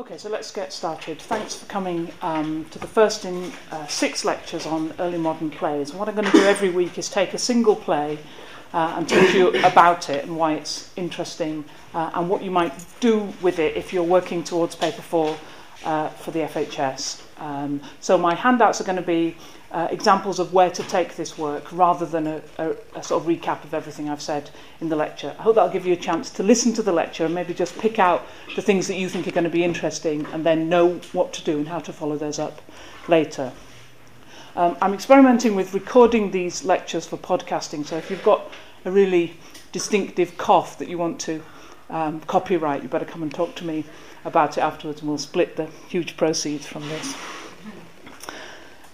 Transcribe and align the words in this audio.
Okay, 0.00 0.16
so 0.16 0.30
let's 0.30 0.50
get 0.50 0.72
started. 0.72 1.20
Thanks 1.20 1.54
for 1.56 1.66
coming 1.66 2.10
um, 2.22 2.64
to 2.70 2.78
the 2.78 2.86
first 2.86 3.26
in 3.26 3.52
uh, 3.70 3.86
six 3.86 4.24
lectures 4.24 4.64
on 4.64 4.94
early 4.98 5.18
modern 5.18 5.50
plays. 5.50 5.92
what 5.92 6.08
I'm 6.08 6.14
going 6.14 6.24
to 6.24 6.32
do 6.32 6.44
every 6.44 6.70
week 6.70 6.96
is 6.96 7.10
take 7.10 7.34
a 7.34 7.38
single 7.38 7.76
play 7.76 8.18
uh, 8.72 8.94
and 8.96 9.06
talk 9.06 9.28
to 9.28 9.36
you 9.36 9.48
about 9.62 10.08
it 10.08 10.24
and 10.24 10.38
why 10.38 10.54
it's 10.54 10.90
interesting 10.96 11.66
uh, 11.92 12.12
and 12.14 12.30
what 12.30 12.42
you 12.42 12.50
might 12.50 12.72
do 13.00 13.30
with 13.42 13.58
it 13.58 13.76
if 13.76 13.92
you're 13.92 14.02
working 14.02 14.42
towards 14.42 14.74
paper 14.74 15.02
four 15.02 15.36
uh, 15.84 16.08
for 16.08 16.30
the 16.30 16.40
FHS. 16.40 17.22
Um, 17.40 17.80
so 18.00 18.18
my 18.18 18.34
handouts 18.34 18.80
are 18.80 18.84
going 18.84 18.96
to 18.96 19.02
be 19.02 19.36
uh, 19.72 19.88
examples 19.90 20.38
of 20.38 20.52
where 20.52 20.70
to 20.70 20.82
take 20.84 21.14
this 21.14 21.38
work 21.38 21.72
rather 21.72 22.04
than 22.04 22.26
a, 22.26 22.42
a, 22.58 22.74
a 22.96 23.02
sort 23.02 23.22
of 23.22 23.28
recap 23.28 23.62
of 23.64 23.72
everything 23.72 24.08
I've 24.08 24.20
said 24.20 24.50
in 24.80 24.88
the 24.88 24.96
lecture. 24.96 25.34
I 25.38 25.42
hope 25.42 25.54
that'll 25.54 25.70
give 25.70 25.86
you 25.86 25.92
a 25.92 25.96
chance 25.96 26.30
to 26.32 26.42
listen 26.42 26.72
to 26.74 26.82
the 26.82 26.92
lecture 26.92 27.24
and 27.24 27.34
maybe 27.34 27.54
just 27.54 27.78
pick 27.78 27.98
out 27.98 28.26
the 28.56 28.62
things 28.62 28.88
that 28.88 28.96
you 28.96 29.08
think 29.08 29.28
are 29.28 29.32
going 29.32 29.44
to 29.44 29.50
be 29.50 29.62
interesting 29.62 30.26
and 30.32 30.44
then 30.44 30.68
know 30.68 30.94
what 31.12 31.32
to 31.34 31.44
do 31.44 31.58
and 31.58 31.68
how 31.68 31.78
to 31.78 31.92
follow 31.92 32.16
those 32.16 32.38
up 32.38 32.60
later. 33.08 33.52
Um, 34.56 34.76
I'm 34.82 34.92
experimenting 34.92 35.54
with 35.54 35.72
recording 35.72 36.32
these 36.32 36.64
lectures 36.64 37.06
for 37.06 37.16
podcasting, 37.16 37.86
so 37.86 37.96
if 37.96 38.10
you've 38.10 38.24
got 38.24 38.50
a 38.84 38.90
really 38.90 39.36
distinctive 39.70 40.36
cough 40.36 40.78
that 40.78 40.88
you 40.88 40.98
want 40.98 41.20
to 41.20 41.40
um, 41.88 42.20
copyright, 42.22 42.82
you 42.82 42.88
better 42.88 43.04
come 43.04 43.22
and 43.22 43.32
talk 43.32 43.54
to 43.56 43.64
me 43.64 43.84
about 44.24 44.58
it 44.58 44.60
afterwards 44.60 45.00
and 45.00 45.08
we'll 45.08 45.18
split 45.18 45.56
the 45.56 45.66
huge 45.88 46.16
proceeds 46.16 46.66
from 46.66 46.88
this. 46.88 47.16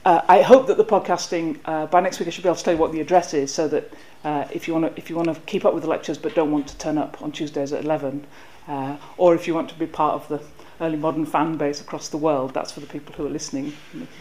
Uh, 0.05 0.23
I 0.29 0.43
hope 0.43 0.69
that 0.69 0.77
the 0.77 0.85
podcasting 0.85 1.59
uh, 1.65 1.87
by 1.87 2.01
next 2.01 2.21
week 2.21 2.29
I 2.29 2.31
should 2.31 2.45
be 2.45 2.49
able 2.49 2.57
to 2.57 2.63
tell 2.63 2.75
you 2.75 2.81
what 2.81 2.93
the 2.93 3.01
address 3.01 3.35
is, 3.35 3.53
so 3.53 3.67
that 3.67 3.93
uh, 4.23 4.47
if 4.53 4.69
you 4.69 4.75
want 4.75 4.87
to 4.87 4.97
if 4.97 5.11
you 5.11 5.17
want 5.17 5.35
to 5.35 5.41
keep 5.47 5.65
up 5.65 5.75
with 5.75 5.83
the 5.83 5.89
lectures 5.89 6.17
but 6.17 6.35
don't 6.37 6.53
want 6.53 6.69
to 6.69 6.79
turn 6.79 6.97
up 6.97 7.21
on 7.23 7.33
Tuesdays 7.33 7.73
at 7.73 7.85
11, 7.85 8.25
uh, 8.69 8.97
or 9.17 9.35
if 9.35 9.49
you 9.49 9.55
want 9.55 9.69
to 9.71 9.75
be 9.75 9.87
part 9.87 10.15
of 10.15 10.29
the 10.29 10.41
early 10.81 10.97
modern 10.97 11.27
fan 11.27 11.57
base 11.57 11.81
across 11.81 12.09
the 12.09 12.17
world, 12.17 12.55
that's 12.55 12.71
for 12.71 12.79
the 12.79 12.87
people 12.87 13.15
who 13.17 13.27
are 13.27 13.31
listening. 13.31 13.73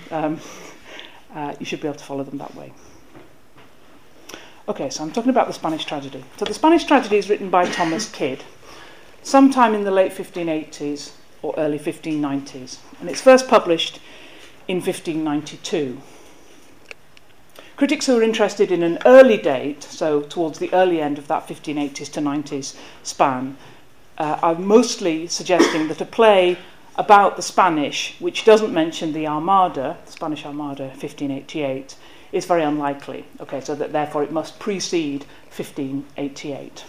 Um, 0.09 0.39
uh, 1.35 1.53
you 1.59 1.65
should 1.67 1.81
be 1.81 1.87
able 1.87 1.99
to 1.99 2.03
follow 2.03 2.23
them 2.23 2.39
that 2.39 2.55
way. 2.55 2.73
Okay, 4.67 4.89
so 4.89 5.03
I'm 5.03 5.11
talking 5.11 5.29
about 5.29 5.45
the 5.45 5.53
Spanish 5.53 5.85
tragedy. 5.85 6.23
So 6.37 6.45
the 6.45 6.53
Spanish 6.55 6.85
tragedy 6.85 7.17
is 7.17 7.29
written 7.29 7.51
by 7.51 7.69
Thomas 7.69 8.09
Kyd, 8.09 8.39
sometime 9.25 9.73
in 9.73 9.83
the 9.83 9.91
late 9.91 10.11
1580s 10.11 11.11
or 11.41 11.55
early 11.57 11.79
1590s, 11.79 12.77
and 12.99 13.09
it's 13.09 13.21
first 13.21 13.47
published 13.47 13.99
in 14.67 14.77
1592. 14.77 15.97
Critics 17.75 18.05
who 18.05 18.17
are 18.17 18.23
interested 18.23 18.71
in 18.71 18.83
an 18.83 18.99
early 19.03 19.37
date, 19.37 19.83
so 19.83 20.21
towards 20.21 20.59
the 20.59 20.71
early 20.73 21.01
end 21.01 21.17
of 21.17 21.27
that 21.27 21.47
1580s 21.47 22.11
to 22.13 22.21
90s 22.21 22.77
span, 23.01 23.57
uh, 24.19 24.39
are 24.43 24.55
mostly 24.55 25.27
suggesting 25.27 25.87
that 25.87 25.99
a 25.99 26.05
play 26.05 26.57
about 26.95 27.35
the 27.35 27.41
Spanish, 27.41 28.15
which 28.19 28.45
doesn't 28.45 28.73
mention 28.73 29.11
the 29.11 29.27
Armada, 29.27 29.97
the 30.05 30.11
Spanish 30.11 30.45
Armada 30.45 30.83
1588, 30.83 31.95
is 32.31 32.45
very 32.45 32.63
unlikely. 32.63 33.25
Okay, 33.41 33.59
so 33.59 33.73
that 33.73 33.91
therefore 33.91 34.23
it 34.23 34.31
must 34.31 34.59
precede 34.59 35.25
1588. 35.49 36.85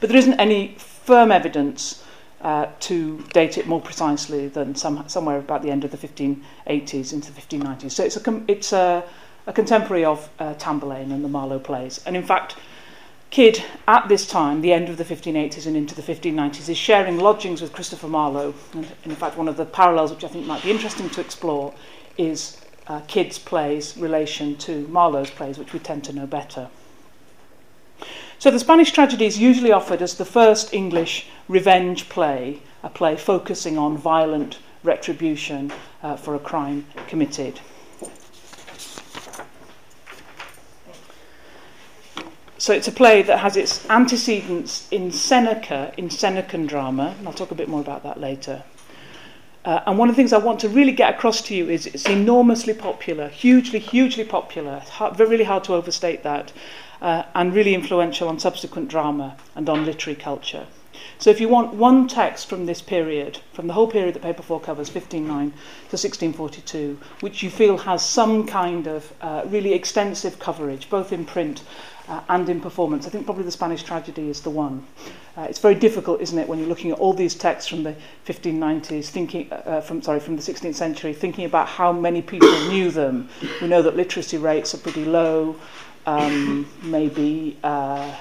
But 0.00 0.08
there 0.08 0.18
isn't 0.18 0.40
any 0.40 0.76
firm 1.08 1.32
evidence 1.32 2.04
uh, 2.42 2.66
to 2.80 3.18
date 3.32 3.56
it 3.56 3.66
more 3.66 3.80
precisely 3.80 4.46
than 4.46 4.74
some, 4.74 5.08
somewhere 5.08 5.38
about 5.38 5.62
the 5.62 5.70
end 5.70 5.82
of 5.82 5.90
the 5.90 5.96
1580s 5.96 7.14
into 7.14 7.32
the 7.32 7.40
1590s. 7.40 7.92
So 7.92 8.04
it's 8.04 8.18
a, 8.18 8.42
it's 8.46 8.72
a, 8.74 9.02
a 9.46 9.52
contemporary 9.54 10.04
of 10.04 10.28
uh, 10.38 10.52
Tamburlaine 10.58 11.10
and 11.10 11.24
the 11.24 11.28
Marlowe 11.30 11.60
plays. 11.60 12.02
And 12.04 12.14
in 12.14 12.22
fact, 12.22 12.56
Kidd, 13.30 13.64
at 13.86 14.06
this 14.10 14.28
time, 14.28 14.60
the 14.60 14.74
end 14.74 14.90
of 14.90 14.98
the 14.98 15.04
1580s 15.04 15.66
and 15.66 15.78
into 15.78 15.94
the 15.94 16.02
1590s, 16.02 16.68
is 16.68 16.76
sharing 16.76 17.18
lodgings 17.18 17.62
with 17.62 17.72
Christopher 17.72 18.08
Marlowe. 18.08 18.52
And 18.74 18.86
in 19.06 19.16
fact, 19.16 19.38
one 19.38 19.48
of 19.48 19.56
the 19.56 19.64
parallels 19.64 20.10
which 20.10 20.24
I 20.24 20.28
think 20.28 20.44
might 20.44 20.62
be 20.62 20.70
interesting 20.70 21.08
to 21.08 21.22
explore 21.22 21.72
is 22.18 22.60
uh, 22.86 23.00
Kidd's 23.06 23.38
plays' 23.38 23.96
relation 23.96 24.56
to 24.58 24.86
Marlowe's 24.88 25.30
plays, 25.30 25.56
which 25.56 25.72
we 25.72 25.78
tend 25.78 26.04
to 26.04 26.12
know 26.12 26.26
better. 26.26 26.68
So 28.40 28.52
the 28.52 28.60
Spanish 28.60 28.92
tragedy 28.92 29.26
is 29.26 29.36
usually 29.36 29.72
offered 29.72 30.00
as 30.00 30.14
the 30.14 30.24
first 30.24 30.72
English 30.72 31.26
revenge 31.48 32.08
play, 32.08 32.62
a 32.84 32.88
play 32.88 33.16
focusing 33.16 33.76
on 33.76 33.98
violent 33.98 34.60
retribution 34.84 35.72
uh, 36.04 36.16
for 36.16 36.36
a 36.36 36.38
crime 36.38 36.86
committed. 37.08 37.58
So 42.58 42.72
it's 42.72 42.86
a 42.86 42.92
play 42.92 43.22
that 43.22 43.40
has 43.40 43.56
its 43.56 43.88
antecedents 43.90 44.86
in 44.92 45.10
Seneca, 45.10 45.92
in 45.96 46.08
Senecan 46.08 46.68
drama, 46.68 47.16
and 47.18 47.26
I'll 47.26 47.34
talk 47.34 47.50
a 47.50 47.56
bit 47.56 47.68
more 47.68 47.80
about 47.80 48.04
that 48.04 48.20
later. 48.20 48.62
Uh, 49.64 49.80
and 49.86 49.98
one 49.98 50.08
of 50.08 50.14
the 50.14 50.16
things 50.16 50.32
I 50.32 50.38
want 50.38 50.60
to 50.60 50.68
really 50.68 50.92
get 50.92 51.14
across 51.14 51.42
to 51.42 51.56
you 51.56 51.68
is 51.68 51.86
it's 51.86 52.06
enormously 52.08 52.74
popular, 52.74 53.28
hugely, 53.28 53.80
hugely 53.80 54.24
popular. 54.24 54.78
Hard, 54.78 55.18
really 55.18 55.44
hard 55.44 55.64
to 55.64 55.74
overstate 55.74 56.22
that 56.22 56.52
uh, 57.00 57.24
and 57.34 57.54
really 57.54 57.74
influential 57.74 58.28
on 58.28 58.38
subsequent 58.38 58.88
drama 58.88 59.36
and 59.54 59.68
on 59.68 59.84
literary 59.84 60.16
culture. 60.16 60.66
So 61.18 61.30
if 61.30 61.40
you 61.40 61.48
want 61.48 61.74
one 61.74 62.06
text 62.06 62.48
from 62.48 62.66
this 62.66 62.80
period, 62.80 63.40
from 63.52 63.66
the 63.66 63.72
whole 63.72 63.88
period 63.88 64.14
that 64.14 64.22
Paper 64.22 64.42
4 64.42 64.60
covers, 64.60 64.88
1509 64.92 65.50
to 65.50 65.96
1642, 65.96 66.98
which 67.20 67.42
you 67.42 67.50
feel 67.50 67.76
has 67.78 68.04
some 68.04 68.46
kind 68.46 68.86
of 68.86 69.12
uh, 69.20 69.42
really 69.46 69.72
extensive 69.72 70.38
coverage, 70.38 70.88
both 70.88 71.12
in 71.12 71.24
print 71.24 71.62
uh, 72.08 72.20
and 72.28 72.48
in 72.48 72.60
performance, 72.60 73.06
I 73.06 73.10
think 73.10 73.24
probably 73.24 73.44
the 73.44 73.50
Spanish 73.50 73.82
tragedy 73.82 74.30
is 74.30 74.40
the 74.42 74.50
one. 74.50 74.86
Uh, 75.36 75.42
it's 75.42 75.58
very 75.58 75.74
difficult, 75.74 76.20
isn't 76.20 76.38
it, 76.38 76.48
when 76.48 76.58
you're 76.58 76.68
looking 76.68 76.90
at 76.90 76.98
all 76.98 77.12
these 77.12 77.34
texts 77.34 77.68
from 77.68 77.82
the 77.82 77.94
1590s, 78.26 79.06
thinking, 79.06 79.52
uh, 79.52 79.80
from, 79.80 80.00
sorry, 80.02 80.20
from 80.20 80.36
the 80.36 80.42
16th 80.42 80.74
century, 80.74 81.12
thinking 81.12 81.44
about 81.44 81.68
how 81.68 81.92
many 81.92 82.22
people 82.22 82.48
knew 82.68 82.90
them. 82.90 83.28
We 83.60 83.68
know 83.68 83.82
that 83.82 83.96
literacy 83.96 84.38
rates 84.38 84.74
are 84.74 84.78
pretty 84.78 85.04
low, 85.04 85.56
um, 86.08 86.66
maybe 86.82 87.58
uh, 87.62 88.14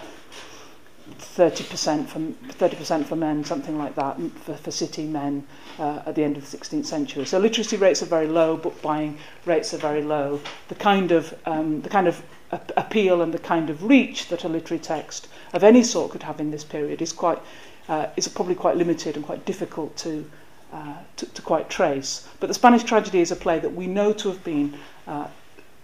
30% 1.09 2.05
for 2.05 2.19
30% 2.19 3.05
for 3.05 3.15
men, 3.15 3.45
something 3.45 3.77
like 3.77 3.95
that, 3.95 4.19
for, 4.43 4.55
for 4.55 4.71
city 4.71 5.05
men 5.05 5.47
uh, 5.79 6.01
at 6.05 6.15
the 6.15 6.23
end 6.23 6.35
of 6.35 6.49
the 6.49 6.57
16th 6.57 6.85
century. 6.85 7.25
So 7.25 7.39
literacy 7.39 7.77
rates 7.77 8.03
are 8.03 8.07
very 8.07 8.27
low, 8.27 8.57
book 8.57 8.81
buying 8.81 9.17
rates 9.45 9.73
are 9.73 9.77
very 9.77 10.03
low. 10.03 10.41
The 10.67 10.75
kind 10.75 11.11
of 11.11 11.33
um, 11.45 11.81
the 11.81 11.89
kind 11.89 12.07
of 12.07 12.21
appeal 12.51 13.21
and 13.21 13.33
the 13.33 13.39
kind 13.39 13.69
of 13.69 13.83
reach 13.83 14.27
that 14.29 14.43
a 14.43 14.49
literary 14.49 14.79
text 14.79 15.27
of 15.53 15.63
any 15.63 15.83
sort 15.83 16.11
could 16.11 16.23
have 16.23 16.39
in 16.39 16.51
this 16.51 16.63
period 16.63 17.01
is 17.01 17.13
quite 17.13 17.39
uh, 17.87 18.07
is 18.17 18.27
probably 18.27 18.55
quite 18.55 18.75
limited 18.75 19.15
and 19.15 19.25
quite 19.25 19.45
difficult 19.45 19.95
to, 19.97 20.29
uh, 20.73 20.95
to 21.15 21.25
to 21.25 21.41
quite 21.41 21.69
trace. 21.69 22.27
But 22.41 22.47
the 22.47 22.53
Spanish 22.53 22.83
tragedy 22.83 23.21
is 23.21 23.31
a 23.31 23.37
play 23.37 23.59
that 23.59 23.73
we 23.73 23.87
know 23.87 24.11
to 24.11 24.27
have 24.27 24.43
been 24.43 24.77
uh, 25.07 25.27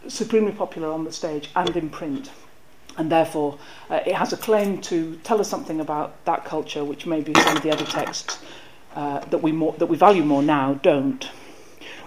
supremely 0.07 0.51
popular 0.51 0.91
on 0.91 1.03
the 1.03 1.11
stage 1.11 1.49
and 1.55 1.75
in 1.75 1.89
print. 1.89 2.31
And 2.97 3.11
therefore, 3.11 3.57
uh, 3.89 4.01
it 4.05 4.15
has 4.15 4.33
a 4.33 4.37
claim 4.37 4.79
to 4.81 5.15
tell 5.23 5.39
us 5.39 5.49
something 5.49 5.79
about 5.79 6.23
that 6.25 6.45
culture, 6.45 6.83
which 6.83 7.05
maybe 7.05 7.33
some 7.33 7.57
of 7.57 7.63
the 7.63 7.71
other 7.71 7.85
texts 7.85 8.39
uh, 8.95 9.19
that, 9.19 9.41
we 9.41 9.51
more, 9.51 9.73
that 9.79 9.87
we 9.87 9.97
value 9.97 10.23
more 10.23 10.43
now 10.43 10.75
don't. 10.75 11.29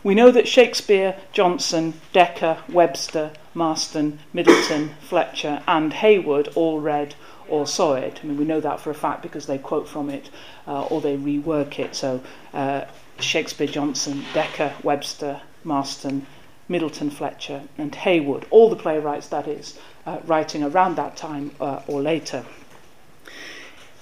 We 0.04 0.14
know 0.14 0.30
that 0.30 0.46
Shakespeare, 0.46 1.16
Jonson, 1.32 1.94
Dekker, 2.14 2.58
Webster, 2.68 3.32
Marston, 3.54 4.20
Middleton, 4.32 4.90
Fletcher, 5.00 5.62
and 5.66 5.92
Heywood 5.92 6.52
all 6.54 6.80
read 6.80 7.16
or 7.48 7.66
saw 7.66 7.94
it. 7.94 8.20
I 8.22 8.26
mean, 8.26 8.36
we 8.36 8.44
know 8.44 8.60
that 8.60 8.80
for 8.80 8.90
a 8.90 8.94
fact 8.94 9.22
because 9.22 9.46
they 9.46 9.58
quote 9.58 9.88
from 9.88 10.10
it 10.10 10.30
uh, 10.68 10.84
or 10.84 11.00
they 11.00 11.16
rework 11.16 11.78
it. 11.80 11.96
So, 11.96 12.20
uh, 12.52 12.84
Shakespeare, 13.18 13.66
Jonson, 13.66 14.22
Dekker, 14.32 14.72
Webster, 14.84 15.40
Marston, 15.64 16.26
Middleton, 16.68 17.10
Fletcher, 17.10 17.62
and 17.78 17.94
Heywood, 17.94 18.46
all 18.50 18.68
the 18.68 18.76
playwrights, 18.76 19.28
that 19.28 19.46
is, 19.46 19.78
uh, 20.06 20.18
writing 20.26 20.62
around 20.62 20.96
that 20.96 21.16
time 21.16 21.52
uh, 21.60 21.80
or 21.86 22.02
later. 22.02 22.44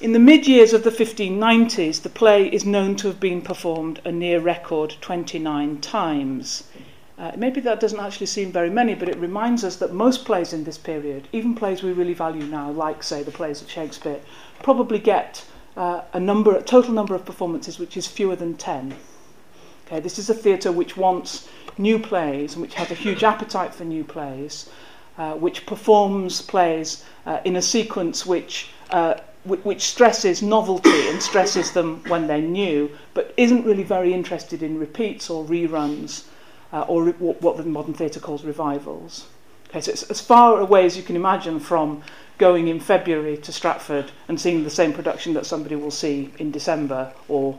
In 0.01 0.13
the 0.13 0.19
mid 0.19 0.47
years 0.47 0.73
of 0.73 0.83
the 0.83 0.91
1590s, 0.91 2.03
the 2.03 2.09
play 2.09 2.47
is 2.47 2.65
known 2.65 2.97
to 2.97 3.07
have 3.07 3.21
been 3.21 3.41
performed 3.41 4.01
a 4.05 4.13
near 4.13 4.41
record 4.41 4.97
29 5.01 5.81
times. 5.81 6.65
Uh, 7.17 7.31
maybe 7.37 7.61
that 7.61 7.79
doesn't 7.79 8.01
actually 8.01 8.27
seem 8.27 8.51
very 8.51 8.71
many, 8.71 8.95
but 8.95 9.09
it 9.09 9.17
reminds 9.19 9.63
us 9.63 9.77
that 9.77 9.93
most 9.93 10.25
plays 10.25 10.53
in 10.53 10.65
this 10.65 10.79
period, 10.79 11.29
even 11.33 11.55
plays 11.55 11.83
we 11.83 11.93
really 11.93 12.13
value 12.13 12.45
now, 12.45 12.71
like, 12.71 13.03
say, 13.03 13.23
the 13.23 13.31
plays 13.31 13.63
of 13.63 13.71
Shakespeare, 13.71 14.19
probably 14.63 14.99
get 14.99 15.45
uh, 15.77 16.03
a 16.13 16.21
number, 16.21 16.57
a 16.57 16.63
total 16.63 16.93
number 16.93 17.15
of 17.15 17.25
performances 17.25 17.79
which 17.79 17.97
is 17.97 18.07
fewer 18.07 18.35
than 18.35 18.55
10. 18.57 18.97
Okay, 19.87 20.01
this 20.01 20.19
is 20.19 20.29
a 20.29 20.35
theatre 20.35 20.73
which 20.73 20.97
wants 20.97 21.49
new 21.79 21.99
plays 21.99 22.57
which 22.57 22.75
has 22.75 22.91
a 22.91 22.95
huge 22.95 23.23
appetite 23.23 23.75
for 23.75 23.85
new 23.85 24.05
plays, 24.05 24.69
uh, 25.19 25.35
which 25.35 25.67
performs 25.67 26.43
plays 26.43 27.05
uh, 27.27 27.41
in 27.45 27.57
a 27.57 27.63
sequence 27.63 28.27
which, 28.27 28.71
uh, 28.91 29.15
which 29.45 29.83
stresses 29.83 30.43
novelty 30.43 31.09
and 31.09 31.23
stresses 31.23 31.73
them 31.73 32.03
when 32.09 32.27
they're 32.27 32.41
new, 32.41 32.91
but 33.13 33.33
isn't 33.37 33.65
really 33.65 33.83
very 33.83 34.13
interested 34.13 34.63
in 34.63 34.79
repeats 34.79 35.31
or 35.31 35.45
reruns 35.45 36.25
uh, 36.73 36.83
or 36.83 37.05
re- 37.05 37.13
what 37.13 37.57
the 37.57 37.63
modern 37.65 37.95
theatre 37.95 38.21
calls 38.21 38.45
revivals. 38.45 39.27
Okay, 39.69 39.81
so 39.81 39.91
it's 39.91 40.03
as 40.05 40.21
far 40.21 40.61
away 40.61 40.87
as 40.87 40.97
you 40.97 41.03
can 41.03 41.17
imagine 41.17 41.59
from 41.59 42.03
going 42.39 42.69
in 42.69 42.81
February 42.81 43.37
to 43.39 43.53
Stratford 43.53 44.11
and 44.29 44.41
seeing 44.41 44.65
the 44.65 44.71
same 44.71 44.93
production 44.93 45.35
that 45.35 45.47
somebody 45.47 45.77
will 45.77 45.91
see 45.91 46.33
in 46.39 46.51
December 46.51 47.13
or 47.29 47.59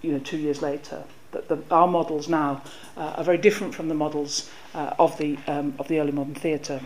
you 0.00 0.12
know, 0.12 0.18
two 0.18 0.36
years 0.36 0.62
later. 0.62 1.04
That 1.32 1.48
the, 1.48 1.58
our 1.70 1.88
models 1.88 2.28
now 2.28 2.62
uh, 2.96 3.14
are 3.16 3.24
very 3.24 3.38
different 3.38 3.74
from 3.74 3.88
the 3.88 3.94
models 3.94 4.50
uh, 4.74 4.94
of, 4.98 5.16
the, 5.18 5.38
um, 5.46 5.74
of 5.78 5.88
the 5.88 5.98
early 5.98 6.12
modern 6.12 6.34
theatre. 6.34 6.80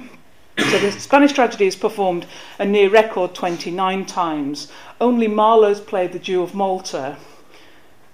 So 0.58 0.78
the 0.78 0.90
Spanish 0.92 1.32
tragedy 1.32 1.66
is 1.66 1.76
performed 1.76 2.26
a 2.58 2.64
near 2.64 2.88
record 2.88 3.34
29 3.34 4.06
times. 4.06 4.72
Only 5.00 5.28
Marlowe's 5.28 5.80
play 5.80 6.06
The 6.06 6.18
Jew 6.18 6.42
of 6.42 6.54
Malta 6.54 7.16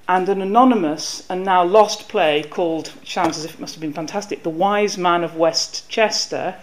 and 0.09 0.29
an 0.29 0.43
anonymous 0.43 1.25
and 1.31 1.45
now 1.45 1.63
lost 1.65 2.09
play 2.09 2.43
called, 2.43 2.93
sounds 3.05 3.39
as 3.39 3.45
if 3.45 3.55
it 3.55 3.61
must 3.61 3.75
have 3.75 3.81
been 3.81 3.93
fantastic, 3.93 4.43
The 4.43 4.51
Wise 4.51 4.99
Man 4.99 5.23
of 5.23 5.37
Westchester, 5.37 6.57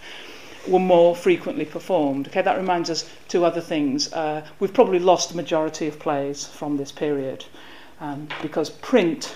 were 0.68 0.80
more 0.80 1.16
frequently 1.16 1.66
performed. 1.66 2.28
Okay, 2.28 2.42
that 2.42 2.58
reminds 2.58 2.90
us 2.90 3.10
two 3.28 3.46
other 3.46 3.62
things. 3.62 4.12
Uh, 4.12 4.46
we've 4.60 4.74
probably 4.74 5.00
lost 5.00 5.30
the 5.30 5.36
majority 5.36 5.88
of 5.88 5.98
plays 5.98 6.46
from 6.46 6.78
this 6.78 6.92
period 6.92 7.46
um, 8.02 8.28
because 8.42 8.70
print 8.70 9.34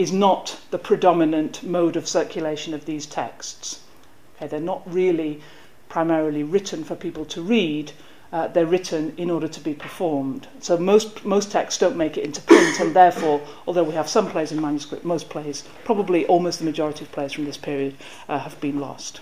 is 0.00 0.10
not 0.10 0.58
the 0.70 0.78
predominant 0.78 1.62
mode 1.62 1.94
of 1.94 2.08
circulation 2.08 2.72
of 2.72 2.86
these 2.86 3.04
texts. 3.04 3.80
Okay, 4.36 4.46
they're 4.46 4.58
not 4.58 4.82
really 4.90 5.42
primarily 5.90 6.42
written 6.42 6.82
for 6.84 6.94
people 6.94 7.26
to 7.26 7.42
read, 7.42 7.92
uh, 8.32 8.48
they're 8.48 8.64
written 8.64 9.12
in 9.18 9.30
order 9.30 9.46
to 9.46 9.60
be 9.60 9.74
performed. 9.74 10.46
So 10.60 10.78
most, 10.78 11.22
most 11.26 11.52
texts 11.52 11.78
don't 11.78 11.96
make 11.96 12.16
it 12.16 12.24
into 12.24 12.40
print, 12.40 12.80
and 12.80 12.96
therefore, 12.96 13.42
although 13.66 13.82
we 13.82 13.92
have 13.92 14.08
some 14.08 14.30
plays 14.30 14.52
in 14.52 14.62
manuscript, 14.62 15.04
most 15.04 15.28
plays, 15.28 15.64
probably 15.84 16.24
almost 16.26 16.60
the 16.60 16.64
majority 16.64 17.04
of 17.04 17.12
plays 17.12 17.34
from 17.34 17.44
this 17.44 17.58
period, 17.58 17.94
uh, 18.26 18.38
have 18.38 18.58
been 18.58 18.80
lost. 18.80 19.20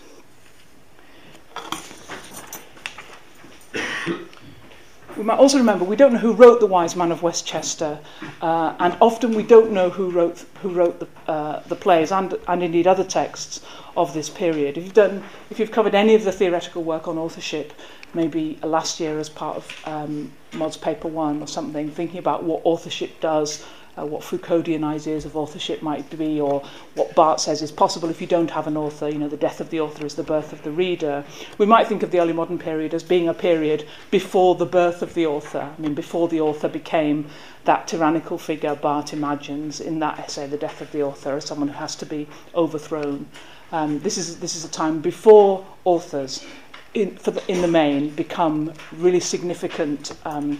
We 5.18 5.24
might 5.24 5.40
also 5.40 5.58
remember 5.58 5.84
we 5.84 5.96
don't 5.96 6.12
know 6.12 6.20
who 6.20 6.32
wrote 6.32 6.60
The 6.60 6.66
Wise 6.66 6.94
Man 6.94 7.10
of 7.10 7.24
Westchester, 7.24 7.98
uh, 8.40 8.76
and 8.78 8.96
often 9.00 9.34
we 9.34 9.42
don't 9.42 9.72
know 9.72 9.90
who 9.90 10.10
wrote 10.12 10.44
who 10.62 10.68
wrote 10.68 11.00
the, 11.00 11.08
uh, 11.30 11.60
the 11.66 11.74
plays 11.74 12.12
and, 12.12 12.36
and 12.46 12.62
indeed 12.62 12.86
other 12.86 13.02
texts 13.02 13.60
of 13.96 14.14
this 14.14 14.30
period. 14.30 14.78
If 14.78 14.84
you've 14.84 14.94
done, 14.94 15.24
if 15.50 15.58
you've 15.58 15.72
covered 15.72 15.96
any 15.96 16.14
of 16.14 16.22
the 16.22 16.30
theoretical 16.30 16.84
work 16.84 17.08
on 17.08 17.18
authorship, 17.18 17.72
maybe 18.14 18.60
last 18.62 19.00
year 19.00 19.18
as 19.18 19.28
part 19.28 19.56
of 19.56 19.82
um, 19.86 20.30
Mod's 20.52 20.76
paper 20.76 21.08
one 21.08 21.42
or 21.42 21.48
something, 21.48 21.90
thinking 21.90 22.20
about 22.20 22.44
what 22.44 22.60
authorship 22.64 23.18
does 23.20 23.66
uh, 23.98 24.06
what 24.06 24.22
Foucauldian 24.22 24.84
ideas 24.84 25.24
of 25.24 25.36
authorship 25.36 25.82
might 25.82 26.08
be, 26.16 26.40
or 26.40 26.62
what 26.94 27.14
Barthes 27.14 27.44
says 27.44 27.62
is 27.62 27.72
possible 27.72 28.08
if 28.10 28.20
you 28.20 28.26
don't 28.26 28.50
have 28.50 28.66
an 28.66 28.76
author. 28.76 29.08
You 29.08 29.18
know, 29.18 29.28
the 29.28 29.36
death 29.36 29.60
of 29.60 29.70
the 29.70 29.80
author 29.80 30.06
is 30.06 30.14
the 30.14 30.22
birth 30.22 30.52
of 30.52 30.62
the 30.62 30.70
reader. 30.70 31.24
We 31.58 31.66
might 31.66 31.86
think 31.86 32.02
of 32.02 32.10
the 32.10 32.20
early 32.20 32.32
modern 32.32 32.58
period 32.58 32.94
as 32.94 33.02
being 33.02 33.28
a 33.28 33.34
period 33.34 33.86
before 34.10 34.54
the 34.54 34.66
birth 34.66 35.02
of 35.02 35.14
the 35.14 35.26
author. 35.26 35.74
I 35.76 35.80
mean, 35.80 35.94
before 35.94 36.28
the 36.28 36.40
author 36.40 36.68
became 36.68 37.28
that 37.64 37.86
tyrannical 37.86 38.38
figure 38.38 38.74
Barthes 38.74 39.12
imagines 39.12 39.80
in 39.80 39.98
that 39.98 40.18
essay, 40.18 40.46
The 40.46 40.56
Death 40.56 40.80
of 40.80 40.90
the 40.92 41.02
Author, 41.02 41.36
as 41.36 41.44
someone 41.44 41.68
who 41.68 41.74
has 41.74 41.96
to 41.96 42.06
be 42.06 42.26
overthrown. 42.54 43.26
Um, 43.72 43.98
this, 44.00 44.16
is, 44.16 44.40
this 44.40 44.56
is 44.56 44.64
a 44.64 44.70
time 44.70 45.00
before 45.00 45.66
authors, 45.84 46.46
in, 46.94 47.16
for 47.16 47.32
the, 47.32 47.52
in 47.52 47.60
the 47.60 47.68
main, 47.68 48.10
become 48.10 48.72
really 48.92 49.20
significant 49.20 50.16
um, 50.24 50.58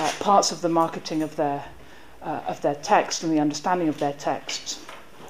uh, 0.00 0.12
parts 0.18 0.50
of 0.50 0.60
the 0.60 0.68
marketing 0.68 1.22
of 1.22 1.36
their 1.36 1.64
uh, 2.24 2.40
of 2.48 2.60
their 2.62 2.74
text 2.74 3.22
and 3.22 3.32
the 3.32 3.38
understanding 3.38 3.88
of 3.88 3.98
their 3.98 4.14
texts, 4.14 4.82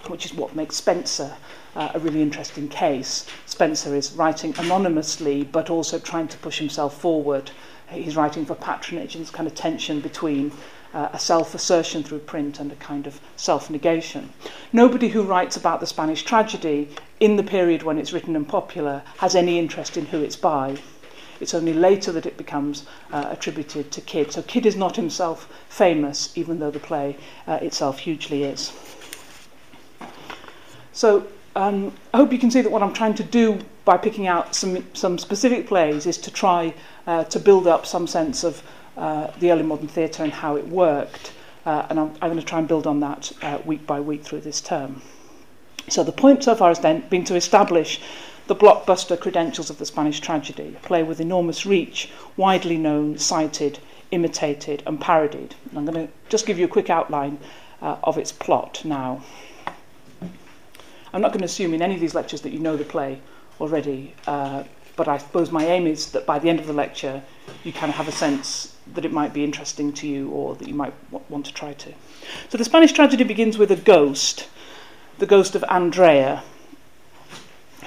which 0.06 0.24
is 0.24 0.32
what 0.32 0.54
makes 0.54 0.76
Spenser 0.76 1.34
uh, 1.76 1.90
a 1.94 1.98
really 1.98 2.22
interesting 2.22 2.68
case. 2.68 3.26
Spenser 3.46 3.94
is 3.94 4.12
writing 4.12 4.54
anonymously, 4.58 5.44
but 5.44 5.70
also 5.70 5.98
trying 5.98 6.28
to 6.28 6.38
push 6.38 6.58
himself 6.58 7.00
forward. 7.00 7.50
He's 7.90 8.16
writing 8.16 8.46
for 8.46 8.54
patronage, 8.54 9.14
and 9.14 9.24
this 9.24 9.30
kind 9.30 9.46
of 9.46 9.54
tension 9.54 10.00
between 10.00 10.52
uh, 10.94 11.08
a 11.12 11.18
self 11.18 11.54
assertion 11.54 12.02
through 12.02 12.20
print 12.20 12.60
and 12.60 12.70
a 12.70 12.76
kind 12.76 13.06
of 13.06 13.20
self 13.36 13.68
negation. 13.68 14.32
Nobody 14.72 15.08
who 15.08 15.22
writes 15.22 15.56
about 15.56 15.80
the 15.80 15.86
Spanish 15.86 16.22
tragedy 16.22 16.88
in 17.20 17.36
the 17.36 17.42
period 17.42 17.82
when 17.82 17.98
it's 17.98 18.12
written 18.12 18.36
and 18.36 18.48
popular 18.48 19.02
has 19.18 19.34
any 19.34 19.58
interest 19.58 19.96
in 19.96 20.06
who 20.06 20.22
it's 20.22 20.36
by. 20.36 20.76
It's 21.40 21.54
only 21.54 21.72
later 21.72 22.12
that 22.12 22.26
it 22.26 22.36
becomes 22.36 22.86
uh, 23.12 23.28
attributed 23.30 23.90
to 23.92 24.00
Kyd. 24.00 24.32
So 24.32 24.42
Kyd 24.42 24.66
is 24.66 24.76
not 24.76 24.96
himself 24.96 25.48
famous, 25.68 26.36
even 26.36 26.58
though 26.58 26.70
the 26.70 26.80
play 26.80 27.16
uh, 27.46 27.58
itself 27.62 27.98
hugely 27.98 28.44
is. 28.44 28.72
So 30.92 31.26
um, 31.56 31.92
I 32.12 32.18
hope 32.18 32.32
you 32.32 32.38
can 32.38 32.50
see 32.50 32.60
that 32.60 32.70
what 32.70 32.82
I'm 32.82 32.92
trying 32.92 33.14
to 33.14 33.24
do 33.24 33.58
by 33.84 33.96
picking 33.96 34.26
out 34.26 34.54
some, 34.54 34.86
some 34.94 35.18
specific 35.18 35.66
plays 35.66 36.06
is 36.06 36.18
to 36.18 36.30
try 36.30 36.74
uh, 37.06 37.24
to 37.24 37.38
build 37.38 37.66
up 37.66 37.86
some 37.86 38.06
sense 38.06 38.44
of 38.44 38.62
uh, 38.96 39.30
the 39.40 39.50
early 39.50 39.62
modern 39.62 39.88
theatre 39.88 40.22
and 40.22 40.32
how 40.32 40.56
it 40.56 40.66
worked. 40.68 41.32
Uh, 41.66 41.86
and 41.90 41.98
I'm, 41.98 42.10
I'm 42.20 42.30
going 42.30 42.38
to 42.38 42.44
try 42.44 42.58
and 42.58 42.68
build 42.68 42.86
on 42.86 43.00
that 43.00 43.32
uh, 43.42 43.58
week 43.64 43.86
by 43.86 44.00
week 44.00 44.22
through 44.22 44.40
this 44.40 44.60
term. 44.60 45.02
So 45.88 46.02
the 46.02 46.12
point 46.12 46.44
so 46.44 46.54
far 46.54 46.68
has 46.68 46.78
then 46.78 47.04
been 47.08 47.24
to 47.24 47.34
establish 47.34 48.00
the 48.46 48.56
blockbuster 48.56 49.18
credentials 49.18 49.70
of 49.70 49.78
the 49.78 49.86
Spanish 49.86 50.20
tragedy, 50.20 50.74
a 50.76 50.86
play 50.86 51.02
with 51.02 51.20
enormous 51.20 51.64
reach, 51.64 52.10
widely 52.36 52.76
known, 52.76 53.18
cited, 53.18 53.78
imitated, 54.10 54.82
and 54.86 55.00
parodied. 55.00 55.54
And 55.70 55.78
I'm 55.78 55.86
going 55.86 56.06
to 56.06 56.12
just 56.28 56.46
give 56.46 56.58
you 56.58 56.66
a 56.66 56.68
quick 56.68 56.90
outline 56.90 57.38
uh, 57.80 57.96
of 58.04 58.18
its 58.18 58.32
plot 58.32 58.82
now. 58.84 59.22
I'm 61.12 61.20
not 61.20 61.28
going 61.28 61.40
to 61.40 61.46
assume 61.46 61.74
in 61.74 61.80
any 61.80 61.94
of 61.94 62.00
these 62.00 62.14
lectures 62.14 62.42
that 62.42 62.52
you 62.52 62.58
know 62.58 62.76
the 62.76 62.84
play 62.84 63.20
already, 63.60 64.14
uh, 64.26 64.64
but 64.96 65.08
I 65.08 65.18
suppose 65.18 65.50
my 65.50 65.64
aim 65.64 65.86
is 65.86 66.10
that 66.10 66.26
by 66.26 66.38
the 66.38 66.50
end 66.50 66.60
of 66.60 66.66
the 66.66 66.72
lecture, 66.72 67.22
you 67.62 67.72
kind 67.72 67.90
of 67.90 67.96
have 67.96 68.08
a 68.08 68.12
sense 68.12 68.76
that 68.94 69.04
it 69.04 69.12
might 69.12 69.32
be 69.32 69.44
interesting 69.44 69.92
to 69.94 70.06
you 70.06 70.28
or 70.30 70.54
that 70.56 70.68
you 70.68 70.74
might 70.74 70.92
w- 71.10 71.24
want 71.28 71.46
to 71.46 71.54
try 71.54 71.72
to. 71.72 71.92
So 72.48 72.58
the 72.58 72.64
Spanish 72.64 72.92
tragedy 72.92 73.24
begins 73.24 73.56
with 73.56 73.70
a 73.70 73.76
ghost, 73.76 74.48
the 75.18 75.26
ghost 75.26 75.54
of 75.54 75.64
Andrea, 75.68 76.42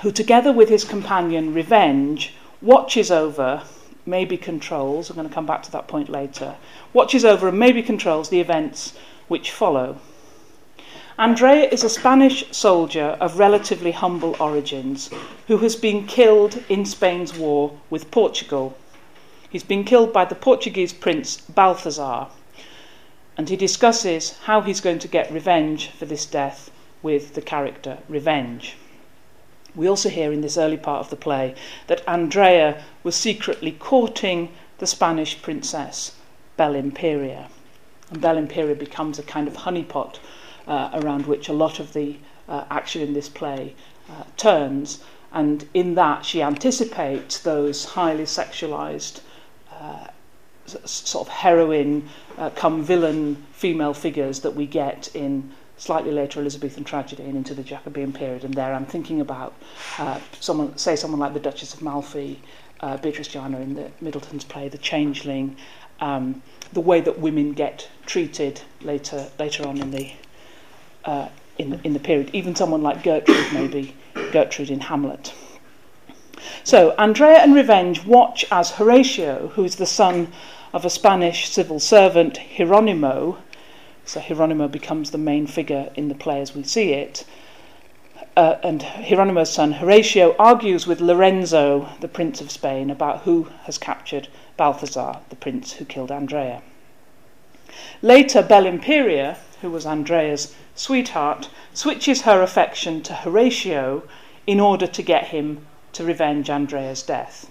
who, 0.01 0.11
together 0.11 0.51
with 0.51 0.69
his 0.69 0.83
companion 0.83 1.53
Revenge, 1.53 2.33
watches 2.61 3.11
over, 3.11 3.63
maybe 4.05 4.37
controls, 4.37 5.09
I'm 5.09 5.15
going 5.15 5.27
to 5.27 5.33
come 5.33 5.45
back 5.45 5.63
to 5.63 5.71
that 5.71 5.87
point 5.87 6.09
later, 6.09 6.55
watches 6.93 7.25
over 7.25 7.47
and 7.47 7.59
maybe 7.59 7.83
controls 7.83 8.29
the 8.29 8.39
events 8.39 8.93
which 9.27 9.51
follow. 9.51 9.97
Andrea 11.19 11.67
is 11.69 11.83
a 11.83 11.89
Spanish 11.89 12.45
soldier 12.51 13.17
of 13.19 13.39
relatively 13.39 13.91
humble 13.91 14.35
origins 14.39 15.09
who 15.47 15.57
has 15.57 15.75
been 15.75 16.05
killed 16.05 16.63
in 16.69 16.85
Spain's 16.85 17.35
war 17.35 17.79
with 17.89 18.11
Portugal. 18.11 18.77
He's 19.49 19.63
been 19.63 19.83
killed 19.83 20.13
by 20.13 20.25
the 20.25 20.35
Portuguese 20.35 20.93
prince 20.93 21.41
Balthazar, 21.41 22.27
and 23.35 23.49
he 23.49 23.55
discusses 23.55 24.37
how 24.43 24.61
he's 24.61 24.81
going 24.81 24.99
to 24.99 25.07
get 25.07 25.31
revenge 25.31 25.89
for 25.89 26.05
this 26.05 26.25
death 26.25 26.69
with 27.01 27.33
the 27.33 27.41
character 27.41 27.97
Revenge. 28.07 28.75
We 29.77 29.87
also 29.87 30.09
hear 30.09 30.33
in 30.33 30.41
this 30.41 30.57
early 30.57 30.75
part 30.75 31.01
of 31.01 31.11
the 31.11 31.15
play 31.15 31.53
that 31.85 32.01
Andrea 32.07 32.83
was 33.03 33.15
secretly 33.15 33.71
courting 33.71 34.49
the 34.79 34.87
Spanish 34.87 35.39
princess, 35.39 36.15
Belimperia. 36.57 37.47
And 38.09 38.19
Belimperia 38.19 38.77
becomes 38.77 39.19
a 39.19 39.23
kind 39.23 39.47
of 39.47 39.53
honeypot 39.53 40.17
uh, 40.67 40.89
around 40.95 41.27
which 41.27 41.47
a 41.47 41.53
lot 41.53 41.79
of 41.79 41.93
the 41.93 42.17
uh, 42.49 42.65
action 42.71 43.03
in 43.03 43.13
this 43.13 43.29
play 43.29 43.75
uh, 44.09 44.23
turns. 44.35 45.03
And 45.31 45.69
in 45.75 45.93
that, 45.93 46.25
she 46.25 46.41
anticipates 46.41 47.39
those 47.39 47.85
highly 47.85 48.23
sexualized, 48.23 49.21
uh, 49.71 50.07
sort 50.65 51.27
of 51.27 51.33
heroine, 51.33 52.09
uh, 52.39 52.49
come 52.49 52.83
villain 52.83 53.45
female 53.51 53.93
figures 53.93 54.39
that 54.39 54.55
we 54.55 54.65
get 54.65 55.15
in 55.15 55.51
slightly 55.77 56.11
later 56.11 56.39
Elizabethan 56.39 56.83
tragedy 56.83 57.23
and 57.23 57.35
into 57.35 57.53
the 57.53 57.63
Jacobean 57.63 58.11
period. 58.11 58.43
And 58.43 58.53
there 58.53 58.73
I'm 58.73 58.85
thinking 58.85 59.21
about 59.21 59.53
uh, 59.97 60.19
someone, 60.39 60.77
say 60.77 60.95
someone 60.95 61.19
like 61.19 61.33
the 61.33 61.39
Duchess 61.39 61.73
of 61.73 61.81
Malfi, 61.81 62.41
uh, 62.79 62.97
Beatrice 62.97 63.27
Joanna 63.27 63.59
in 63.59 63.75
the 63.75 63.91
Middleton's 64.01 64.43
play, 64.43 64.69
The 64.69 64.77
Changeling, 64.77 65.55
um, 65.99 66.41
the 66.73 66.81
way 66.81 67.01
that 67.01 67.19
women 67.19 67.53
get 67.53 67.89
treated 68.05 68.61
later 68.81 69.27
later 69.39 69.67
on 69.67 69.77
in 69.77 69.91
the 69.91 70.11
uh, 71.05 71.29
in 71.57 71.79
in 71.83 71.93
the 71.93 71.99
period. 71.99 72.29
Even 72.33 72.55
someone 72.55 72.83
like 72.83 73.03
Gertrude, 73.03 73.53
maybe 73.53 73.95
Gertrude 74.31 74.69
in 74.69 74.81
Hamlet. 74.81 75.33
So 76.63 76.91
Andrea 76.97 77.39
and 77.39 77.55
Revenge 77.55 78.05
watch 78.05 78.45
as 78.51 78.71
Horatio, 78.71 79.47
who 79.55 79.63
is 79.63 79.77
the 79.77 79.85
son 79.85 80.31
of 80.73 80.85
a 80.85 80.89
Spanish 80.89 81.49
civil 81.49 81.79
servant, 81.79 82.37
Hieronimo, 82.37 83.37
so 84.07 84.21
Hieronimo 84.21 84.71
becomes 84.71 85.11
the 85.11 85.17
main 85.17 85.47
figure 85.47 85.91
in 85.95 86.07
the 86.07 86.15
play 86.15 86.41
as 86.41 86.55
we 86.55 86.63
see 86.63 86.93
it. 86.93 87.25
Uh, 88.37 88.55
and 88.63 88.81
Hieronimo's 88.81 89.51
son 89.51 89.73
Horatio 89.73 90.35
argues 90.39 90.87
with 90.87 91.01
Lorenzo, 91.01 91.89
the 91.99 92.07
Prince 92.07 92.39
of 92.39 92.49
Spain, 92.49 92.89
about 92.89 93.23
who 93.23 93.49
has 93.63 93.77
captured 93.77 94.29
Balthazar, 94.55 95.19
the 95.29 95.35
prince 95.35 95.73
who 95.73 95.85
killed 95.85 96.11
Andrea. 96.11 96.61
Later, 98.01 98.41
Belimperia, 98.41 99.37
who 99.61 99.69
was 99.69 99.85
Andrea's 99.85 100.55
sweetheart, 100.73 101.49
switches 101.73 102.21
her 102.21 102.41
affection 102.41 103.01
to 103.03 103.13
Horatio 103.13 104.03
in 104.45 104.59
order 104.59 104.87
to 104.87 105.01
get 105.01 105.27
him 105.27 105.67
to 105.93 106.03
revenge 106.05 106.49
Andrea's 106.49 107.03
death. 107.03 107.49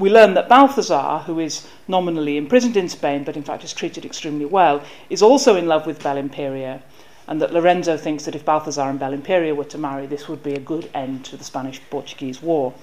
We 0.00 0.10
learn 0.10 0.34
that 0.34 0.48
Balthazar, 0.48 1.18
who 1.26 1.38
is 1.38 1.66
nominally 1.86 2.36
imprisoned 2.36 2.76
in 2.76 2.88
Spain 2.88 3.22
but 3.22 3.36
in 3.36 3.42
fact 3.42 3.62
is 3.62 3.74
treated 3.74 4.04
extremely 4.04 4.46
well, 4.46 4.82
is 5.10 5.22
also 5.22 5.56
in 5.56 5.66
love 5.66 5.86
with 5.86 6.02
Belimperia, 6.02 6.80
and 7.28 7.40
that 7.40 7.52
Lorenzo 7.52 7.96
thinks 7.96 8.24
that 8.24 8.34
if 8.34 8.44
Balthazar 8.44 8.88
and 8.88 8.98
Belimperia 8.98 9.54
were 9.54 9.64
to 9.64 9.78
marry, 9.78 10.06
this 10.06 10.28
would 10.28 10.42
be 10.42 10.54
a 10.54 10.58
good 10.60 10.90
end 10.94 11.24
to 11.26 11.36
the 11.36 11.44
Spanish 11.44 11.80
Portuguese 11.90 12.42
War. 12.42 12.74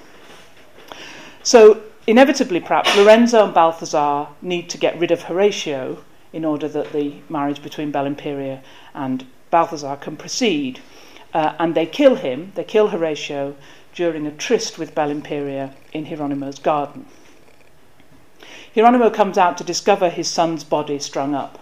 So, 1.44 1.82
inevitably, 2.06 2.62
perhaps, 2.62 2.96
Lorenzo 2.96 3.44
and 3.44 3.54
Balthazar 3.54 4.28
need 4.42 4.70
to 4.70 4.78
get 4.78 4.98
rid 5.00 5.12
of 5.12 5.24
Horatio 5.24 6.04
in 6.32 6.46
order 6.46 6.68
that 6.68 6.94
the 6.94 7.16
marriage 7.30 7.62
between 7.62 7.92
Belimperia 7.92 8.62
and 8.94 9.26
Balthazar 9.50 9.98
can 9.98 10.16
proceed. 10.16 10.80
Uh, 11.34 11.56
and 11.60 11.76
they 11.76 11.86
kill 11.86 12.16
him, 12.16 12.52
they 12.56 12.64
kill 12.64 12.88
Horatio 12.88 13.56
during 13.98 14.28
a 14.28 14.32
tryst 14.32 14.78
with 14.78 14.94
Belimperia 14.94 15.74
in 15.92 16.06
Hieronymo's 16.06 16.60
garden. 16.60 17.08
Hieronymo 18.76 19.12
comes 19.12 19.40
out 19.40 19.58
to 19.58 19.64
discover 19.64 20.08
his 20.08 20.28
son's 20.28 20.64
body 20.64 21.00
strung 21.00 21.34
up, 21.34 21.58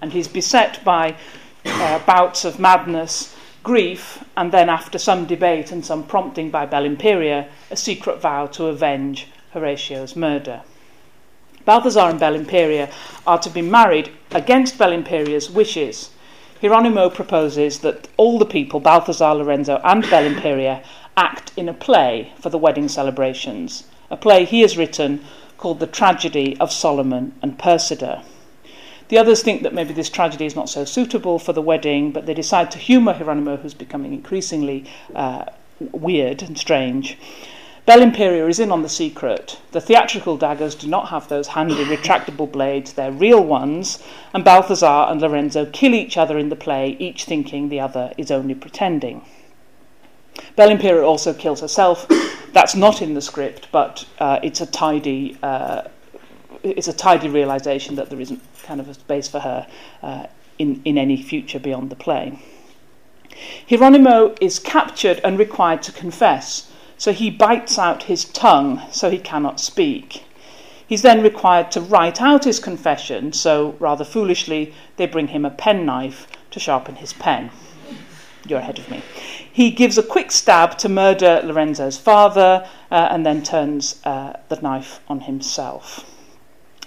and 0.00 0.12
he's 0.12 0.28
beset 0.28 0.84
by 0.84 1.16
uh, 1.66 1.98
bouts 2.06 2.44
of 2.44 2.60
madness, 2.60 3.34
grief, 3.64 4.22
and 4.36 4.52
then, 4.52 4.68
after 4.68 4.98
some 4.98 5.26
debate 5.26 5.72
and 5.72 5.84
some 5.84 6.04
prompting 6.04 6.48
by 6.48 6.64
Belimperia, 6.64 7.48
a 7.72 7.76
secret 7.76 8.20
vow 8.20 8.46
to 8.46 8.66
avenge 8.66 9.26
Horatio's 9.52 10.14
murder. 10.14 10.62
Balthazar 11.64 12.08
and 12.08 12.20
Belimperia 12.20 12.88
are 13.26 13.40
to 13.40 13.50
be 13.50 13.62
married 13.62 14.12
against 14.30 14.78
Belimperia's 14.78 15.50
wishes. 15.50 16.10
Hieronymo 16.62 17.12
proposes 17.12 17.78
that 17.80 18.06
all 18.16 18.38
the 18.38 18.44
people, 18.44 18.80
Balthazar, 18.80 19.34
Lorenzo, 19.34 19.80
and 19.82 20.04
Belimperia, 20.04 20.84
act 21.20 21.52
in 21.54 21.68
a 21.68 21.74
play 21.74 22.32
for 22.40 22.48
the 22.48 22.56
wedding 22.64 22.88
celebrations, 22.88 23.84
a 24.10 24.16
play 24.16 24.46
he 24.46 24.62
has 24.62 24.78
written 24.78 25.22
called 25.58 25.78
The 25.78 25.86
Tragedy 25.86 26.56
of 26.58 26.70
Soliman 26.70 27.32
and 27.42 27.58
Perseda. 27.58 28.22
The 29.08 29.18
others 29.18 29.42
think 29.42 29.62
that 29.62 29.74
maybe 29.74 29.92
this 29.92 30.08
tragedy 30.08 30.46
is 30.46 30.56
not 30.56 30.70
so 30.70 30.86
suitable 30.86 31.38
for 31.38 31.52
the 31.52 31.60
wedding, 31.60 32.10
but 32.10 32.24
they 32.24 32.32
decide 32.32 32.70
to 32.70 32.78
humour 32.78 33.12
Hieronymo, 33.12 33.60
who's 33.60 33.74
becoming 33.74 34.14
increasingly 34.14 34.86
uh, 35.14 35.44
weird 35.92 36.42
and 36.42 36.56
strange. 36.56 37.18
Belimperia 37.86 38.48
is 38.48 38.60
in 38.60 38.70
on 38.70 38.82
the 38.82 38.88
secret. 38.88 39.58
The 39.72 39.80
theatrical 39.80 40.38
daggers 40.38 40.74
do 40.74 40.86
not 40.86 41.08
have 41.08 41.28
those 41.28 41.48
handy 41.48 41.84
retractable 41.84 42.50
blades, 42.50 42.94
they're 42.94 43.12
real 43.12 43.44
ones, 43.44 44.02
and 44.32 44.42
Balthazar 44.44 45.06
and 45.10 45.20
Lorenzo 45.20 45.66
kill 45.66 45.92
each 45.92 46.16
other 46.16 46.38
in 46.38 46.48
the 46.48 46.56
play, 46.56 46.96
each 46.98 47.24
thinking 47.24 47.68
the 47.68 47.80
other 47.80 48.12
is 48.16 48.30
only 48.30 48.54
pretending. 48.54 49.22
Belimperia 50.56 51.04
also 51.04 51.32
kills 51.34 51.60
herself. 51.60 52.06
That's 52.52 52.74
not 52.74 53.02
in 53.02 53.14
the 53.14 53.20
script, 53.20 53.68
but 53.70 54.04
uh, 54.18 54.40
it's 54.42 54.60
a 54.60 54.66
tidy 54.66 55.38
uh, 55.42 55.82
it's 56.62 56.88
a 56.88 56.92
tidy 56.92 57.28
realization 57.28 57.94
that 57.96 58.10
there 58.10 58.20
isn't 58.20 58.42
kind 58.62 58.80
of 58.80 58.88
a 58.88 58.94
space 58.94 59.28
for 59.28 59.40
her 59.40 59.66
uh, 60.02 60.26
in, 60.58 60.82
in 60.84 60.98
any 60.98 61.20
future 61.20 61.58
beyond 61.58 61.90
the 61.90 61.96
play. 61.96 62.38
Hieronymo 63.68 64.36
is 64.40 64.58
captured 64.58 65.20
and 65.24 65.38
required 65.38 65.82
to 65.84 65.92
confess, 65.92 66.70
so 66.98 67.12
he 67.12 67.30
bites 67.30 67.78
out 67.78 68.04
his 68.04 68.24
tongue 68.24 68.82
so 68.90 69.10
he 69.10 69.18
cannot 69.18 69.60
speak. 69.60 70.24
He's 70.86 71.02
then 71.02 71.22
required 71.22 71.70
to 71.72 71.80
write 71.80 72.20
out 72.20 72.44
his 72.44 72.58
confession, 72.58 73.32
so 73.32 73.76
rather 73.78 74.04
foolishly, 74.04 74.74
they 74.96 75.06
bring 75.06 75.28
him 75.28 75.44
a 75.44 75.50
penknife 75.50 76.26
to 76.50 76.60
sharpen 76.60 76.96
his 76.96 77.12
pen. 77.12 77.50
You're 78.50 78.58
ahead 78.58 78.80
of 78.80 78.90
me. 78.90 79.00
He 79.52 79.70
gives 79.70 79.96
a 79.96 80.02
quick 80.02 80.32
stab 80.32 80.76
to 80.78 80.88
murder 80.88 81.40
Lorenzo's 81.44 81.96
father 81.96 82.68
uh, 82.90 83.08
and 83.10 83.24
then 83.24 83.44
turns 83.44 84.00
uh, 84.04 84.40
the 84.48 84.60
knife 84.60 84.98
on 85.06 85.20
himself. 85.20 86.04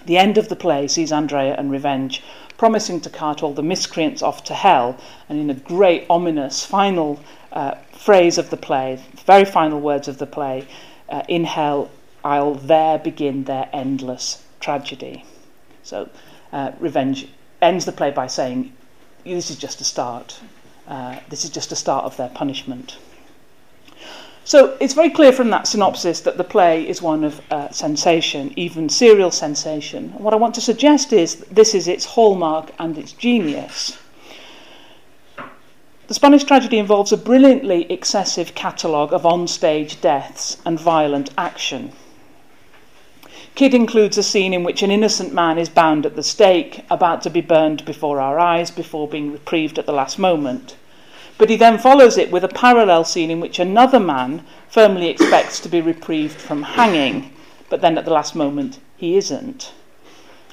The 0.06 0.18
end 0.18 0.38
of 0.38 0.50
the 0.50 0.58
play 0.58 0.90
sees 0.90 1.14
Andrea 1.14 1.56
and 1.58 1.72
Revenge 1.72 2.22
promising 2.58 3.00
to 3.02 3.10
cart 3.10 3.42
all 3.42 3.54
the 3.54 3.64
miscreants 3.64 4.22
off 4.22 4.44
to 4.46 4.54
hell, 4.54 4.98
and 5.30 5.40
in 5.40 5.50
a 5.50 5.54
great, 5.54 6.06
ominous 6.10 6.66
final 6.66 7.20
uh, 7.52 7.76
phrase 7.94 8.38
of 8.38 8.50
the 8.50 8.58
play, 8.58 9.02
very 9.26 9.46
final 9.46 9.80
words 9.80 10.08
of 10.08 10.18
the 10.18 10.28
play, 10.28 10.68
uh, 11.10 11.24
in 11.28 11.46
hell 11.46 11.90
I'll 12.24 12.56
there 12.56 13.00
begin 13.00 13.46
their 13.46 13.70
endless 13.74 14.46
tragedy. 14.60 15.26
So, 15.82 16.10
uh, 16.52 16.72
Revenge 16.80 17.28
ends 17.62 17.86
the 17.86 17.92
play 17.92 18.12
by 18.12 18.28
saying, 18.28 18.74
This 19.24 19.50
is 19.50 19.58
just 19.58 19.82
a 19.82 19.84
start. 19.84 20.40
Uh, 20.88 21.20
this 21.30 21.44
is 21.44 21.50
just 21.50 21.72
a 21.72 21.76
start 21.76 22.06
of 22.06 22.18
their 22.18 22.30
punishment. 22.30 22.98
So 24.46 24.76
it's 24.82 24.94
very 24.94 25.10
clear 25.10 25.32
from 25.32 25.50
that 25.52 25.68
synopsis 25.68 26.20
that 26.22 26.38
the 26.38 26.44
play 26.44 26.86
is 26.88 27.02
one 27.02 27.24
of 27.24 27.42
uh, 27.50 27.70
sensation, 27.72 28.52
even 28.58 28.90
serial 28.90 29.32
sensation. 29.32 30.12
And 30.16 30.20
what 30.20 30.34
I 30.34 30.38
want 30.38 30.56
to 30.56 30.62
suggest 30.62 31.14
is 31.14 31.38
that 31.38 31.56
this 31.56 31.74
is 31.74 31.88
its 31.88 32.04
hallmark 32.04 32.72
and 32.78 32.98
its 32.98 33.14
genius. 33.14 33.98
The 36.08 36.14
Spanish 36.14 36.44
tragedy 36.44 36.78
involves 36.78 37.14
a 37.14 37.18
brilliantly 37.18 37.90
excessive 37.90 38.54
catalogue 38.54 39.14
of 39.14 39.24
onstage 39.24 40.02
deaths 40.02 40.58
and 40.66 40.78
violent 40.78 41.30
action. 41.38 41.94
Kyd 43.56 43.76
includes 43.76 44.18
a 44.18 44.24
scene 44.24 44.52
in 44.52 44.64
which 44.64 44.82
an 44.82 44.90
innocent 44.90 45.32
man 45.32 45.60
is 45.60 45.70
bound 45.70 46.08
at 46.08 46.16
the 46.16 46.24
stake, 46.24 46.84
about 46.90 47.22
to 47.22 47.30
be 47.30 47.42
burned 47.42 47.86
before 47.86 48.20
our 48.20 48.40
eyes, 48.40 48.72
before 48.72 49.08
being 49.08 49.32
reprieved 49.32 49.78
at 49.78 49.86
the 49.86 49.94
last 49.94 50.18
moment. 50.18 50.76
But 51.38 51.52
he 51.52 51.56
then 51.56 51.78
follows 51.78 52.18
it 52.18 52.32
with 52.32 52.44
a 52.44 52.48
parallel 52.48 53.04
scene 53.04 53.30
in 53.30 53.40
which 53.40 53.60
another 53.60 54.00
man 54.00 54.44
firmly 54.70 55.08
expects 55.08 55.60
to 55.60 55.70
be 55.70 55.82
reprieved 55.82 56.42
from 56.42 56.64
hanging, 56.64 57.32
but 57.70 57.82
then 57.82 57.96
at 57.96 58.06
the 58.06 58.14
last 58.14 58.34
moment 58.34 58.80
he 58.98 59.18
isn't. 59.18 59.72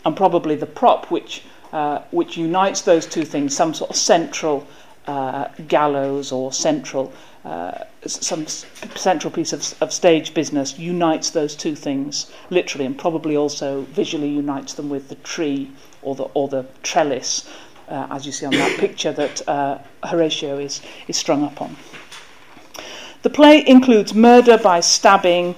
And 0.05 0.15
probably 0.15 0.55
the 0.55 0.67
prop 0.67 1.11
which, 1.11 1.43
uh, 1.73 2.01
which 2.11 2.37
unites 2.37 2.83
those 2.83 3.07
two 3.07 3.25
things, 3.25 3.57
some 3.57 3.73
sort 3.73 3.91
of 3.91 3.97
central 3.97 4.67
uh, 5.07 5.49
gallows 5.69 6.33
or 6.33 6.53
central, 6.53 7.15
uh, 7.47 7.85
some 8.07 8.47
central 8.47 9.31
piece 9.31 9.53
of, 9.53 9.75
of 9.83 9.93
stage 9.93 10.33
business, 10.33 10.79
unites 10.79 11.31
those 11.31 11.55
two 11.55 11.75
things 11.75 12.31
literally 12.49 12.87
and 12.87 12.99
probably 12.99 13.37
also 13.37 13.83
visually 13.83 14.29
unites 14.29 14.75
them 14.75 14.89
with 14.89 15.09
the 15.09 15.17
tree 15.17 15.71
or 16.03 16.15
the, 16.15 16.25
or 16.35 16.49
the 16.49 16.67
trellis 16.83 17.49
uh, 17.91 18.07
as 18.11 18.25
you 18.25 18.33
see 18.33 18.47
on 18.47 18.53
that 18.53 18.79
picture 18.79 19.13
that 19.13 19.47
uh, 19.49 19.79
Horatio 20.05 20.59
is, 20.59 20.81
is 21.09 21.17
strung 21.17 21.45
up 21.45 21.61
on. 21.61 21.77
The 23.23 23.31
play 23.31 23.63
includes 23.67 24.15
murder 24.15 24.57
by 24.57 24.81
stabbing, 24.81 25.55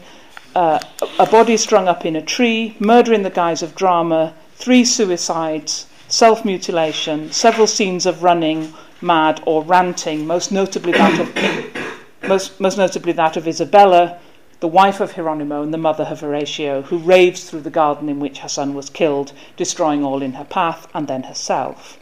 uh, 0.56 0.80
a 1.18 1.26
body 1.26 1.56
strung 1.56 1.86
up 1.86 2.04
in 2.04 2.16
a 2.16 2.22
tree, 2.22 2.76
murder 2.80 3.12
in 3.12 3.22
the 3.22 3.30
guise 3.30 3.62
of 3.62 3.76
drama, 3.76 4.34
three 4.56 4.84
suicides, 4.84 5.86
self 6.08 6.44
mutilation, 6.44 7.30
several 7.30 7.66
scenes 7.66 8.04
of 8.04 8.22
running, 8.22 8.72
mad, 9.00 9.40
or 9.46 9.62
ranting, 9.62 10.26
most 10.26 10.50
notably 10.50 10.92
that 10.92 11.20
of, 11.20 11.91
most, 12.28 12.60
most 12.60 12.78
notably 12.78 13.12
that 13.12 13.36
of 13.36 13.48
Isabella, 13.48 14.18
the 14.60 14.68
wife 14.68 15.00
of 15.00 15.12
Hieronymo 15.12 15.62
and 15.62 15.74
the 15.74 15.78
mother 15.78 16.04
of 16.04 16.20
Horatio, 16.20 16.82
who 16.82 16.98
raves 16.98 17.48
through 17.48 17.62
the 17.62 17.70
garden 17.70 18.08
in 18.08 18.20
which 18.20 18.38
her 18.38 18.48
son 18.48 18.74
was 18.74 18.90
killed, 18.90 19.32
destroying 19.56 20.04
all 20.04 20.22
in 20.22 20.34
her 20.34 20.44
path 20.44 20.86
and 20.94 21.08
then 21.08 21.24
herself. 21.24 21.98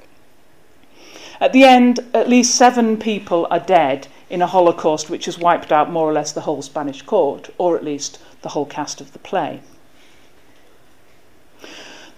At 1.41 1.55
the 1.55 1.65
end, 1.65 2.01
at 2.13 2.29
least 2.29 2.55
seven 2.55 2.99
people 2.99 3.47
are 3.51 3.61
dead 3.61 4.09
in 4.29 4.43
a 4.43 4.47
Holocaust 4.47 5.09
which 5.09 5.25
has 5.25 5.39
wiped 5.39 5.73
out 5.73 5.91
more 5.91 6.09
or 6.09 6.13
less 6.13 6.33
the 6.33 6.43
whole 6.43 6.61
Spanish 6.61 7.01
court, 7.01 7.49
or 7.57 7.77
at 7.77 7.85
least 7.85 8.19
the 8.43 8.51
whole 8.51 8.67
cast 8.67 9.01
of 9.01 9.13
the 9.13 9.19
play. 9.19 9.61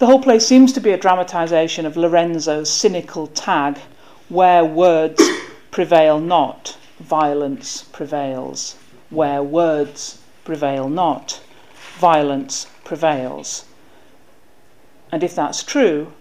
The 0.00 0.06
whole 0.06 0.20
play 0.20 0.40
seems 0.40 0.72
to 0.72 0.80
be 0.80 0.90
a 0.90 0.98
dramatisation 0.98 1.86
of 1.86 1.96
Lorenzo's 1.96 2.68
cynical 2.68 3.28
tag, 3.28 3.78
where 4.28 4.64
words 4.64 5.22
prevail 5.70 6.18
not, 6.18 6.76
violence 7.02 7.82
prevails. 7.82 8.76
Where 9.10 9.42
words 9.42 10.18
prevail 10.44 10.88
not, 10.88 11.40
violence 11.98 12.66
prevails. 12.84 13.64
And 15.10 15.22
if 15.22 15.34
that's 15.34 15.62
true, 15.62 16.12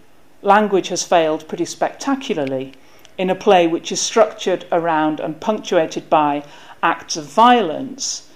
language 0.42 0.88
has 0.88 1.04
failed 1.04 1.48
pretty 1.48 1.64
spectacularly 1.64 2.74
in 3.16 3.30
a 3.30 3.34
play 3.34 3.66
which 3.66 3.92
is 3.92 4.00
structured 4.00 4.66
around 4.72 5.20
and 5.20 5.40
punctuated 5.40 6.10
by 6.10 6.42
acts 6.82 7.16
of 7.16 7.24
violence 7.24 8.28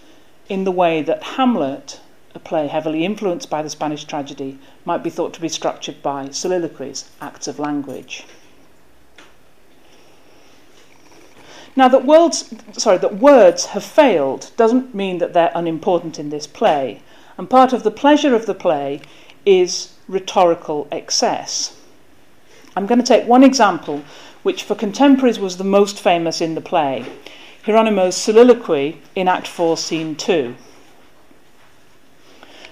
in 0.48 0.64
the 0.64 0.72
way 0.72 1.02
that 1.02 1.22
Hamlet, 1.22 2.00
a 2.34 2.38
play 2.38 2.68
heavily 2.68 3.04
influenced 3.04 3.50
by 3.50 3.62
the 3.62 3.70
Spanish 3.70 4.04
tragedy, 4.04 4.58
might 4.84 5.02
be 5.02 5.10
thought 5.10 5.34
to 5.34 5.40
be 5.40 5.48
structured 5.48 6.00
by 6.02 6.28
soliloquies, 6.30 7.10
acts 7.20 7.48
of 7.48 7.58
language. 7.58 8.24
Now 11.76 11.88
that 11.88 12.06
words, 12.06 12.54
sorry, 12.72 12.96
that 12.98 13.16
words 13.16 13.66
have 13.66 13.84
failed 13.84 14.50
doesn't 14.56 14.94
mean 14.94 15.18
that 15.18 15.34
they're 15.34 15.52
unimportant 15.54 16.18
in 16.18 16.30
this 16.30 16.46
play, 16.46 17.02
and 17.36 17.50
part 17.50 17.74
of 17.74 17.82
the 17.82 17.90
pleasure 17.90 18.34
of 18.34 18.46
the 18.46 18.54
play 18.54 19.02
is 19.44 19.92
rhetorical 20.08 20.88
excess. 20.90 21.78
I'm 22.74 22.86
going 22.86 23.00
to 23.00 23.06
take 23.06 23.28
one 23.28 23.44
example 23.44 24.02
which 24.42 24.62
for 24.62 24.74
contemporaries 24.74 25.38
was 25.38 25.56
the 25.56 25.64
most 25.64 26.00
famous 26.00 26.40
in 26.40 26.54
the 26.54 26.60
play, 26.60 27.04
Hieronymo's 27.64 28.16
soliloquy 28.16 29.02
in 29.14 29.28
Act 29.28 29.46
4, 29.46 29.76
Scene 29.76 30.14
2. 30.14 30.54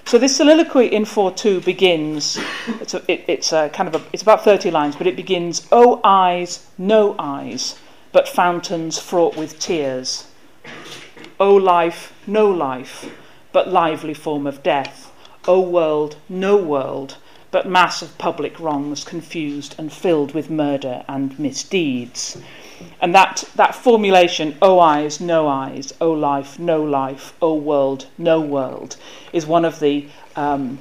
So 0.05 0.17
this 0.17 0.37
soliloquy 0.37 0.87
in 0.87 1.03
4-2 1.03 1.65
begins, 1.65 2.39
it's, 2.79 2.93
a, 2.93 3.11
it, 3.11 3.25
it's 3.27 3.51
a 3.51 3.69
kind 3.69 3.93
of 3.93 4.01
a, 4.01 4.05
it's 4.13 4.23
about 4.23 4.43
30 4.43 4.71
lines, 4.71 4.95
but 4.95 5.05
it 5.05 5.15
begins, 5.15 5.67
Oh 5.71 5.99
eyes, 6.03 6.65
no 6.77 7.15
eyes, 7.19 7.75
but 8.15 8.29
fountains 8.29 8.97
fraught 8.97 9.35
with 9.35 9.59
tears. 9.59 10.27
O 11.37 11.53
life, 11.53 12.13
no 12.25 12.49
life, 12.49 13.13
but 13.51 13.67
lively 13.67 14.13
form 14.13 14.47
of 14.47 14.63
death. 14.63 15.11
O 15.49 15.59
world, 15.59 16.15
no 16.29 16.55
world, 16.55 17.17
but 17.51 17.67
mass 17.67 18.01
of 18.01 18.17
public 18.17 18.57
wrongs 18.57 19.03
confused 19.03 19.75
and 19.77 19.91
filled 19.91 20.33
with 20.33 20.49
murder 20.49 21.03
and 21.09 21.37
misdeeds. 21.37 22.37
And 23.01 23.13
that, 23.13 23.43
that 23.55 23.75
formulation, 23.75 24.55
O 24.61 24.79
eyes, 24.79 25.19
no 25.19 25.49
eyes, 25.49 25.91
O 25.99 26.09
life, 26.09 26.57
no 26.57 26.81
life, 26.81 27.33
O 27.41 27.53
world, 27.53 28.07
no 28.17 28.39
world, 28.39 28.95
is 29.33 29.45
one 29.45 29.65
of 29.65 29.81
the 29.81 30.07
um, 30.37 30.79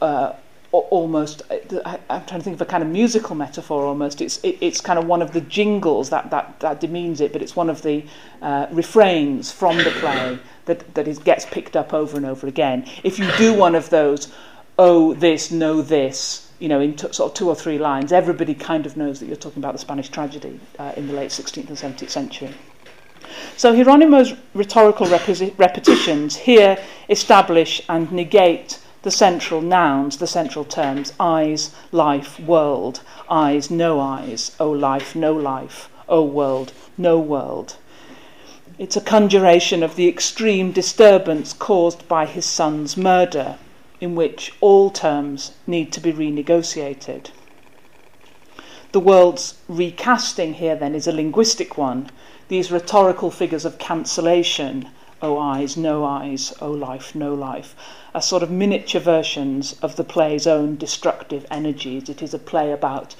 uh, 0.00 0.34
almost 0.72 1.42
I, 1.50 1.98
am 2.08 2.24
trying 2.24 2.40
to 2.40 2.42
think 2.42 2.54
of 2.54 2.62
a 2.62 2.66
kind 2.66 2.82
of 2.82 2.88
musical 2.88 3.36
metaphor 3.36 3.84
almost. 3.84 4.20
It's 4.20 4.38
it, 4.42 4.58
it's 4.60 4.80
kind 4.80 4.98
of 4.98 5.06
one 5.06 5.22
of 5.22 5.32
the 5.32 5.42
jingles 5.42 6.10
that 6.10 6.30
that 6.30 6.60
that 6.60 6.80
demeans 6.80 7.20
it 7.20 7.32
but 7.32 7.42
it's 7.42 7.54
one 7.54 7.68
of 7.68 7.82
the 7.82 8.04
uh, 8.40 8.66
refrains 8.70 9.52
from 9.52 9.76
the 9.76 9.90
play 10.00 10.38
that 10.64 10.94
that 10.94 11.06
is, 11.06 11.18
gets 11.18 11.44
picked 11.44 11.76
up 11.76 11.92
over 11.92 12.16
and 12.16 12.26
over 12.26 12.46
again. 12.46 12.86
If 13.04 13.18
you 13.18 13.30
do 13.36 13.54
one 13.54 13.74
of 13.74 13.90
those 13.90 14.32
oh 14.78 15.12
this 15.14 15.50
no 15.50 15.82
this 15.82 16.50
you 16.58 16.68
know 16.68 16.80
in 16.80 16.96
t- 16.96 17.12
sort 17.12 17.30
of 17.30 17.34
two 17.34 17.48
or 17.48 17.54
three 17.54 17.78
lines 17.78 18.10
everybody 18.10 18.54
kind 18.54 18.86
of 18.86 18.96
knows 18.96 19.20
that 19.20 19.26
you're 19.26 19.36
talking 19.36 19.60
about 19.60 19.72
the 19.72 19.78
Spanish 19.78 20.08
tragedy 20.08 20.58
uh, 20.78 20.92
in 20.96 21.06
the 21.06 21.12
late 21.12 21.30
16th 21.30 21.68
and 21.68 21.76
17th 21.76 22.08
century. 22.08 22.50
So 23.56 23.74
Hieronymo's 23.74 24.34
rhetorical 24.54 25.06
repeti- 25.06 25.56
repetitions 25.58 26.36
here 26.36 26.78
establish 27.08 27.82
and 27.88 28.10
negate 28.10 28.78
the 29.02 29.10
central 29.10 29.60
nouns, 29.60 30.18
the 30.18 30.26
central 30.26 30.64
terms 30.64 31.12
eyes, 31.18 31.72
life, 31.90 32.38
world, 32.38 33.00
eyes, 33.28 33.70
no 33.70 33.98
eyes, 34.00 34.54
O 34.60 34.70
life, 34.70 35.16
no 35.16 35.32
life, 35.32 35.88
O 36.08 36.22
world, 36.22 36.72
no 36.96 37.18
world. 37.18 37.76
It's 38.78 38.96
a 38.96 39.00
conjuration 39.00 39.82
of 39.82 39.96
the 39.96 40.08
extreme 40.08 40.72
disturbance 40.72 41.52
caused 41.52 42.06
by 42.08 42.26
his 42.26 42.46
son's 42.46 42.96
murder, 42.96 43.56
in 44.00 44.14
which 44.14 44.52
all 44.60 44.90
terms 44.90 45.52
need 45.66 45.92
to 45.92 46.00
be 46.00 46.12
renegotiated. 46.12 47.30
The 48.92 49.00
world's 49.00 49.54
recasting 49.68 50.54
here 50.54 50.76
then 50.76 50.94
is 50.94 51.06
a 51.06 51.12
linguistic 51.12 51.78
one. 51.78 52.10
These 52.48 52.70
rhetorical 52.70 53.30
figures 53.30 53.64
of 53.64 53.78
cancellation, 53.78 54.88
O 55.20 55.38
eyes, 55.38 55.76
no 55.76 56.04
eyes, 56.04 56.52
O 56.60 56.70
life, 56.70 57.14
no 57.14 57.32
life, 57.34 57.74
are 58.14 58.20
sort 58.20 58.42
of 58.42 58.50
miniature 58.50 59.00
versions 59.00 59.74
of 59.80 59.96
the 59.96 60.04
play's 60.04 60.46
own 60.46 60.76
destructive 60.76 61.46
energies. 61.50 62.08
It 62.10 62.22
is 62.22 62.34
a 62.34 62.38
play 62.38 62.72
about, 62.72 63.14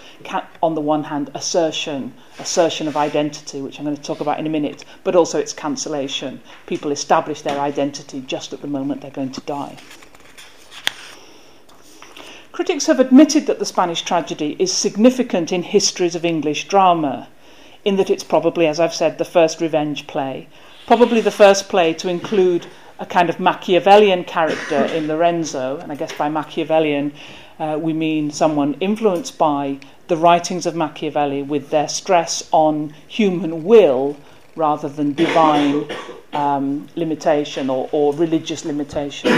on 0.63 0.75
the 0.75 0.81
one 0.83 1.05
hand, 1.05 1.31
assertion, 1.35 2.13
assertion 2.39 2.87
of 2.89 2.97
identity, 2.97 3.63
which 3.63 3.79
I'm 3.79 3.87
going 3.87 3.97
to 3.97 4.03
talk 4.03 4.21
about 4.21 4.39
in 4.39 4.47
a 4.47 4.51
minute, 4.51 4.85
but 5.03 5.17
also 5.17 5.39
its 5.39 5.55
cancellation. 5.55 6.43
People 6.67 6.91
establish 6.91 7.41
their 7.41 7.59
identity 7.59 8.21
just 8.21 8.53
at 8.53 8.61
the 8.61 8.69
moment 8.69 9.01
they're 9.01 9.11
going 9.11 9.33
to 9.33 9.41
die. 9.43 9.79
Critics 12.53 12.87
have 12.87 13.01
admitted 13.01 13.47
that 13.47 13.59
the 13.59 13.65
Spanish 13.65 14.03
tragedy 14.03 14.57
is 14.59 14.71
significant 14.71 15.53
in 15.53 15.63
histories 15.63 16.15
of 16.15 16.23
English 16.23 16.69
drama, 16.69 17.29
in 17.83 17.97
that 17.97 18.11
it's 18.11 18.25
probably, 18.25 18.67
as 18.67 18.79
I've 18.79 18.95
said, 18.95 19.17
the 19.17 19.25
first 19.25 19.63
revenge 19.63 20.07
play, 20.07 20.49
probably 20.87 21.23
the 21.23 21.31
first 21.31 21.71
play 21.71 21.95
to 21.95 22.11
include 22.11 22.67
a 23.03 23.07
kind 23.07 23.29
of 23.29 23.41
Machiavellian 23.41 24.23
character 24.23 24.85
in 24.85 25.09
Lorenzo, 25.09 25.79
and 25.79 25.91
I 25.91 25.97
guess 25.97 26.13
by 26.13 26.29
Machiavellian 26.29 27.13
uh, 27.59 27.77
we 27.81 27.93
mean 27.93 28.31
someone 28.31 28.75
influenced 28.75 29.37
by 29.37 29.81
the 30.07 30.17
writings 30.17 30.67
of 30.67 30.77
Machiavelli 30.77 31.43
with 31.43 31.71
their 31.71 31.89
stress 31.89 32.49
on 32.53 32.95
human 33.09 33.65
will 33.65 34.17
rather 34.55 34.89
than 34.89 35.15
divine 35.15 35.89
um, 36.33 36.87
limitation 36.95 37.69
or, 37.69 37.89
or 37.91 38.15
religious 38.15 38.65
limitation. 38.65 39.29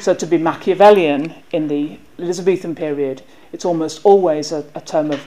so 0.00 0.14
to 0.14 0.26
be 0.26 0.38
Machiavellian 0.38 1.34
in 1.52 1.68
the 1.68 1.98
Elizabethan 2.18 2.74
period, 2.74 3.20
it's 3.52 3.66
almost 3.66 4.00
always 4.04 4.50
a, 4.50 4.64
a 4.74 4.80
term 4.80 5.10
of 5.10 5.20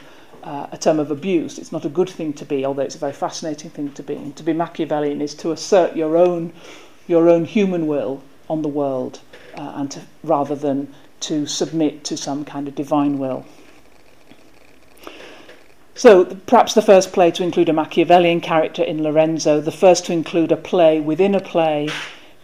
uh, 0.44 0.68
a 0.72 0.78
term 0.78 0.98
of 0.98 1.12
abuse. 1.12 1.60
It's 1.60 1.74
not 1.74 1.84
a 1.84 1.90
good 1.90 2.10
thing 2.10 2.32
to 2.34 2.46
be, 2.46 2.66
although 2.66 2.84
it's 2.84 2.96
a 2.96 3.00
very 3.00 3.12
fascinating 3.12 3.70
thing 3.70 3.92
to 3.94 4.04
be. 4.04 4.16
And 4.16 4.36
to 4.38 4.44
be 4.44 4.54
Machiavellian 4.54 5.22
is 5.22 5.36
to 5.36 5.52
assert 5.52 5.96
your 5.96 6.16
own, 6.16 6.54
your 7.08 7.30
own 7.30 7.46
human 7.46 7.88
will 7.88 8.22
on 8.50 8.62
the 8.62 8.68
world, 8.68 9.20
uh, 9.56 9.74
and 9.76 9.92
to, 9.92 10.02
rather 10.24 10.56
than 10.56 10.94
to 11.20 11.46
submit 11.46 12.04
to 12.04 12.16
some 12.16 12.46
kind 12.46 12.68
of 12.68 12.76
divine 12.76 13.18
will. 13.18 13.46
So, 15.96 16.26
perhaps 16.26 16.76
the 16.76 16.82
first 16.84 17.12
play 17.12 17.32
to 17.32 17.44
include 17.44 17.70
a 17.70 17.74
Machiavellian 17.74 18.40
character 18.42 18.84
in 18.84 19.02
Lorenzo, 19.02 19.60
the 19.60 19.72
first 19.72 20.06
to 20.06 20.14
include 20.14 20.52
a 20.52 20.58
play 20.58 21.00
within 21.00 21.34
a 21.34 21.40
play, 21.40 21.90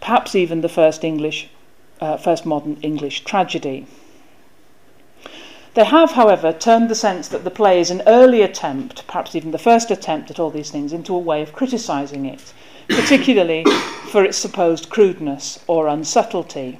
perhaps 0.00 0.34
even 0.34 0.60
the 0.60 0.68
first 0.68 1.04
English, 1.04 1.48
uh, 2.00 2.16
first 2.16 2.44
modern 2.44 2.78
English 2.82 3.22
tragedy. 3.22 3.86
They 5.74 5.84
have, 5.84 6.12
however, 6.12 6.52
turned 6.52 6.88
the 6.88 6.94
sense 6.94 7.28
that 7.28 7.44
the 7.44 7.50
play 7.50 7.80
is 7.80 7.90
an 7.90 8.02
early 8.06 8.42
attempt, 8.42 9.06
perhaps 9.06 9.36
even 9.36 9.52
the 9.52 9.58
first 9.58 9.90
attempt 9.90 10.30
at 10.30 10.40
all 10.40 10.50
these 10.50 10.70
things, 10.70 10.92
into 10.92 11.14
a 11.14 11.18
way 11.18 11.40
of 11.40 11.52
criticising 11.52 12.26
it, 12.26 12.52
particularly 12.88 13.64
for 14.10 14.24
its 14.24 14.36
supposed 14.36 14.90
crudeness 14.90 15.62
or 15.66 15.86
unsubtlety. 15.86 16.78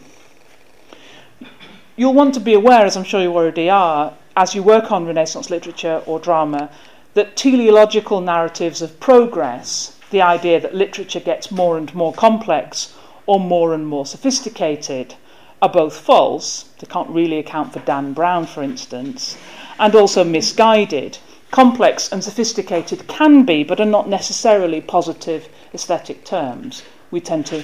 You'll 1.96 2.14
want 2.14 2.34
to 2.34 2.40
be 2.40 2.54
aware, 2.54 2.84
as 2.84 2.96
I'm 2.96 3.04
sure 3.04 3.22
you 3.22 3.34
already 3.34 3.70
are, 3.70 4.14
as 4.36 4.54
you 4.54 4.62
work 4.62 4.90
on 4.90 5.06
Renaissance 5.06 5.50
literature 5.50 6.02
or 6.06 6.18
drama, 6.18 6.70
that 7.14 7.36
teleological 7.36 8.20
narratives 8.20 8.82
of 8.82 8.98
progress, 8.98 9.96
the 10.10 10.20
idea 10.20 10.60
that 10.60 10.74
literature 10.74 11.20
gets 11.20 11.50
more 11.50 11.78
and 11.78 11.94
more 11.94 12.12
complex 12.12 12.94
or 13.26 13.38
more 13.38 13.74
and 13.74 13.86
more 13.86 14.04
sophisticated, 14.04 15.14
are 15.62 15.68
both 15.68 15.96
false, 15.96 16.64
they 16.80 16.86
can't 16.86 17.08
really 17.08 17.38
account 17.38 17.72
for 17.72 17.78
Dan 17.80 18.12
Brown, 18.12 18.46
for 18.46 18.62
instance, 18.62 19.38
and 19.78 19.94
also 19.94 20.24
misguided. 20.24 21.18
Complex 21.54 22.10
and 22.10 22.24
sophisticated 22.24 23.06
can 23.06 23.44
be, 23.44 23.62
but 23.62 23.78
are 23.78 23.86
not 23.86 24.08
necessarily 24.08 24.80
positive 24.80 25.48
aesthetic 25.72 26.24
terms. 26.24 26.82
We 27.12 27.20
tend 27.20 27.46
to 27.46 27.62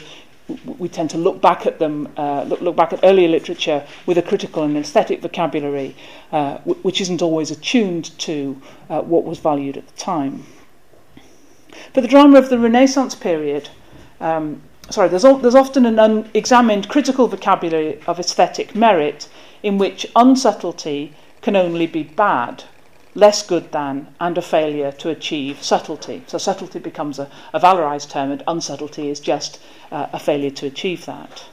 we 0.79 0.88
tend 0.88 1.11
to 1.11 1.18
look 1.18 1.40
back 1.40 1.66
at 1.66 1.81
them, 1.81 2.09
uh, 2.16 2.44
look, 2.44 2.61
look, 2.61 2.76
back 2.76 2.92
at 2.92 3.00
earlier 3.03 3.29
literature 3.29 3.85
with 4.07 4.16
a 4.16 4.22
critical 4.22 4.62
and 4.62 4.76
aesthetic 4.76 5.20
vocabulary, 5.20 5.96
uh, 6.31 6.59
w- 6.59 6.81
which 6.83 7.00
isn't 7.00 7.20
always 7.20 7.50
attuned 7.50 8.16
to 8.20 8.62
uh, 8.88 9.00
what 9.00 9.24
was 9.24 9.40
valued 9.40 9.76
at 9.76 9.88
the 9.88 9.96
time. 9.96 10.44
For 11.92 12.00
the 12.00 12.07
drama 12.07 12.38
of 12.38 12.48
the 12.48 12.61
Renaissance 12.61 13.16
period, 13.16 13.70
um, 14.20 14.62
sorry, 14.88 15.09
there's, 15.09 15.22
there's 15.22 15.57
often 15.57 15.85
an 15.85 15.98
unexamined 15.98 16.88
critical 16.88 17.26
vocabulary 17.26 18.00
of 18.07 18.20
aesthetic 18.20 18.76
merit 18.76 19.29
in 19.64 19.79
which 19.79 20.07
unsubtlety 20.14 21.12
can 21.42 21.57
only 21.57 21.88
be 21.88 22.05
bad, 22.05 22.62
less 23.14 23.46
good 23.46 23.73
than, 23.73 24.09
and 24.20 24.38
a 24.38 24.42
failure 24.42 24.92
to 24.92 25.09
achieve 25.09 25.62
subtlety. 25.62 26.23
So 26.27 26.38
subtlety 26.38 26.79
becomes 26.79 27.18
a, 27.18 27.29
a 27.53 27.61
valorized 27.61 28.11
term, 28.11 28.31
and 28.31 28.42
unsubtlety 28.46 29.11
is 29.11 29.20
just 29.20 29.61
uh, 29.90 30.07
a 30.12 30.18
failure 30.18 30.51
to 30.51 30.66
achieve 30.66 31.07
that. 31.07 31.44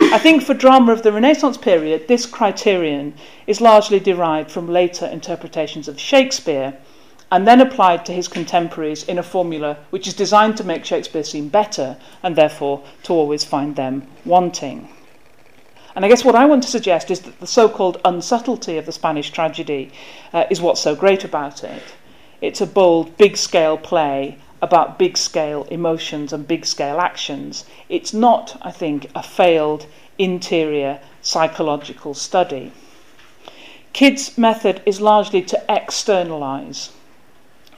I 0.00 0.18
think 0.18 0.42
for 0.42 0.54
drama 0.54 0.92
of 0.92 1.02
the 1.02 1.12
Renaissance 1.12 1.56
period, 1.56 2.08
this 2.08 2.26
criterion 2.26 3.14
is 3.46 3.60
largely 3.60 4.00
derived 4.00 4.50
from 4.50 4.68
later 4.68 5.06
interpretations 5.06 5.88
of 5.88 6.00
Shakespeare 6.00 6.74
and 7.30 7.46
then 7.46 7.60
applied 7.60 8.04
to 8.06 8.12
his 8.12 8.28
contemporaries 8.28 9.04
in 9.04 9.18
a 9.18 9.22
formula 9.22 9.76
which 9.90 10.06
is 10.06 10.14
designed 10.14 10.56
to 10.56 10.64
make 10.64 10.84
Shakespeare 10.84 11.24
seem 11.24 11.48
better 11.48 11.96
and 12.22 12.36
therefore 12.36 12.82
to 13.04 13.12
always 13.12 13.44
find 13.44 13.76
them 13.76 14.06
wanting. 14.24 14.88
And 15.94 16.04
I 16.04 16.08
guess 16.08 16.24
what 16.24 16.34
I 16.34 16.44
want 16.44 16.62
to 16.64 16.68
suggest 16.68 17.10
is 17.10 17.20
that 17.20 17.38
the 17.38 17.46
so 17.46 17.68
called 17.68 18.02
unsubtlety 18.04 18.78
of 18.78 18.86
the 18.86 18.92
Spanish 18.92 19.30
tragedy 19.30 19.92
uh, 20.32 20.44
is 20.50 20.60
what's 20.60 20.80
so 20.80 20.96
great 20.96 21.22
about 21.22 21.62
it. 21.62 21.94
It's 22.40 22.60
a 22.60 22.66
bold, 22.66 23.16
big 23.16 23.36
scale 23.36 23.78
play 23.78 24.38
about 24.60 24.98
big 24.98 25.16
scale 25.16 25.64
emotions 25.64 26.32
and 26.32 26.48
big 26.48 26.66
scale 26.66 26.98
actions. 27.00 27.64
It's 27.88 28.12
not, 28.12 28.56
I 28.62 28.72
think, 28.72 29.08
a 29.14 29.22
failed 29.22 29.86
interior 30.18 31.00
psychological 31.22 32.14
study. 32.14 32.72
Kyd's 33.92 34.36
method 34.36 34.82
is 34.84 35.00
largely 35.00 35.42
to 35.42 35.62
externalize. 35.68 36.90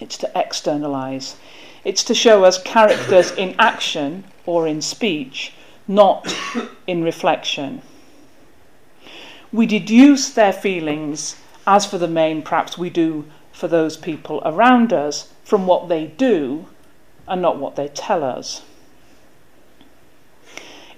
It's 0.00 0.16
to 0.18 0.30
externalize. 0.34 1.36
It's 1.84 2.02
to 2.04 2.14
show 2.14 2.44
us 2.44 2.62
characters 2.62 3.32
in 3.32 3.54
action 3.58 4.24
or 4.46 4.66
in 4.66 4.80
speech, 4.80 5.52
not 5.86 6.34
in 6.86 7.04
reflection. 7.04 7.82
We 9.56 9.64
deduce 9.64 10.28
their 10.28 10.52
feelings, 10.52 11.36
as 11.66 11.86
for 11.86 11.96
the 11.96 12.06
main, 12.06 12.42
perhaps 12.42 12.76
we 12.76 12.90
do 12.90 13.24
for 13.52 13.68
those 13.68 13.96
people 13.96 14.42
around 14.44 14.92
us, 14.92 15.32
from 15.44 15.66
what 15.66 15.88
they 15.88 16.08
do 16.08 16.66
and 17.26 17.40
not 17.40 17.56
what 17.56 17.74
they 17.74 17.88
tell 17.88 18.22
us. 18.22 18.60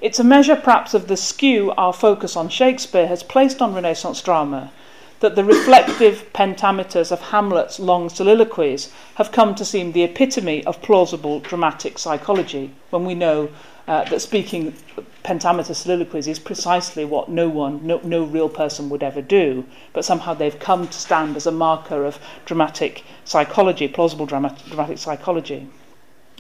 It's 0.01 0.19
a 0.19 0.25
measure 0.25 0.57
perhaps 0.57 0.93
of 0.93 1.07
the 1.07 1.17
skew 1.17 1.71
our 1.77 1.93
focus 1.93 2.35
on 2.35 2.49
Shakespeare 2.49 3.07
has 3.07 3.23
placed 3.23 3.63
on 3.63 3.75
Renaissance 3.77 4.21
drama 4.21 4.73
that 5.21 5.37
the 5.37 5.45
reflective 5.45 6.29
pentameters 6.33 7.13
of 7.13 7.21
Hamlet's 7.31 7.79
long 7.79 8.09
soliloquies 8.09 8.91
have 9.15 9.31
come 9.31 9.55
to 9.55 9.65
seem 9.65 9.93
the 9.93 10.03
epitome 10.03 10.65
of 10.65 10.83
plausible 10.83 11.39
dramatic 11.39 11.97
psychology, 11.97 12.73
when 12.91 13.05
we 13.05 13.15
know 13.15 13.51
uh, 13.89 14.05
that 14.05 14.21
speaking 14.21 14.75
pentameter 15.23 15.73
soliloquies 15.73 16.29
is 16.29 16.39
precisely 16.39 17.07
what 17.07 17.31
no 17.31 17.49
one, 17.49 17.85
no, 17.87 17.99
no 18.05 18.23
real 18.23 18.49
person 18.49 18.91
would 18.91 19.03
ever 19.03 19.23
do, 19.23 19.65
but 19.95 20.05
somehow 20.05 20.35
they've 20.35 20.59
come 20.59 20.87
to 20.87 20.99
stand 20.99 21.37
as 21.37 21.47
a 21.47 21.51
marker 21.51 22.05
of 22.05 22.19
dramatic 22.45 23.03
psychology, 23.25 23.89
plausible 23.89 24.27
dramatic, 24.27 24.67
dramatic 24.67 24.99
psychology. 24.99 25.67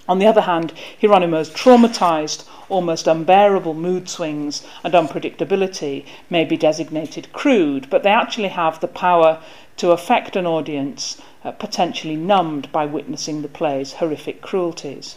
On 0.06 0.18
the 0.18 0.26
other 0.26 0.42
hand, 0.42 0.74
Hieronymo's 1.00 1.50
traumatized, 1.50 2.46
almost 2.68 3.06
unbearable 3.06 3.74
mood 3.74 4.10
swings 4.10 4.62
and 4.84 4.92
unpredictability 4.92 6.04
may 6.28 6.44
be 6.44 6.56
designated 6.56 7.32
crude, 7.32 7.88
but 7.88 8.02
they 8.02 8.10
actually 8.10 8.48
have 8.48 8.80
the 8.80 8.88
power 8.88 9.40
to 9.78 9.92
affect 9.92 10.36
an 10.36 10.46
audience 10.46 11.20
uh, 11.44 11.52
potentially 11.52 12.16
numbed 12.16 12.70
by 12.72 12.84
witnessing 12.84 13.40
the 13.40 13.48
play's 13.48 13.94
horrific 13.94 14.42
cruelties. 14.42 15.16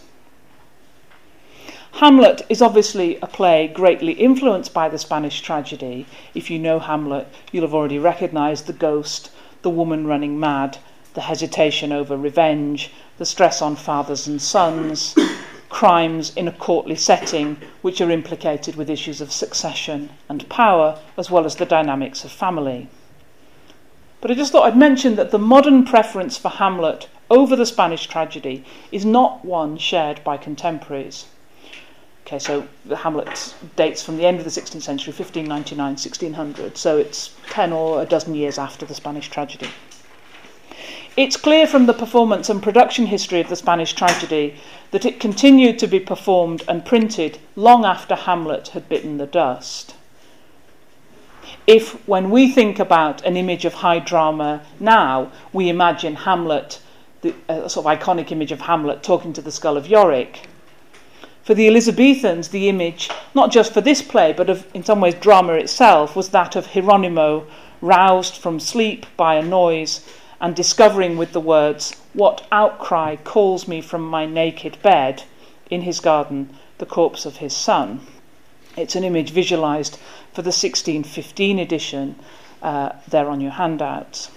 Hamlet 1.95 2.41
is 2.47 2.61
obviously 2.61 3.17
a 3.21 3.27
play 3.27 3.67
greatly 3.67 4.13
influenced 4.13 4.73
by 4.73 4.87
the 4.87 4.97
Spanish 4.97 5.41
tragedy. 5.41 6.05
If 6.33 6.49
you 6.49 6.57
know 6.57 6.79
Hamlet, 6.79 7.27
you'll 7.51 7.65
have 7.65 7.73
already 7.73 7.99
recognized 7.99 8.65
the 8.65 8.73
ghost, 8.73 9.29
the 9.61 9.69
woman 9.69 10.07
running 10.07 10.39
mad, 10.39 10.77
the 11.13 11.21
hesitation 11.21 11.91
over 11.91 12.15
revenge, 12.15 12.91
the 13.17 13.25
stress 13.25 13.61
on 13.61 13.75
fathers 13.75 14.25
and 14.25 14.41
sons, 14.41 15.15
crimes 15.69 16.31
in 16.35 16.47
a 16.47 16.53
courtly 16.53 16.95
setting 16.95 17.57
which 17.81 17.99
are 17.99 18.09
implicated 18.09 18.75
with 18.75 18.89
issues 18.89 19.19
of 19.19 19.31
succession 19.31 20.09
and 20.29 20.47
power, 20.49 20.97
as 21.17 21.29
well 21.29 21.45
as 21.45 21.57
the 21.57 21.65
dynamics 21.65 22.23
of 22.23 22.31
family. 22.31 22.87
But 24.21 24.31
I 24.31 24.33
just 24.33 24.53
thought 24.53 24.65
I'd 24.65 24.77
mention 24.77 25.17
that 25.17 25.31
the 25.31 25.37
modern 25.37 25.83
preference 25.83 26.37
for 26.37 26.49
Hamlet 26.49 27.09
over 27.29 27.55
the 27.55 27.65
Spanish 27.65 28.07
tragedy 28.07 28.63
is 28.91 29.05
not 29.05 29.43
one 29.43 29.77
shared 29.77 30.23
by 30.23 30.37
contemporaries. 30.37 31.25
Okay, 32.31 32.39
so 32.39 32.65
the 32.85 32.95
Hamlet 32.95 33.53
dates 33.75 34.01
from 34.01 34.15
the 34.15 34.25
end 34.25 34.37
of 34.37 34.45
the 34.45 34.49
16th 34.49 34.83
century, 34.83 35.11
1599, 35.11 35.85
1600, 35.85 36.77
so 36.77 36.97
it's 36.97 37.35
10 37.49 37.73
or 37.73 38.01
a 38.01 38.05
dozen 38.05 38.35
years 38.35 38.57
after 38.57 38.85
the 38.85 38.93
Spanish 38.93 39.29
tragedy. 39.29 39.67
It's 41.17 41.35
clear 41.35 41.67
from 41.67 41.87
the 41.87 41.93
performance 41.93 42.49
and 42.49 42.63
production 42.63 43.07
history 43.07 43.41
of 43.41 43.49
the 43.49 43.57
Spanish 43.57 43.91
tragedy 43.91 44.55
that 44.91 45.03
it 45.03 45.19
continued 45.19 45.77
to 45.79 45.87
be 45.87 45.99
performed 45.99 46.63
and 46.69 46.85
printed 46.85 47.37
long 47.57 47.83
after 47.83 48.15
Hamlet 48.15 48.69
had 48.69 48.87
bitten 48.87 49.17
the 49.17 49.27
dust. 49.27 49.93
If, 51.67 52.07
when 52.07 52.29
we 52.29 52.49
think 52.49 52.79
about 52.79 53.25
an 53.25 53.35
image 53.35 53.65
of 53.65 53.73
high 53.73 53.99
drama 53.99 54.61
now, 54.79 55.33
we 55.51 55.67
imagine 55.67 56.15
Hamlet, 56.15 56.79
the 57.23 57.35
uh, 57.49 57.67
sort 57.67 57.85
of 57.85 57.99
iconic 57.99 58.31
image 58.31 58.53
of 58.53 58.61
Hamlet 58.61 59.03
talking 59.03 59.33
to 59.33 59.41
the 59.41 59.51
skull 59.51 59.75
of 59.75 59.85
Yorick, 59.85 60.47
for 61.43 61.53
the 61.53 61.67
Elizabethans, 61.67 62.49
the 62.49 62.69
image, 62.69 63.09
not 63.33 63.51
just 63.51 63.73
for 63.73 63.81
this 63.81 64.01
play, 64.01 64.33
but 64.33 64.49
of, 64.49 64.67
in 64.73 64.83
some 64.83 65.01
ways, 65.01 65.15
drama 65.15 65.53
itself, 65.53 66.15
was 66.15 66.29
that 66.29 66.55
of 66.55 66.67
Hieronymo 66.67 67.45
roused 67.81 68.35
from 68.35 68.59
sleep 68.59 69.05
by 69.17 69.35
a 69.35 69.41
noise 69.41 70.05
and 70.39 70.55
discovering 70.55 71.17
with 71.17 71.33
the 71.33 71.39
words, 71.39 71.95
What 72.13 72.45
outcry 72.51 73.15
calls 73.15 73.67
me 73.67 73.81
from 73.81 74.01
my 74.01 74.25
naked 74.25 74.77
bed, 74.81 75.23
in 75.71 75.81
his 75.81 75.99
garden, 75.99 76.49
the 76.77 76.85
corpse 76.85 77.25
of 77.25 77.37
his 77.37 77.55
son. 77.55 78.01
It's 78.77 78.95
an 78.95 79.03
image 79.03 79.31
visualized 79.31 79.95
for 80.33 80.41
the 80.41 80.47
1615 80.47 81.59
edition 81.59 82.15
uh, 82.61 82.91
there 83.07 83.29
on 83.29 83.41
your 83.41 83.51
handouts. 83.51 84.29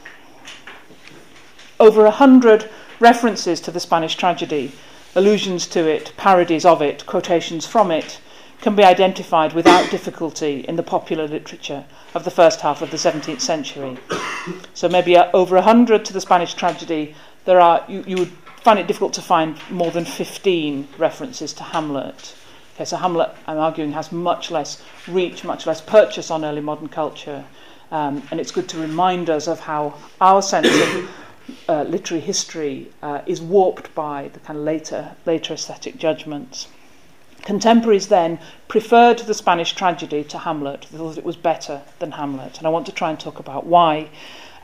Over 1.79 2.07
a 2.07 2.11
hundred 2.11 2.71
references 3.01 3.61
to 3.63 3.71
the 3.71 3.81
Spanish 3.81 4.15
tragedy, 4.15 4.73
allusions 5.15 5.67
to 5.69 5.89
it, 5.89 6.13
parodies 6.17 6.65
of 6.65 6.83
it, 6.83 7.07
quotations 7.07 7.67
from 7.67 7.91
it, 7.91 8.21
can 8.61 8.75
be 8.75 8.83
identified 8.83 9.53
without 9.53 9.91
difficulty 9.91 10.61
in 10.61 10.77
the 10.77 10.83
popular 10.83 11.29
literature 11.29 11.85
of 12.15 12.25
the 12.25 12.31
first 12.31 12.61
half 12.61 12.83
of 12.83 12.91
the 12.91 12.97
17th 12.97 13.41
century. 13.41 13.97
So 14.73 14.89
maybe 14.89 15.17
uh, 15.17 15.31
over 15.35 15.57
100 15.57 16.05
to 16.07 16.13
the 16.13 16.21
Spanish 16.21 16.55
tragedy, 16.55 17.15
there 17.45 17.61
are, 17.61 17.85
you, 17.89 18.05
you 18.07 18.17
would 18.17 18.33
find 18.63 18.79
it 18.79 18.87
difficult 18.87 19.13
to 19.15 19.23
find 19.23 19.59
more 19.71 19.91
than 19.91 20.05
15 20.05 20.89
references 20.99 21.53
to 21.55 21.63
Hamlet. 21.63 22.35
Okay, 22.75 22.85
so 22.85 22.97
Hamlet, 22.97 23.31
I'm 23.47 23.59
arguing, 23.59 23.93
has 23.93 24.11
much 24.11 24.51
less 24.51 24.83
reach, 25.07 25.45
much 25.45 25.67
less 25.67 25.81
purchase 25.81 26.31
on 26.31 26.45
early 26.45 26.63
modern 26.63 26.89
culture. 26.89 27.45
Um, 27.93 28.27
and 28.31 28.41
it's 28.41 28.51
good 28.51 28.69
to 28.71 28.79
remind 28.79 29.31
us 29.31 29.47
of 29.47 29.61
how 29.61 29.99
our 30.21 30.43
sense 30.43 30.67
of 30.67 31.09
uh, 31.69 31.83
literary 31.83 32.21
history 32.21 32.91
uh, 33.03 33.21
is 33.27 33.41
warped 33.41 33.95
by 33.95 34.29
the 34.33 34.41
kind 34.41 34.59
of 34.59 34.65
later, 34.65 35.13
later 35.27 35.55
aesthetic 35.55 35.99
judgments. 35.99 36.69
Contemporaries 37.43 38.09
then 38.09 38.39
preferred 38.69 39.19
the 39.19 39.35
Spanish 39.35 39.75
tragedy 39.75 40.25
to 40.25 40.39
Hamlet, 40.39 40.87
they 40.91 40.97
thought 40.97 41.19
it 41.19 41.25
was 41.25 41.37
better 41.37 41.83
than 41.99 42.13
Hamlet. 42.13 42.57
And 42.57 42.67
I 42.67 42.71
want 42.71 42.87
to 42.87 42.93
try 42.93 43.11
and 43.11 43.21
talk 43.21 43.39
about 43.39 43.67
why, 43.67 44.09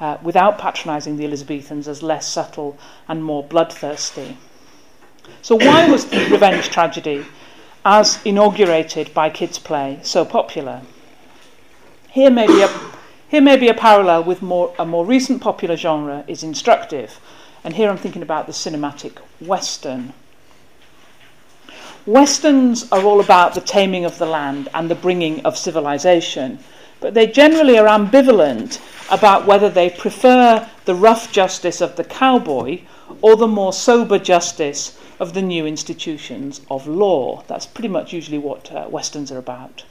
uh, 0.00 0.16
without 0.22 0.58
patronising 0.58 1.18
the 1.18 1.26
Elizabethans 1.26 1.86
as 1.86 2.02
less 2.02 2.26
subtle 2.26 2.78
and 3.06 3.22
more 3.22 3.42
bloodthirsty. 3.42 4.38
So, 5.42 5.56
why 5.56 5.90
was 5.90 6.06
the 6.06 6.24
revenge 6.30 6.70
tragedy, 6.70 7.26
as 7.84 8.18
inaugurated 8.24 9.12
by 9.12 9.28
Kyd's 9.28 9.58
Play, 9.58 10.00
so 10.02 10.24
popular? 10.24 10.80
Here 12.10 12.30
may 12.30 12.46
be 12.46 12.62
a, 12.62 12.68
here 13.30 13.40
may 13.40 13.56
be 13.56 13.68
a 13.68 13.74
parallel 13.74 14.24
with 14.24 14.42
more, 14.42 14.74
a 14.76 14.84
more 14.84 15.06
recent 15.06 15.40
popular 15.40 15.76
genre 15.76 16.24
is 16.26 16.42
instructive. 16.42 17.20
And 17.62 17.74
here 17.74 17.88
I'm 17.88 17.96
thinking 17.96 18.22
about 18.22 18.46
the 18.46 18.52
cinematic 18.52 19.18
Western. 19.40 20.12
Westerns 22.06 22.90
are 22.90 23.04
all 23.04 23.20
about 23.20 23.54
the 23.54 23.60
taming 23.60 24.04
of 24.04 24.18
the 24.18 24.26
land 24.26 24.68
and 24.74 24.90
the 24.90 24.96
bringing 24.96 25.46
of 25.46 25.56
civilization, 25.56 26.58
but 26.98 27.14
they 27.14 27.28
generally 27.28 27.78
are 27.78 27.86
ambivalent 27.86 28.80
about 29.12 29.46
whether 29.46 29.70
they 29.70 29.90
prefer 29.90 30.68
the 30.84 30.94
rough 30.96 31.30
justice 31.30 31.80
of 31.80 31.94
the 31.94 32.02
cowboy 32.02 32.80
or 33.22 33.36
the 33.36 33.46
more 33.46 33.72
sober 33.72 34.18
justice 34.18 34.98
of 35.20 35.34
the 35.34 35.42
new 35.42 35.66
institutions 35.66 36.62
of 36.68 36.88
law. 36.88 37.44
That's 37.46 37.66
pretty 37.66 37.88
much 37.88 38.12
usually 38.12 38.38
what 38.38 38.72
uh, 38.72 38.88
Westerns 38.90 39.30
are 39.30 39.38
about. 39.38 39.84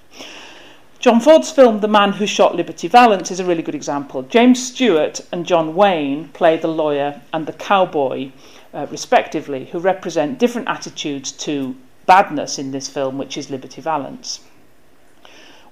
John 0.99 1.21
Ford's 1.21 1.49
film 1.49 1.79
The 1.79 1.88
Man 1.88 2.12
Who 2.12 2.27
Shot 2.27 2.55
Liberty 2.55 2.89
Valance 2.89 3.31
is 3.31 3.39
a 3.39 3.45
really 3.45 3.62
good 3.62 3.73
example. 3.73 4.21
James 4.23 4.62
Stewart 4.62 5.21
and 5.31 5.45
John 5.45 5.73
Wayne 5.73 6.27
play 6.33 6.57
the 6.57 6.67
lawyer 6.67 7.21
and 7.31 7.45
the 7.45 7.53
cowboy, 7.53 8.31
uh, 8.73 8.85
respectively, 8.91 9.67
who 9.67 9.79
represent 9.79 10.38
different 10.38 10.67
attitudes 10.67 11.31
to 11.31 11.77
badness 12.05 12.59
in 12.59 12.71
this 12.71 12.89
film, 12.89 13.17
which 13.17 13.38
is 13.38 13.49
Liberty 13.49 13.79
Valance. 13.79 14.41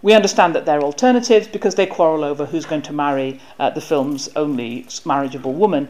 We 0.01 0.13
understand 0.13 0.55
that 0.55 0.65
they're 0.65 0.81
alternatives 0.81 1.49
because 1.49 1.75
they 1.75 1.87
quarrel 1.87 2.23
over 2.23 2.45
who's 2.45 2.65
going 2.65 2.83
to 2.83 2.93
marry 2.93 3.41
uh, 3.59 3.69
the 3.71 3.81
film's 3.81 4.29
only 4.37 4.85
marriageable 5.03 5.53
woman. 5.53 5.89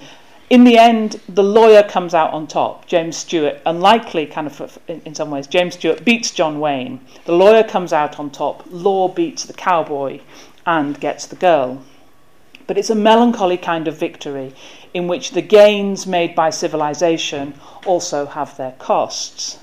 In 0.49 0.63
the 0.63 0.77
end, 0.77 1.19
the 1.27 1.43
lawyer 1.43 1.83
comes 1.83 2.13
out 2.13 2.31
on 2.31 2.47
top. 2.47 2.85
James 2.85 3.17
Stewart, 3.17 3.59
unlikely 3.65 4.25
kind 4.27 4.47
of 4.47 4.79
in, 4.87 5.01
in 5.03 5.13
some 5.13 5.29
ways, 5.29 5.45
James 5.45 5.73
Stewart 5.73 6.05
beats 6.05 6.31
John 6.31 6.61
Wayne. 6.61 7.01
The 7.25 7.33
lawyer 7.33 7.63
comes 7.63 7.91
out 7.91 8.17
on 8.17 8.29
top. 8.29 8.63
Law 8.69 9.09
beats 9.09 9.43
the 9.43 9.53
cowboy 9.53 10.21
and 10.65 10.97
gets 11.01 11.25
the 11.25 11.35
girl. 11.35 11.83
But 12.65 12.77
it's 12.77 12.89
a 12.89 12.95
melancholy 12.95 13.57
kind 13.57 13.89
of 13.89 13.97
victory 13.97 14.53
in 14.93 15.09
which 15.09 15.31
the 15.31 15.41
gains 15.41 16.07
made 16.07 16.33
by 16.33 16.49
civilization 16.49 17.53
also 17.85 18.25
have 18.25 18.55
their 18.55 18.73
costs. 18.79 19.59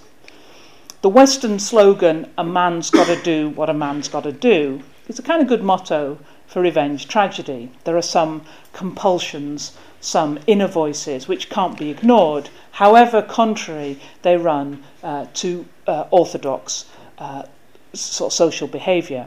The 1.00 1.08
Western 1.08 1.58
slogan, 1.58 2.30
a 2.36 2.44
man's 2.44 2.90
got 2.90 3.06
to 3.06 3.22
do 3.22 3.48
what 3.50 3.70
a 3.70 3.74
man's 3.74 4.08
got 4.08 4.24
to 4.24 4.32
do, 4.32 4.82
is 5.08 5.18
a 5.18 5.22
kind 5.22 5.40
of 5.40 5.48
good 5.48 5.62
motto 5.62 6.18
for 6.46 6.62
revenge 6.62 7.08
tragedy. 7.08 7.70
There 7.84 7.96
are 7.96 8.02
some 8.02 8.42
compulsions, 8.72 9.72
some 10.04 10.38
inner 10.46 10.66
voices 10.66 11.26
which 11.26 11.48
can't 11.48 11.78
be 11.78 11.90
ignored, 11.90 12.50
however 12.72 13.22
contrary 13.22 13.98
they 14.22 14.36
run 14.36 14.82
uh, 15.02 15.26
to 15.34 15.64
uh, 15.86 16.04
orthodox 16.10 16.84
uh, 17.18 17.42
sort 17.92 18.32
social 18.32 18.68
behaviour. 18.68 19.26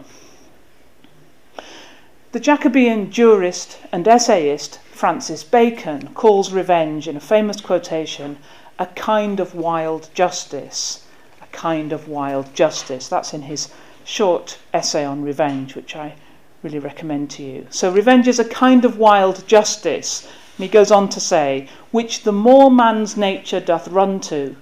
The 2.33 2.39
Jacobean 2.39 3.09
jurist 3.09 3.79
and 3.91 4.07
essayist 4.07 4.79
Francis 4.91 5.43
Bacon 5.43 6.09
calls 6.13 6.51
revenge, 6.51 7.07
in 7.07 7.15
a 7.15 7.21
famous 7.21 7.61
quotation, 7.61 8.37
a 8.77 8.85
kind 8.85 9.39
of 9.39 9.55
wild 9.55 10.09
justice 10.13 11.03
A 11.41 11.47
kind 11.47 11.91
of 11.93 12.07
wild 12.07 12.53
justice. 12.53 13.07
That's 13.07 13.33
in 13.33 13.43
his 13.43 13.69
short 14.03 14.57
essay 14.73 15.05
on 15.05 15.23
revenge, 15.23 15.75
which 15.75 15.95
I 15.95 16.15
really 16.61 16.79
recommend 16.79 17.29
to 17.31 17.43
you. 17.43 17.67
So, 17.69 17.91
revenge 17.91 18.27
is 18.27 18.39
a 18.39 18.45
kind 18.45 18.85
of 18.85 18.97
wild 18.97 19.47
justice. 19.47 20.27
And 20.57 20.63
he 20.63 20.69
goes 20.69 20.89
on 20.89 21.07
to 21.09 21.19
say, 21.19 21.69
which 21.91 22.23
the 22.23 22.31
more 22.31 22.71
man's 22.71 23.15
nature 23.15 23.59
doth 23.59 23.87
run 23.87 24.19
to, 24.21 24.55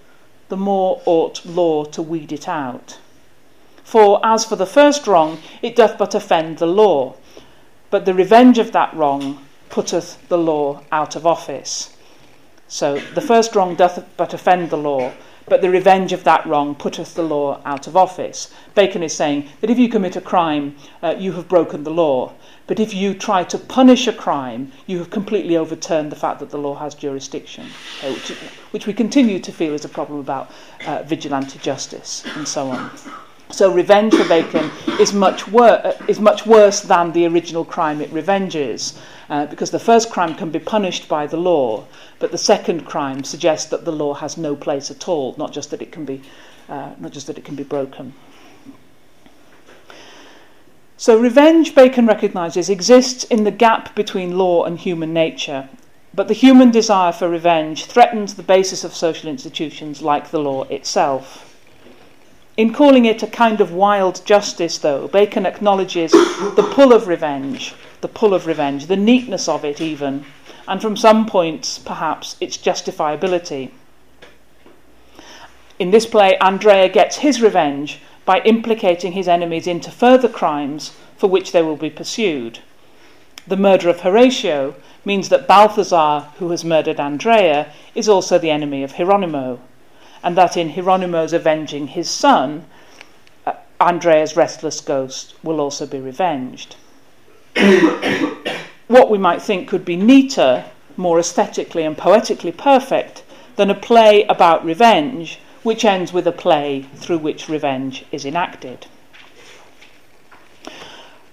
the 0.49 0.57
more 0.57 1.01
ought 1.05 1.45
law 1.45 1.85
to 1.85 2.01
weed 2.01 2.33
it 2.33 2.49
out. 2.49 2.99
For 3.83 4.19
as 4.25 4.43
for 4.43 4.57
the 4.57 4.65
first 4.65 5.07
wrong, 5.07 5.39
it 5.61 5.75
doth 5.75 5.97
but 5.97 6.13
offend 6.13 6.57
the 6.57 6.67
law, 6.67 7.15
but 7.89 8.03
the 8.03 8.13
revenge 8.13 8.57
of 8.57 8.73
that 8.73 8.93
wrong 8.93 9.45
putteth 9.69 10.27
the 10.27 10.37
law 10.37 10.83
out 10.91 11.15
of 11.15 11.25
office. 11.25 11.95
So 12.67 12.99
the 13.13 13.21
first 13.21 13.55
wrong 13.55 13.75
doth 13.75 14.03
but 14.17 14.33
offend 14.33 14.71
the 14.71 14.77
law, 14.77 15.13
but 15.47 15.61
the 15.61 15.69
revenge 15.69 16.11
of 16.11 16.23
that 16.23 16.45
wrong 16.45 16.75
putteth 16.75 17.13
the 17.13 17.23
law 17.23 17.61
out 17.63 17.87
of 17.87 17.95
office. 17.95 18.51
Bacon 18.73 19.03
is 19.03 19.15
saying 19.15 19.47
that 19.61 19.69
if 19.69 19.77
you 19.77 19.87
commit 19.87 20.15
a 20.15 20.21
crime, 20.21 20.75
uh, 21.01 21.15
you 21.17 21.31
have 21.33 21.47
broken 21.47 21.83
the 21.83 21.91
law. 21.91 22.33
But 22.67 22.79
if 22.79 22.93
you 22.93 23.13
try 23.13 23.43
to 23.43 23.57
punish 23.57 24.07
a 24.07 24.13
crime, 24.13 24.71
you 24.87 24.97
have 24.97 25.11
completely 25.11 25.55
overturned 25.55 26.11
the 26.11 26.15
fact 26.15 26.39
that 26.39 26.49
the 26.49 26.57
law 26.57 26.75
has 26.75 26.95
jurisdiction, 26.95 27.67
uh, 28.03 28.11
which, 28.11 28.29
which 28.71 28.87
we 28.87 28.93
continue 28.93 29.39
to 29.39 29.51
feel 29.51 29.73
is 29.73 29.85
a 29.85 29.89
problem 29.89 30.19
about 30.19 30.51
uh, 30.87 31.03
vigilante 31.03 31.59
justice 31.59 32.23
and 32.35 32.47
so 32.47 32.69
on. 32.69 32.89
So 33.51 33.71
revenge 33.71 34.15
for 34.15 34.27
Bacon 34.27 34.71
is 34.99 35.13
much, 35.13 35.47
wor- 35.47 35.85
uh, 35.85 35.93
is 36.07 36.19
much 36.19 36.47
worse 36.47 36.81
than 36.81 37.11
the 37.11 37.27
original 37.27 37.63
crime 37.63 38.01
it 38.01 38.11
revenges, 38.11 38.99
uh, 39.29 39.45
because 39.45 39.69
the 39.69 39.79
first 39.79 40.09
crime 40.09 40.33
can 40.33 40.49
be 40.49 40.59
punished 40.59 41.07
by 41.07 41.27
the 41.27 41.37
law, 41.37 41.85
but 42.17 42.31
the 42.31 42.37
second 42.39 42.85
crime 42.85 43.23
suggests 43.23 43.69
that 43.69 43.85
the 43.85 43.91
law 43.91 44.15
has 44.15 44.37
no 44.37 44.55
place 44.55 44.89
at 44.89 45.07
all, 45.07 45.35
not 45.37 45.53
just 45.53 45.69
that 45.69 45.83
it 45.83 45.91
can 45.91 46.05
be, 46.05 46.23
uh, 46.67 46.95
not 46.99 47.11
just 47.11 47.27
that 47.27 47.37
it 47.37 47.45
can 47.45 47.55
be 47.55 47.63
broken. 47.63 48.13
So 50.97 51.19
revenge, 51.19 51.75
Bacon 51.75 52.07
recognises, 52.07 52.69
exists 52.69 53.25
in 53.25 53.43
the 53.43 53.51
gap 53.51 53.95
between 53.95 54.37
law 54.37 54.63
and 54.63 54.79
human 54.79 55.13
nature, 55.13 55.67
but 56.13 56.29
the 56.29 56.33
human 56.33 56.71
desire 56.71 57.11
for 57.11 57.27
revenge 57.27 57.85
threatens 57.85 58.35
the 58.35 58.43
basis 58.43 58.85
of 58.85 58.95
social 58.95 59.29
institutions 59.29 60.01
like 60.01 60.31
the 60.31 60.39
law 60.39 60.63
itself. 60.63 61.51
In 62.55 62.73
calling 62.73 63.03
it 63.03 63.21
a 63.21 63.27
kind 63.27 63.59
of 63.59 63.73
wild 63.73 64.25
justice, 64.25 64.77
though, 64.77 65.09
Bacon 65.09 65.45
acknowledges 65.45 66.13
the 66.13 66.71
pull 66.73 66.93
of 66.93 67.07
revenge, 67.07 67.75
the 67.99 68.07
pull 68.07 68.33
of 68.33 68.47
revenge, 68.47 68.87
the 68.87 68.95
neatness 68.95 69.49
of 69.49 69.65
it, 69.65 69.81
even, 69.81 70.23
and 70.65 70.81
from 70.81 70.95
some 70.95 71.25
points, 71.25 71.77
perhaps, 71.77 72.37
its 72.39 72.57
justifiability. 72.57 73.71
In 75.77 75.91
this 75.91 76.05
play, 76.05 76.37
Andrea 76.37 76.87
gets 76.87 77.17
his 77.17 77.41
revenge 77.41 77.99
by 78.25 78.41
implicating 78.41 79.13
his 79.13 79.27
enemies 79.27 79.67
into 79.67 79.91
further 79.91 80.29
crimes 80.29 80.95
for 81.15 81.29
which 81.29 81.51
they 81.51 81.61
will 81.61 81.77
be 81.77 81.89
pursued. 81.89 82.59
The 83.47 83.57
murder 83.57 83.89
of 83.89 84.01
Horatio 84.01 84.75
means 85.05 85.29
that 85.29 85.47
Balthazar, 85.47 86.31
who 86.39 86.49
has 86.49 86.65
murdered 86.65 86.99
Andrea, 86.99 87.71
is 87.93 88.09
also 88.09 88.37
the 88.39 88.49
enemy 88.49 88.83
of 88.83 88.93
Hieronymo 88.93 89.59
and 90.25 90.35
that 90.35 90.57
in 90.57 90.71
Hieronymo's 90.71 91.33
avenging 91.33 91.85
his 91.89 92.09
son, 92.09 92.65
uh, 93.45 93.53
Andrea's 93.79 94.35
restless 94.35 94.81
ghost 94.81 95.35
will 95.43 95.61
also 95.61 95.85
be 95.85 95.99
revenged. 95.99 96.75
what 98.87 99.11
we 99.11 99.19
might 99.19 99.43
think 99.43 99.69
could 99.69 99.85
be 99.85 99.95
neater, 99.95 100.65
more 100.97 101.19
aesthetically 101.19 101.83
and 101.83 101.95
poetically 101.95 102.51
perfect 102.51 103.23
than 103.55 103.69
a 103.69 103.75
play 103.75 104.23
about 104.23 104.65
revenge, 104.65 105.37
which 105.65 105.83
ends 105.83 106.13
with 106.13 106.27
a 106.27 106.31
play 106.31 106.85
through 106.95 107.17
which 107.17 107.49
revenge 107.49 108.05
is 108.11 108.23
enacted. 108.23 108.85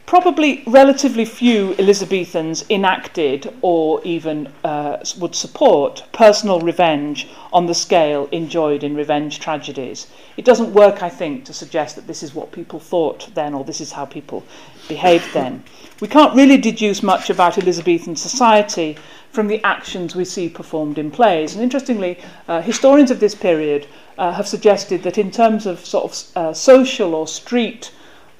Probably 0.06 0.62
relatively 0.66 1.24
few 1.26 1.72
Elizabethans 1.78 2.64
enacted 2.70 3.52
or 3.60 4.02
even 4.04 4.48
uh, 4.64 5.04
would 5.18 5.34
support 5.34 6.04
personal 6.12 6.60
revenge 6.60 7.28
on 7.52 7.66
the 7.66 7.74
scale 7.74 8.26
enjoyed 8.32 8.84
in 8.84 8.94
revenge 8.94 9.38
tragedies. 9.38 10.06
It 10.38 10.46
doesn't 10.46 10.72
work, 10.72 11.02
I 11.02 11.10
think, 11.10 11.44
to 11.44 11.52
suggest 11.52 11.96
that 11.96 12.06
this 12.06 12.22
is 12.22 12.34
what 12.34 12.52
people 12.52 12.78
thought 12.78 13.28
then 13.34 13.52
or 13.52 13.64
this 13.64 13.80
is 13.82 13.92
how 13.92 14.06
people 14.06 14.44
behaved 14.88 15.32
then. 15.34 15.62
We 16.00 16.08
can't 16.08 16.34
really 16.34 16.58
deduce 16.58 17.02
much 17.02 17.28
about 17.30 17.58
Elizabethan 17.58 18.16
society 18.16 18.96
from 19.30 19.48
the 19.48 19.64
actions 19.64 20.14
we 20.14 20.24
see 20.24 20.48
performed 20.48 20.98
in 20.98 21.10
plays. 21.10 21.54
And 21.54 21.62
interestingly, 21.62 22.18
uh, 22.48 22.60
historians 22.60 23.10
of 23.10 23.20
this 23.20 23.34
period 23.34 23.86
uh, 24.18 24.33
have 24.33 24.46
suggested 24.46 25.03
that 25.03 25.18
in 25.18 25.31
terms 25.31 25.66
of 25.66 25.85
sort 25.85 26.05
of 26.05 26.37
uh, 26.37 26.53
social 26.53 27.14
or 27.14 27.27
street 27.27 27.92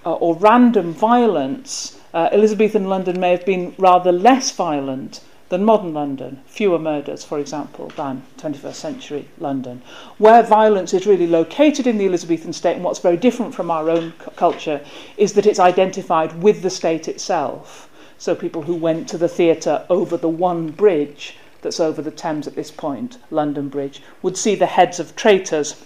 uh, 0.05 0.13
or 0.15 0.35
random 0.37 0.93
violence, 0.93 2.01
uh, 2.15 2.29
Elizabethan 2.33 2.85
London 2.85 3.19
may 3.19 3.31
have 3.31 3.47
been 3.47 3.75
rather 3.79 4.13
less 4.13 4.51
violent 4.51 5.21
than 5.53 5.65
modern 5.65 5.93
London, 5.93 6.41
fewer 6.47 6.79
murders, 6.79 7.25
for 7.25 7.39
example, 7.39 7.93
than 7.97 8.23
21st 8.39 8.75
century 8.75 9.29
London. 9.39 9.83
Where 10.17 10.43
violence 10.43 10.95
is 10.95 11.07
really 11.07 11.27
located 11.27 11.87
in 11.87 11.99
the 11.99 12.07
Elizabethan 12.07 12.55
state, 12.55 12.77
and 12.77 12.85
what's 12.85 13.01
very 13.01 13.19
different 13.19 13.55
from 13.55 13.71
our 13.71 13.91
own 13.91 14.15
c- 14.19 14.31
culture, 14.35 14.81
is 15.19 15.35
that 15.35 15.45
it's 15.45 15.59
identified 15.61 16.43
with 16.43 16.63
the 16.63 16.71
state 16.71 17.07
itself. 17.07 17.91
So 18.17 18.35
people 18.35 18.63
who 18.63 18.75
went 18.75 19.09
to 19.11 19.19
the 19.19 19.29
theatre 19.29 19.85
over 19.91 20.17
the 20.17 20.29
one 20.29 20.71
bridge 20.71 21.37
that's 21.63 21.81
over 21.81 22.03
the 22.03 22.11
Thames 22.11 22.47
at 22.47 22.55
this 22.55 22.71
point, 22.71 23.19
London 23.31 23.69
Bridge, 23.69 24.03
would 24.21 24.37
see 24.37 24.55
the 24.55 24.67
heads 24.67 25.01
of 25.01 25.17
traitors, 25.17 25.83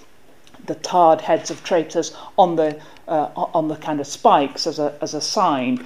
the 0.66 0.74
tarred 0.74 1.20
heads 1.20 1.50
of 1.50 1.62
traitors 1.62 2.16
on 2.36 2.56
the 2.56 2.80
uh, 3.08 3.30
on 3.36 3.68
the 3.68 3.76
kind 3.76 4.00
of 4.00 4.06
spikes 4.06 4.66
as 4.66 4.78
a, 4.78 4.96
as 5.00 5.14
a 5.14 5.20
sign, 5.20 5.84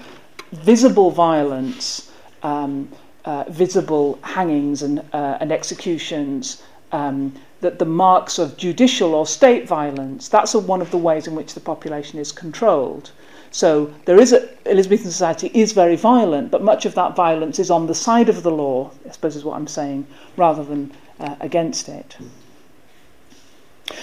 visible 0.53 1.11
violence, 1.11 2.11
um, 2.43 2.89
uh, 3.25 3.45
visible 3.49 4.19
hangings 4.23 4.83
and, 4.83 5.01
uh, 5.13 5.37
and 5.41 5.53
executions, 5.53 6.63
um, 6.93 7.35
that 7.61 7.79
the 7.79 7.85
marks 7.85 8.39
of 8.39 8.57
judicial 8.57 9.15
or 9.15 9.27
state 9.27 9.69
violence, 9.69 10.29
that's 10.29 10.55
a, 10.55 10.59
one 10.59 10.81
of 10.81 10.91
the 10.91 10.97
ways 10.97 11.27
in 11.27 11.35
which 11.35 11.55
the 11.55 11.61
population 11.61 12.19
is 12.19 12.33
controlled. 12.33 13.11
So 13.51 13.93
there 14.05 14.21
is 14.21 14.33
a, 14.33 14.49
Elizabethan 14.67 15.11
society 15.11 15.51
is 15.53 15.73
very 15.73 15.97
violent, 15.97 16.51
but 16.51 16.63
much 16.63 16.87
of 16.87 16.95
that 16.95 17.17
violence 17.17 17.59
is 17.59 17.71
on 17.71 17.87
the 17.87 17.95
side 17.95 18.29
of 18.29 18.43
the 18.43 18.51
law, 18.51 18.91
I 19.07 19.11
suppose 19.11 19.35
is 19.35 19.45
what 19.45 19.57
I'm 19.57 19.67
saying, 19.67 20.07
rather 20.37 20.63
than 20.63 20.93
uh, 21.19 21.35
against 21.41 21.89
it. 21.89 22.17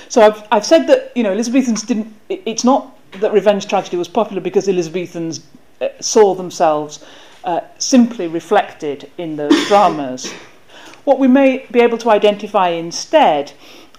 So 0.09 0.21
I've, 0.21 0.47
I've 0.51 0.65
said 0.65 0.87
that 0.87 1.13
you 1.15 1.23
know 1.23 1.31
Elizabethans 1.31 1.83
didn't. 1.83 2.13
It, 2.27 2.43
it's 2.45 2.63
not 2.65 2.97
that 3.21 3.31
revenge 3.31 3.67
tragedy 3.67 3.95
was 3.95 4.09
popular 4.09 4.41
because 4.41 4.67
Elizabethans 4.67 5.45
uh, 5.79 5.87
saw 6.01 6.35
themselves 6.35 7.05
uh, 7.45 7.61
simply 7.77 8.27
reflected 8.27 9.09
in 9.17 9.37
those 9.37 9.65
dramas. 9.67 10.29
What 11.05 11.19
we 11.19 11.29
may 11.29 11.65
be 11.71 11.79
able 11.79 11.97
to 11.99 12.09
identify 12.09 12.69
instead 12.69 13.53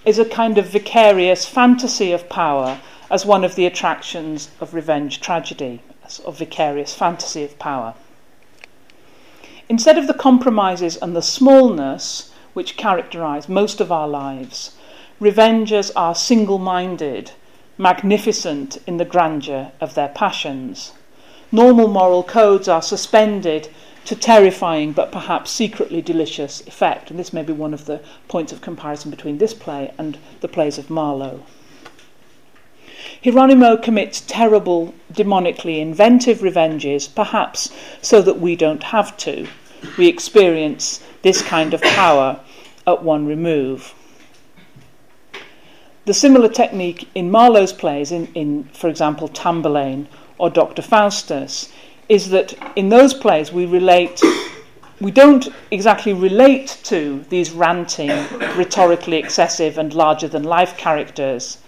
is 0.05 0.19
a 0.19 0.25
kind 0.25 0.59
of 0.59 0.67
vicarious 0.67 1.45
fantasy 1.45 2.11
of 2.11 2.29
power 2.29 2.79
as 3.09 3.25
one 3.25 3.43
of 3.43 3.55
the 3.55 3.65
attractions 3.65 4.49
of 4.59 4.73
revenge 4.73 5.19
tragedy, 5.19 5.81
a 6.25 6.31
vicarious 6.31 6.93
fantasy 6.93 7.43
of 7.43 7.57
power. 7.59 7.93
Instead 9.67 9.97
of 9.97 10.07
the 10.07 10.13
compromises 10.13 10.97
and 10.97 11.15
the 11.15 11.21
smallness 11.21 12.31
which 12.53 12.77
characterize 12.77 13.47
most 13.47 13.79
of 13.79 13.91
our 13.91 14.07
lives, 14.07 14.75
revengers 15.19 15.91
are 15.95 16.15
single 16.15 16.57
minded 16.57 17.31
magnificent 17.77 18.77
in 18.85 18.97
the 18.97 19.05
grandeur 19.05 19.71
of 19.79 19.93
their 19.93 20.09
passions. 20.09 20.91
Normal 21.51 21.87
moral 21.87 22.23
codes 22.23 22.67
are 22.67 22.81
suspended 22.81 23.69
to 24.05 24.15
terrifying 24.15 24.91
but 24.91 25.11
perhaps 25.11 25.51
secretly 25.51 26.01
delicious 26.01 26.61
effect, 26.67 27.09
and 27.09 27.19
this 27.19 27.31
may 27.31 27.43
be 27.43 27.53
one 27.53 27.73
of 27.73 27.85
the 27.85 28.01
points 28.27 28.51
of 28.51 28.61
comparison 28.61 29.09
between 29.09 29.37
this 29.37 29.53
play 29.53 29.93
and 29.97 30.17
the 30.41 30.47
plays 30.47 30.77
of 30.77 30.89
Marlowe. 30.89 31.43
Hieronymo 33.23 33.81
commits 33.81 34.21
terrible, 34.21 34.93
demonically 35.13 35.79
inventive 35.79 36.41
revenges, 36.41 37.07
perhaps 37.07 37.71
so 38.01 38.21
that 38.21 38.39
we 38.39 38.55
don't 38.55 38.83
have 38.83 39.15
to. 39.17 39.47
We 39.97 40.07
experience 40.07 41.01
this 41.21 41.41
kind 41.41 41.73
of 41.73 41.81
power 41.81 42.39
at 42.85 43.03
one 43.03 43.25
remove. 43.25 43.93
The 46.05 46.13
similar 46.13 46.49
technique 46.49 47.07
in 47.13 47.29
Marlowe's 47.29 47.73
plays, 47.73 48.11
in, 48.11 48.27
in 48.33 48.63
for 48.73 48.89
example, 48.89 49.27
Tamburlaine 49.27 50.07
or 50.37 50.49
Dr. 50.49 50.81
Faustus, 50.81 51.71
is 52.07 52.29
that 52.31 52.55
in 52.75 52.89
those 52.89 53.13
plays 53.13 53.53
we 53.53 53.65
relate, 53.65 54.19
we 54.99 55.11
don't 55.11 55.49
exactly 55.69 56.13
relate 56.13 56.79
to 56.83 57.23
these 57.29 57.51
ranting, 57.51 58.09
rhetorically 58.57 59.17
excessive, 59.17 59.77
and 59.77 59.93
larger 59.93 60.27
than 60.27 60.43
life 60.43 60.75
characters, 60.77 61.59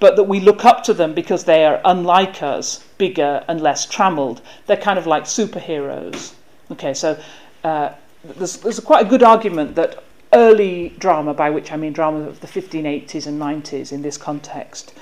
but 0.00 0.16
that 0.16 0.24
we 0.24 0.40
look 0.40 0.64
up 0.64 0.82
to 0.84 0.94
them 0.94 1.14
because 1.14 1.44
they 1.44 1.64
are 1.64 1.80
unlike 1.84 2.42
us, 2.42 2.84
bigger 2.98 3.44
and 3.48 3.60
less 3.60 3.86
trammelled. 3.86 4.42
They're 4.66 4.76
kind 4.76 4.98
of 4.98 5.06
like 5.06 5.24
superheroes. 5.24 6.34
Okay, 6.70 6.94
so 6.94 7.18
uh, 7.64 7.92
there's, 8.24 8.58
there's 8.58 8.80
quite 8.80 9.06
a 9.06 9.08
good 9.08 9.22
argument 9.22 9.74
that 9.76 10.02
early 10.32 10.90
drama, 10.98 11.34
by 11.34 11.50
which 11.50 11.72
I 11.72 11.76
mean 11.76 11.92
drama 11.92 12.20
of 12.20 12.40
the 12.40 12.46
1580s 12.46 13.26
and 13.26 13.40
90s 13.40 13.92
in 13.92 14.02
this 14.02 14.18
context, 14.18 14.92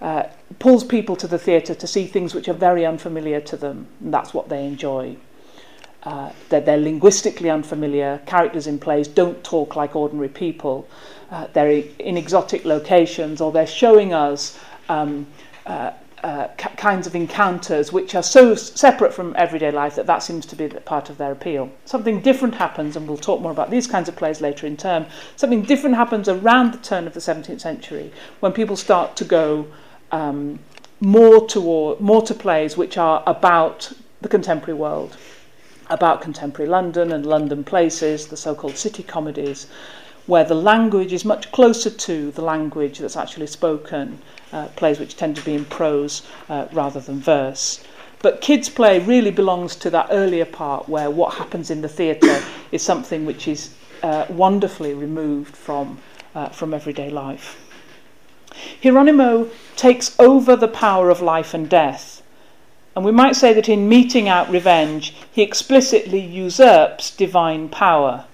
uh, 0.00 0.24
pulls 0.58 0.82
people 0.82 1.14
to 1.16 1.26
the 1.26 1.38
theatre 1.38 1.74
to 1.74 1.86
see 1.86 2.06
things 2.06 2.34
which 2.34 2.48
are 2.48 2.54
very 2.54 2.86
unfamiliar 2.86 3.40
to 3.40 3.56
them, 3.56 3.86
and 4.00 4.12
that's 4.12 4.32
what 4.32 4.48
they 4.48 4.64
enjoy. 4.66 5.16
Uh, 6.02 6.32
they're, 6.48 6.62
they're 6.62 6.78
linguistically 6.78 7.50
unfamiliar. 7.50 8.22
Characters 8.24 8.66
in 8.66 8.78
plays 8.78 9.06
don't 9.06 9.44
talk 9.44 9.76
like 9.76 9.94
ordinary 9.94 10.30
people. 10.30 10.88
Uh, 11.30 11.46
they're 11.52 11.70
in 11.98 12.16
exotic 12.16 12.64
locations, 12.64 13.40
or 13.40 13.52
they're 13.52 13.66
showing 13.66 14.12
us 14.12 14.58
um, 14.88 15.26
uh, 15.66 15.92
uh, 16.22 16.48
kinds 16.76 17.06
of 17.06 17.14
encounters 17.14 17.92
which 17.92 18.14
are 18.14 18.22
so 18.22 18.54
separate 18.54 19.14
from 19.14 19.34
everyday 19.38 19.70
life 19.70 19.94
that 19.94 20.06
that 20.06 20.22
seems 20.22 20.44
to 20.44 20.56
be 20.56 20.68
part 20.68 21.08
of 21.08 21.16
their 21.16 21.32
appeal. 21.32 21.70
Something 21.86 22.20
different 22.20 22.54
happens, 22.54 22.96
and 22.96 23.08
we'll 23.08 23.16
talk 23.16 23.40
more 23.40 23.52
about 23.52 23.70
these 23.70 23.86
kinds 23.86 24.08
of 24.08 24.16
plays 24.16 24.40
later 24.40 24.66
in 24.66 24.76
term. 24.76 25.06
Something 25.36 25.62
different 25.62 25.96
happens 25.96 26.28
around 26.28 26.72
the 26.72 26.78
turn 26.78 27.06
of 27.06 27.14
the 27.14 27.20
17th 27.20 27.60
century 27.60 28.12
when 28.40 28.52
people 28.52 28.76
start 28.76 29.16
to 29.16 29.24
go 29.24 29.66
um, 30.12 30.58
more 31.00 31.46
toward 31.46 32.00
more 32.00 32.22
to 32.22 32.34
plays 32.34 32.76
which 32.76 32.98
are 32.98 33.22
about 33.26 33.92
the 34.20 34.28
contemporary 34.28 34.78
world, 34.78 35.16
about 35.88 36.20
contemporary 36.20 36.68
London 36.68 37.12
and 37.12 37.24
London 37.24 37.64
places, 37.64 38.26
the 38.26 38.36
so-called 38.36 38.76
city 38.76 39.02
comedies, 39.02 39.66
where 40.30 40.44
the 40.44 40.54
language 40.54 41.12
is 41.12 41.24
much 41.24 41.50
closer 41.50 41.90
to 41.90 42.30
the 42.30 42.40
language 42.40 43.00
that's 43.00 43.16
actually 43.16 43.48
spoken 43.48 44.16
uh, 44.52 44.68
plays 44.76 45.00
which 45.00 45.16
tend 45.16 45.34
to 45.34 45.44
be 45.44 45.54
in 45.54 45.64
prose 45.64 46.22
uh, 46.48 46.68
rather 46.72 47.00
than 47.00 47.18
verse. 47.18 47.82
But 48.20 48.40
Kyd's 48.40 48.68
play 48.68 49.00
really 49.00 49.32
belongs 49.32 49.74
to 49.76 49.90
that 49.90 50.06
earlier 50.12 50.44
part 50.44 50.88
where 50.88 51.10
what 51.10 51.34
happens 51.34 51.68
in 51.68 51.82
the 51.82 51.88
theatre 51.88 52.40
is 52.70 52.80
something 52.80 53.26
which 53.26 53.48
is 53.48 53.74
uh, 54.04 54.26
wonderfully 54.28 54.94
removed 54.94 55.56
from, 55.56 55.98
uh, 56.36 56.50
from 56.50 56.74
everyday 56.74 57.10
life. 57.10 57.58
Hieronymo 58.82 59.50
takes 59.74 60.14
over 60.20 60.54
the 60.54 60.68
power 60.68 61.10
of 61.10 61.20
life 61.20 61.54
and 61.54 61.68
death. 61.68 62.22
And 62.94 63.04
we 63.04 63.10
might 63.10 63.34
say 63.34 63.52
that 63.52 63.68
in 63.68 63.88
meting 63.88 64.28
out 64.28 64.48
revenge, 64.48 65.16
he 65.32 65.42
explicitly 65.42 66.20
usurps 66.20 67.10
divine 67.10 67.68
power. 67.68 68.26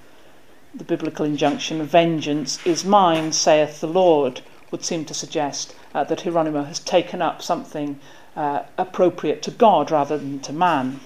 The 0.76 0.84
biblical 0.84 1.24
injunction, 1.24 1.82
vengeance 1.84 2.58
is 2.66 2.84
mine, 2.84 3.32
saith 3.32 3.80
the 3.80 3.86
Lord, 3.86 4.42
would 4.70 4.84
seem 4.84 5.06
to 5.06 5.14
suggest 5.14 5.74
uh, 5.94 6.04
that 6.04 6.20
Hieronymo 6.20 6.66
has 6.66 6.80
taken 6.80 7.22
up 7.22 7.40
something 7.40 7.98
uh, 8.36 8.64
appropriate 8.76 9.40
to 9.44 9.50
God 9.50 9.90
rather 9.90 10.18
than 10.18 10.38
to 10.40 10.52
man. 10.52 11.00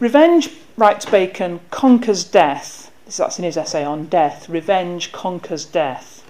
Revenge, 0.00 0.50
writes 0.76 1.06
Bacon, 1.06 1.60
conquers 1.70 2.24
death. 2.24 2.90
That's 3.06 3.38
in 3.38 3.44
his 3.44 3.56
essay 3.56 3.84
on 3.84 4.06
death. 4.06 4.48
Revenge 4.48 5.12
conquers 5.12 5.64
death. 5.64 6.24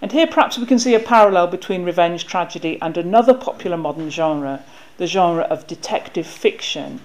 And 0.00 0.12
here 0.12 0.26
perhaps 0.26 0.56
we 0.56 0.64
can 0.64 0.78
see 0.78 0.94
a 0.94 1.00
parallel 1.00 1.48
between 1.48 1.84
revenge 1.84 2.26
tragedy 2.26 2.78
and 2.80 2.96
another 2.96 3.34
popular 3.34 3.76
modern 3.76 4.08
genre, 4.08 4.64
the 4.96 5.06
genre 5.06 5.44
of 5.44 5.66
detective 5.66 6.26
fiction. 6.26 7.00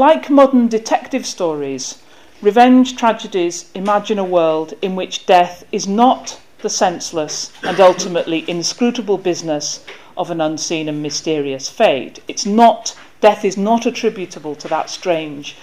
Like 0.00 0.30
modern 0.30 0.68
detective 0.68 1.26
stories, 1.26 1.98
revenge 2.40 2.96
tragedies 2.96 3.66
imagine 3.74 4.18
a 4.18 4.24
world 4.24 4.72
in 4.80 4.96
which 4.96 5.26
death 5.26 5.62
is 5.72 5.86
not 5.86 6.40
the 6.62 6.70
senseless 6.70 7.52
and 7.62 7.78
ultimately 7.78 8.48
inscrutable 8.48 9.18
business 9.18 9.84
of 10.16 10.30
an 10.30 10.40
unseen 10.40 10.88
and 10.88 11.02
mysterious 11.02 11.68
fate. 11.68 12.20
It's 12.28 12.46
not, 12.46 12.96
death 13.20 13.44
is 13.44 13.58
not 13.58 13.84
attributable 13.84 14.54
to 14.54 14.68
that 14.68 14.88
strange 14.88 15.54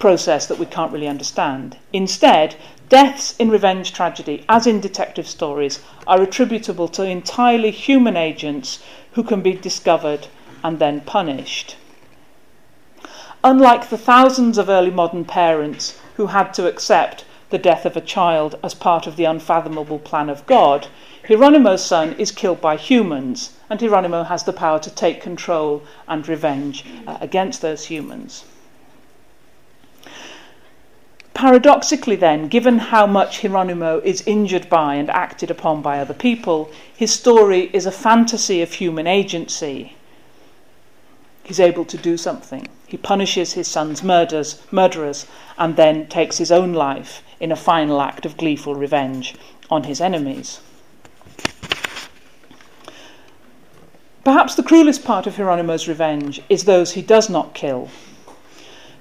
process 0.00 0.46
that 0.46 0.58
we 0.58 0.66
can't 0.66 0.90
really 0.92 1.06
understand. 1.06 1.76
Instead, 1.92 2.56
deaths 2.88 3.36
in 3.38 3.48
revenge 3.48 3.92
tragedy, 3.92 4.44
as 4.48 4.66
in 4.66 4.80
detective 4.80 5.28
stories, 5.28 5.78
are 6.04 6.20
attributable 6.20 6.88
to 6.88 7.04
entirely 7.04 7.70
human 7.70 8.16
agents 8.16 8.80
who 9.12 9.22
can 9.22 9.40
be 9.40 9.52
discovered 9.52 10.26
and 10.64 10.80
then 10.80 11.00
punished. 11.02 11.76
Unlike 13.50 13.88
the 13.88 13.96
thousands 13.96 14.58
of 14.58 14.68
early 14.68 14.90
modern 14.90 15.24
parents 15.24 15.98
who 16.16 16.26
had 16.26 16.52
to 16.52 16.66
accept 16.66 17.24
the 17.48 17.56
death 17.56 17.86
of 17.86 17.96
a 17.96 18.02
child 18.02 18.58
as 18.62 18.74
part 18.74 19.06
of 19.06 19.16
the 19.16 19.24
unfathomable 19.24 19.98
plan 19.98 20.28
of 20.28 20.44
God, 20.44 20.88
Hieronymo's 21.26 21.82
son 21.82 22.12
is 22.18 22.30
killed 22.30 22.60
by 22.60 22.76
humans, 22.76 23.54
and 23.70 23.80
Hieronymo 23.80 24.26
has 24.26 24.44
the 24.44 24.52
power 24.52 24.78
to 24.80 24.90
take 24.90 25.22
control 25.22 25.82
and 26.06 26.28
revenge 26.28 26.84
uh, 27.06 27.16
against 27.22 27.62
those 27.62 27.86
humans. 27.86 28.44
Paradoxically, 31.32 32.16
then, 32.16 32.48
given 32.48 32.78
how 32.78 33.06
much 33.06 33.40
Hieronymo 33.40 34.04
is 34.04 34.22
injured 34.26 34.68
by 34.68 34.96
and 34.96 35.08
acted 35.08 35.50
upon 35.50 35.80
by 35.80 36.00
other 36.00 36.12
people, 36.12 36.70
his 36.94 37.14
story 37.14 37.70
is 37.72 37.86
a 37.86 37.90
fantasy 37.90 38.60
of 38.60 38.74
human 38.74 39.06
agency. 39.06 39.96
He's 41.44 41.58
able 41.58 41.86
to 41.86 41.96
do 41.96 42.18
something. 42.18 42.68
He 42.88 42.96
punishes 42.96 43.52
his 43.52 43.68
son's 43.68 44.02
murders, 44.02 44.62
murderers 44.70 45.26
and 45.58 45.76
then 45.76 46.06
takes 46.06 46.38
his 46.38 46.50
own 46.50 46.72
life 46.72 47.22
in 47.38 47.52
a 47.52 47.56
final 47.56 48.00
act 48.00 48.24
of 48.24 48.38
gleeful 48.38 48.74
revenge 48.74 49.34
on 49.70 49.84
his 49.84 50.00
enemies. 50.00 50.60
Perhaps 54.24 54.54
the 54.54 54.62
cruelest 54.62 55.04
part 55.04 55.26
of 55.26 55.36
Hieronymo's 55.36 55.86
revenge 55.86 56.40
is 56.48 56.64
those 56.64 56.92
he 56.92 57.02
does 57.02 57.28
not 57.28 57.52
kill. 57.52 57.90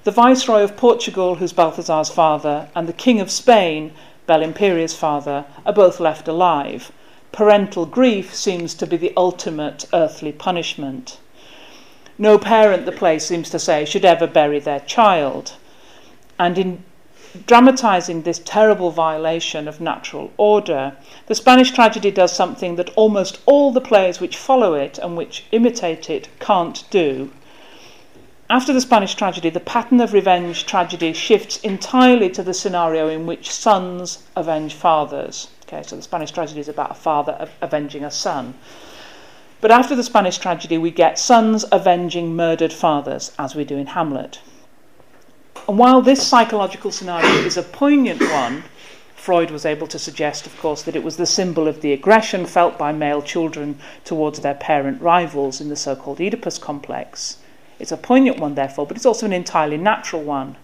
The 0.03 0.11
Viceroy 0.11 0.63
of 0.63 0.75
Portugal, 0.75 1.35
who's 1.35 1.53
Balthazar's 1.53 2.09
father, 2.09 2.69
and 2.75 2.89
the 2.89 2.93
King 2.93 3.21
of 3.21 3.31
Spain, 3.31 3.93
Belimperia's 4.25 4.95
father, 4.95 5.45
are 5.65 5.73
both 5.73 6.01
left 6.01 6.27
alive. 6.27 6.91
Parental 7.31 7.85
grief 7.85 8.35
seems 8.35 8.73
to 8.75 8.85
be 8.85 8.97
the 8.97 9.13
ultimate 9.15 9.85
earthly 9.93 10.33
punishment. 10.33 11.19
No 12.17 12.37
parent, 12.39 12.85
the 12.85 12.91
play 12.91 13.19
seems 13.19 13.49
to 13.51 13.59
say, 13.59 13.85
should 13.85 14.05
ever 14.05 14.25
bury 14.25 14.59
their 14.59 14.79
child. 14.79 15.53
And 16.39 16.57
in 16.57 16.83
dramatizing 17.45 18.23
this 18.23 18.41
terrible 18.43 18.89
violation 18.89 19.67
of 19.67 19.79
natural 19.79 20.31
order, 20.37 20.95
the 21.27 21.35
Spanish 21.35 21.71
tragedy 21.71 22.09
does 22.09 22.31
something 22.31 22.75
that 22.75 22.89
almost 22.95 23.39
all 23.45 23.71
the 23.71 23.81
plays 23.81 24.19
which 24.19 24.37
follow 24.37 24.73
it 24.73 24.97
and 24.97 25.15
which 25.15 25.45
imitate 25.51 26.09
it 26.09 26.29
can't 26.39 26.83
do. 26.89 27.31
After 28.49 28.71
the 28.71 28.81
Spanish 28.81 29.13
tragedy, 29.13 29.49
the 29.49 29.59
pattern 29.59 29.99
of 29.99 30.13
revenge 30.13 30.65
tragedy 30.65 31.11
shifts 31.13 31.57
entirely 31.57 32.29
to 32.29 32.41
the 32.41 32.53
scenario 32.53 33.09
in 33.09 33.27
which 33.27 33.51
sons 33.51 34.23
avenge 34.35 34.73
fathers. 34.73 35.49
Okay, 35.67 35.83
so 35.83 35.97
the 35.97 36.01
Spanish 36.01 36.31
tragedy 36.31 36.61
is 36.61 36.69
about 36.69 36.91
a 36.91 36.95
father 36.95 37.49
avenging 37.61 38.05
a 38.05 38.11
son. 38.11 38.53
But 39.59 39.71
after 39.71 39.95
the 39.95 40.03
Spanish 40.03 40.37
tragedy, 40.37 40.77
we 40.77 40.91
get 40.91 41.17
sons 41.17 41.65
avenging 41.71 42.35
murdered 42.35 42.71
fathers, 42.71 43.31
as 43.39 43.55
we 43.55 43.63
do 43.63 43.75
in 43.77 43.87
Hamlet. 43.87 44.39
And 45.67 45.77
while 45.79 46.01
this 46.01 46.25
psychological 46.25 46.91
scenario 46.91 47.43
is 47.43 47.57
a 47.57 47.63
poignant 47.63 48.21
one, 48.21 48.63
Freud 49.15 49.49
was 49.49 49.65
able 49.65 49.87
to 49.87 49.99
suggest, 49.99 50.45
of 50.45 50.57
course, 50.59 50.83
that 50.83 50.95
it 50.95 51.03
was 51.03 51.17
the 51.17 51.25
symbol 51.25 51.67
of 51.67 51.81
the 51.81 51.91
aggression 51.91 52.45
felt 52.45 52.77
by 52.77 52.91
male 52.91 53.21
children 53.21 53.79
towards 54.05 54.39
their 54.39 54.53
parent 54.53 55.01
rivals 55.01 55.59
in 55.59 55.69
the 55.69 55.75
so 55.75 55.95
called 55.95 56.21
Oedipus 56.21 56.59
complex. 56.59 57.37
It's 57.79 57.91
a 57.91 57.97
poignant 57.97 58.39
one, 58.39 58.55
therefore, 58.55 58.85
but 58.85 58.95
it's 58.95 59.05
also 59.05 59.25
an 59.25 59.33
entirely 59.33 59.77
natural 59.77 60.23
one. 60.23 60.55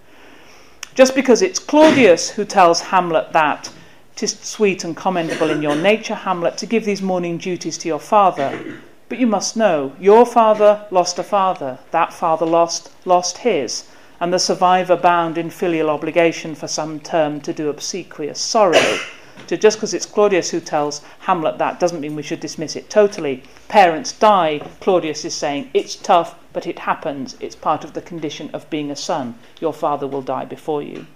Just 0.93 1.15
because 1.15 1.41
it's 1.41 1.59
Claudius 1.59 2.29
who 2.29 2.45
tells 2.45 2.79
Hamlet 2.79 3.33
that 3.33 3.71
"'tis 4.15 4.37
sweet 4.41 4.83
and 4.83 4.95
commendable 4.95 5.49
in 5.49 5.61
your 5.61 5.75
nature, 5.75 6.15
Hamlet, 6.15 6.57
to 6.57 6.65
give 6.65 6.85
these 6.85 7.01
morning 7.01 7.37
duties 7.37 7.77
to 7.77 7.87
your 7.87 7.99
father. 7.99 8.79
But 9.09 9.17
you 9.17 9.27
must 9.27 9.57
know, 9.57 9.93
your 9.99 10.25
father 10.25 10.85
lost 10.91 11.19
a 11.19 11.23
father, 11.23 11.79
that 11.91 12.13
father 12.13 12.45
lost, 12.45 12.89
lost 13.05 13.39
his, 13.39 13.85
and 14.19 14.31
the 14.31 14.39
survivor 14.39 14.95
bound 14.95 15.37
in 15.37 15.49
filial 15.49 15.89
obligation 15.89 16.55
for 16.55 16.67
some 16.67 16.99
term 16.99 17.41
to 17.41 17.53
do 17.53 17.69
obsequious 17.69 18.39
sorrow. 18.39 18.99
So 19.47 19.55
just 19.55 19.77
because 19.77 19.93
it's 19.93 20.05
Claudius 20.05 20.51
who 20.51 20.59
tells 20.59 21.01
Hamlet 21.19 21.57
that 21.57 21.79
doesn't 21.79 21.99
mean 21.99 22.15
we 22.15 22.23
should 22.23 22.39
dismiss 22.39 22.75
it 22.75 22.89
totally. 22.89 23.43
Parents 23.67 24.11
die, 24.11 24.61
Claudius 24.79 25.25
is 25.25 25.33
saying, 25.33 25.69
it's 25.73 25.95
tough, 25.95 26.35
but 26.53 26.67
it 26.67 26.79
happens. 26.79 27.35
It's 27.39 27.55
part 27.55 27.83
of 27.83 27.93
the 27.93 28.01
condition 28.01 28.49
of 28.53 28.69
being 28.69 28.91
a 28.91 28.95
son. 28.95 29.35
Your 29.59 29.73
father 29.73 30.07
will 30.07 30.21
die 30.21 30.45
before 30.45 30.83
you. 30.83 31.07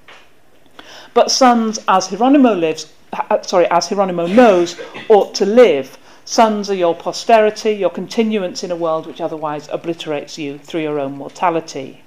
But 1.14 1.32
sons, 1.32 1.80
as 1.88 2.08
Hieronymo 2.10 2.60
lives, 2.60 2.92
uh, 3.14 3.42
sorry, 3.42 3.68
as 3.68 3.90
Hieronymo 3.90 4.34
knows, 4.34 4.80
ought 5.10 5.34
to 5.36 5.46
live. 5.46 5.98
Sons 6.26 6.70
are 6.70 6.76
your 6.76 6.94
posterity, 6.94 7.72
your 7.72 7.90
continuance 7.90 8.64
in 8.64 8.72
a 8.72 8.76
world 8.76 9.08
which 9.08 9.22
otherwise 9.22 9.70
obliterates 9.72 10.38
you 10.38 10.58
through 10.58 10.82
your 10.82 11.00
own 11.00 11.18
mortality. 11.18 12.04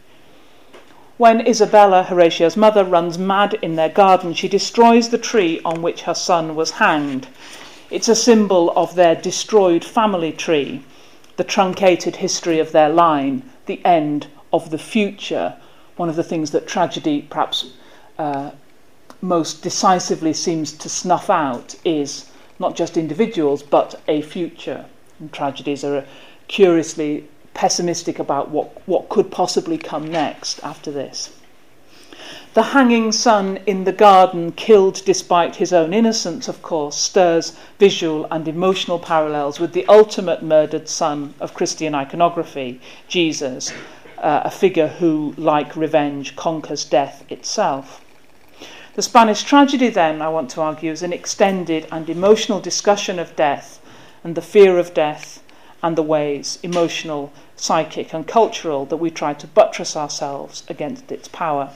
When 1.16 1.46
Isabella, 1.46 2.04
Horatio's 2.08 2.56
mother, 2.56 2.84
runs 2.84 3.18
mad 3.18 3.54
in 3.60 3.76
their 3.76 3.88
garden, 3.90 4.32
she 4.32 4.48
destroys 4.48 5.10
the 5.10 5.18
tree 5.18 5.60
on 5.64 5.82
which 5.82 6.02
her 6.02 6.14
son 6.14 6.54
was 6.54 6.72
hanged. 6.72 7.28
It's 7.90 8.08
a 8.08 8.14
symbol 8.14 8.72
of 8.76 8.94
their 8.94 9.14
destroyed 9.14 9.84
family 9.84 10.32
tree, 10.32 10.82
the 11.36 11.44
truncated 11.44 12.16
history 12.16 12.58
of 12.58 12.72
their 12.72 12.88
line, 12.88 13.42
the 13.66 13.84
end 13.84 14.28
of 14.52 14.70
the 14.70 14.78
future. 14.78 15.56
One 15.96 16.08
of 16.08 16.16
the 16.16 16.22
things 16.22 16.52
that 16.52 16.66
tragedy 16.66 17.22
perhaps 17.28 17.72
uh, 18.18 18.52
most 19.22 19.62
decisively 19.62 20.32
seems 20.32 20.72
to 20.72 20.88
snuff 20.88 21.28
out 21.28 21.74
is 21.84 22.30
not 22.58 22.76
just 22.76 22.96
individuals 22.96 23.62
but 23.62 24.00
a 24.08 24.22
future. 24.22 24.86
And 25.18 25.32
tragedies 25.32 25.84
are 25.84 26.04
curiously 26.48 27.28
pessimistic 27.54 28.18
about 28.18 28.50
what, 28.50 28.86
what 28.86 29.08
could 29.08 29.30
possibly 29.30 29.76
come 29.76 30.10
next 30.10 30.62
after 30.62 30.90
this. 30.90 31.30
The 32.52 32.62
hanging 32.74 33.12
son 33.12 33.60
in 33.64 33.84
the 33.84 33.92
garden, 33.92 34.52
killed 34.52 35.04
despite 35.04 35.56
his 35.56 35.72
own 35.72 35.94
innocence, 35.94 36.48
of 36.48 36.62
course, 36.62 36.96
stirs 36.96 37.56
visual 37.78 38.26
and 38.30 38.48
emotional 38.48 38.98
parallels 38.98 39.60
with 39.60 39.72
the 39.72 39.86
ultimate 39.86 40.42
murdered 40.42 40.88
son 40.88 41.34
of 41.38 41.54
Christian 41.54 41.94
iconography, 41.94 42.80
Jesus, 43.06 43.72
uh, 44.18 44.42
a 44.44 44.50
figure 44.50 44.88
who, 44.88 45.32
like 45.36 45.76
revenge, 45.76 46.34
conquers 46.34 46.84
death 46.84 47.24
itself. 47.28 48.00
The 49.00 49.04
Spanish 49.04 49.44
tragedy, 49.44 49.88
then, 49.88 50.20
I 50.20 50.28
want 50.28 50.50
to 50.50 50.60
argue, 50.60 50.92
is 50.92 51.02
an 51.02 51.14
extended 51.14 51.86
and 51.90 52.10
emotional 52.10 52.60
discussion 52.60 53.18
of 53.18 53.34
death 53.34 53.80
and 54.22 54.34
the 54.34 54.42
fear 54.42 54.76
of 54.78 54.92
death 54.92 55.42
and 55.82 55.96
the 55.96 56.02
ways, 56.02 56.58
emotional, 56.62 57.32
psychic, 57.56 58.12
and 58.12 58.28
cultural, 58.28 58.84
that 58.84 58.98
we 58.98 59.10
try 59.10 59.32
to 59.32 59.46
buttress 59.46 59.96
ourselves 59.96 60.64
against 60.68 61.10
its 61.10 61.28
power. 61.28 61.70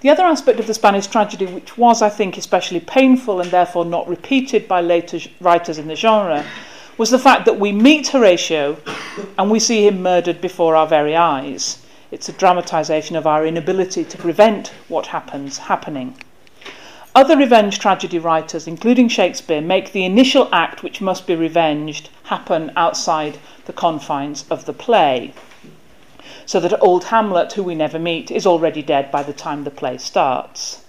The 0.00 0.08
other 0.08 0.22
aspect 0.24 0.58
of 0.58 0.66
the 0.66 0.72
Spanish 0.72 1.06
tragedy, 1.06 1.44
which 1.44 1.76
was, 1.76 2.00
I 2.00 2.08
think, 2.08 2.38
especially 2.38 2.80
painful 2.80 3.42
and 3.42 3.50
therefore 3.50 3.84
not 3.84 4.08
repeated 4.08 4.66
by 4.66 4.80
later 4.80 5.18
writers 5.38 5.76
in 5.76 5.86
the 5.86 5.96
genre, 5.96 6.46
was 6.96 7.10
the 7.10 7.18
fact 7.18 7.44
that 7.44 7.60
we 7.60 7.72
meet 7.72 8.08
Horatio 8.08 8.78
and 9.36 9.50
we 9.50 9.60
see 9.60 9.86
him 9.86 10.02
murdered 10.02 10.40
before 10.40 10.74
our 10.74 10.86
very 10.86 11.14
eyes. 11.14 11.83
It's 12.14 12.28
a 12.28 12.32
dramatisation 12.32 13.16
of 13.16 13.26
our 13.26 13.44
inability 13.44 14.04
to 14.04 14.16
prevent 14.16 14.68
what 14.86 15.08
happens 15.08 15.58
happening. 15.58 16.16
Other 17.12 17.36
revenge 17.36 17.80
tragedy 17.80 18.20
writers, 18.20 18.68
including 18.68 19.08
Shakespeare, 19.08 19.60
make 19.60 19.90
the 19.90 20.04
initial 20.04 20.48
act 20.52 20.84
which 20.84 21.00
must 21.00 21.26
be 21.26 21.34
revenged 21.34 22.10
happen 22.22 22.70
outside 22.76 23.38
the 23.64 23.72
confines 23.72 24.44
of 24.48 24.64
the 24.64 24.72
play. 24.72 25.34
So 26.46 26.60
that 26.60 26.80
old 26.80 27.06
Hamlet, 27.06 27.54
who 27.54 27.64
we 27.64 27.74
never 27.74 27.98
meet, 27.98 28.30
is 28.30 28.46
already 28.46 28.80
dead 28.80 29.10
by 29.10 29.24
the 29.24 29.32
time 29.32 29.64
the 29.64 29.72
play 29.72 29.98
starts. 29.98 30.84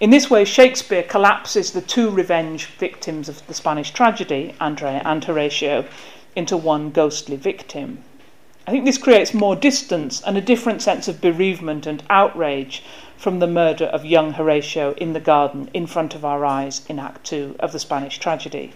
In 0.00 0.08
this 0.08 0.30
way, 0.30 0.46
Shakespeare 0.46 1.02
collapses 1.02 1.72
the 1.72 1.82
two 1.82 2.08
revenge 2.08 2.64
victims 2.64 3.28
of 3.28 3.46
the 3.46 3.52
Spanish 3.52 3.90
tragedy, 3.90 4.54
Andrea 4.58 5.02
and 5.04 5.22
Horatio, 5.22 5.84
into 6.34 6.56
one 6.56 6.88
ghostly 6.88 7.36
victim. 7.36 8.02
I 8.68 8.70
think 8.70 8.84
this 8.84 8.98
creates 8.98 9.32
more 9.32 9.56
distance 9.56 10.20
and 10.20 10.36
a 10.36 10.42
different 10.42 10.82
sense 10.82 11.08
of 11.08 11.22
bereavement 11.22 11.86
and 11.86 12.02
outrage 12.10 12.82
from 13.16 13.38
the 13.38 13.46
murder 13.46 13.86
of 13.86 14.04
young 14.04 14.34
Horatio 14.34 14.92
in 14.98 15.14
the 15.14 15.20
garden 15.20 15.70
in 15.72 15.86
front 15.86 16.14
of 16.14 16.22
our 16.22 16.44
eyes 16.44 16.82
in 16.86 16.98
Act 16.98 17.24
2 17.24 17.56
of 17.60 17.72
the 17.72 17.78
Spanish 17.78 18.18
tragedy. 18.18 18.74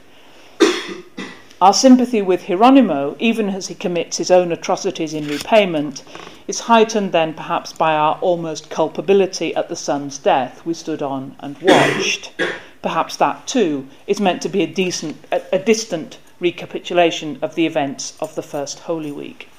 Our 1.61 1.75
sympathy 1.75 2.23
with 2.23 2.45
Hieronymo, 2.45 3.17
even 3.19 3.51
as 3.51 3.67
he 3.67 3.75
commits 3.75 4.17
his 4.17 4.31
own 4.31 4.51
atrocities 4.51 5.13
in 5.13 5.29
repayment, 5.29 6.03
is 6.49 6.61
heightened 6.61 7.13
then 7.13 7.35
perhaps 7.35 7.75
by 7.75 7.93
our 7.95 8.17
almost 8.23 8.71
culpability 8.71 9.55
at 9.55 9.69
the 9.69 9.77
son's 9.77 10.17
death 10.17 10.65
we 10.65 10.73
stood 10.73 11.03
on 11.03 11.37
and 11.41 11.59
watched. 11.59 12.33
perhaps 12.81 13.17
that 13.17 13.47
too 13.47 13.87
is 14.07 14.23
meant 14.23 14.41
to 14.41 14.49
be 14.49 14.63
a, 14.63 14.67
decent, 14.67 15.19
a, 15.31 15.43
a 15.53 15.59
distant 15.59 16.17
recapitulation 16.41 17.39
of 17.43 17.57
the 17.57 17.67
events 17.67 18.15
of 18.21 18.35
the 18.37 18.43
first 18.43 18.79
Holy 18.79 19.13
Week. 19.13 19.51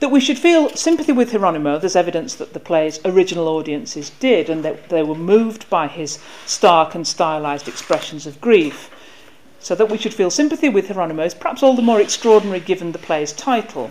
That 0.00 0.12
we 0.12 0.20
should 0.20 0.38
feel 0.38 0.68
sympathy 0.76 1.10
with 1.10 1.32
Hieronymo, 1.32 1.80
there's 1.80 1.96
evidence 1.96 2.36
that 2.36 2.52
the 2.52 2.60
play's 2.60 3.00
original 3.04 3.48
audiences 3.48 4.10
did, 4.20 4.48
and 4.48 4.64
that 4.64 4.90
they 4.90 5.02
were 5.02 5.16
moved 5.16 5.68
by 5.68 5.88
his 5.88 6.20
stark 6.46 6.94
and 6.94 7.04
stylized 7.04 7.66
expressions 7.66 8.24
of 8.24 8.40
grief. 8.40 8.90
So 9.58 9.74
that 9.74 9.90
we 9.90 9.98
should 9.98 10.14
feel 10.14 10.30
sympathy 10.30 10.68
with 10.68 10.86
Hieronymo 10.86 11.26
is 11.26 11.34
perhaps 11.34 11.64
all 11.64 11.74
the 11.74 11.82
more 11.82 12.00
extraordinary 12.00 12.60
given 12.60 12.92
the 12.92 12.98
play's 12.98 13.32
title. 13.32 13.90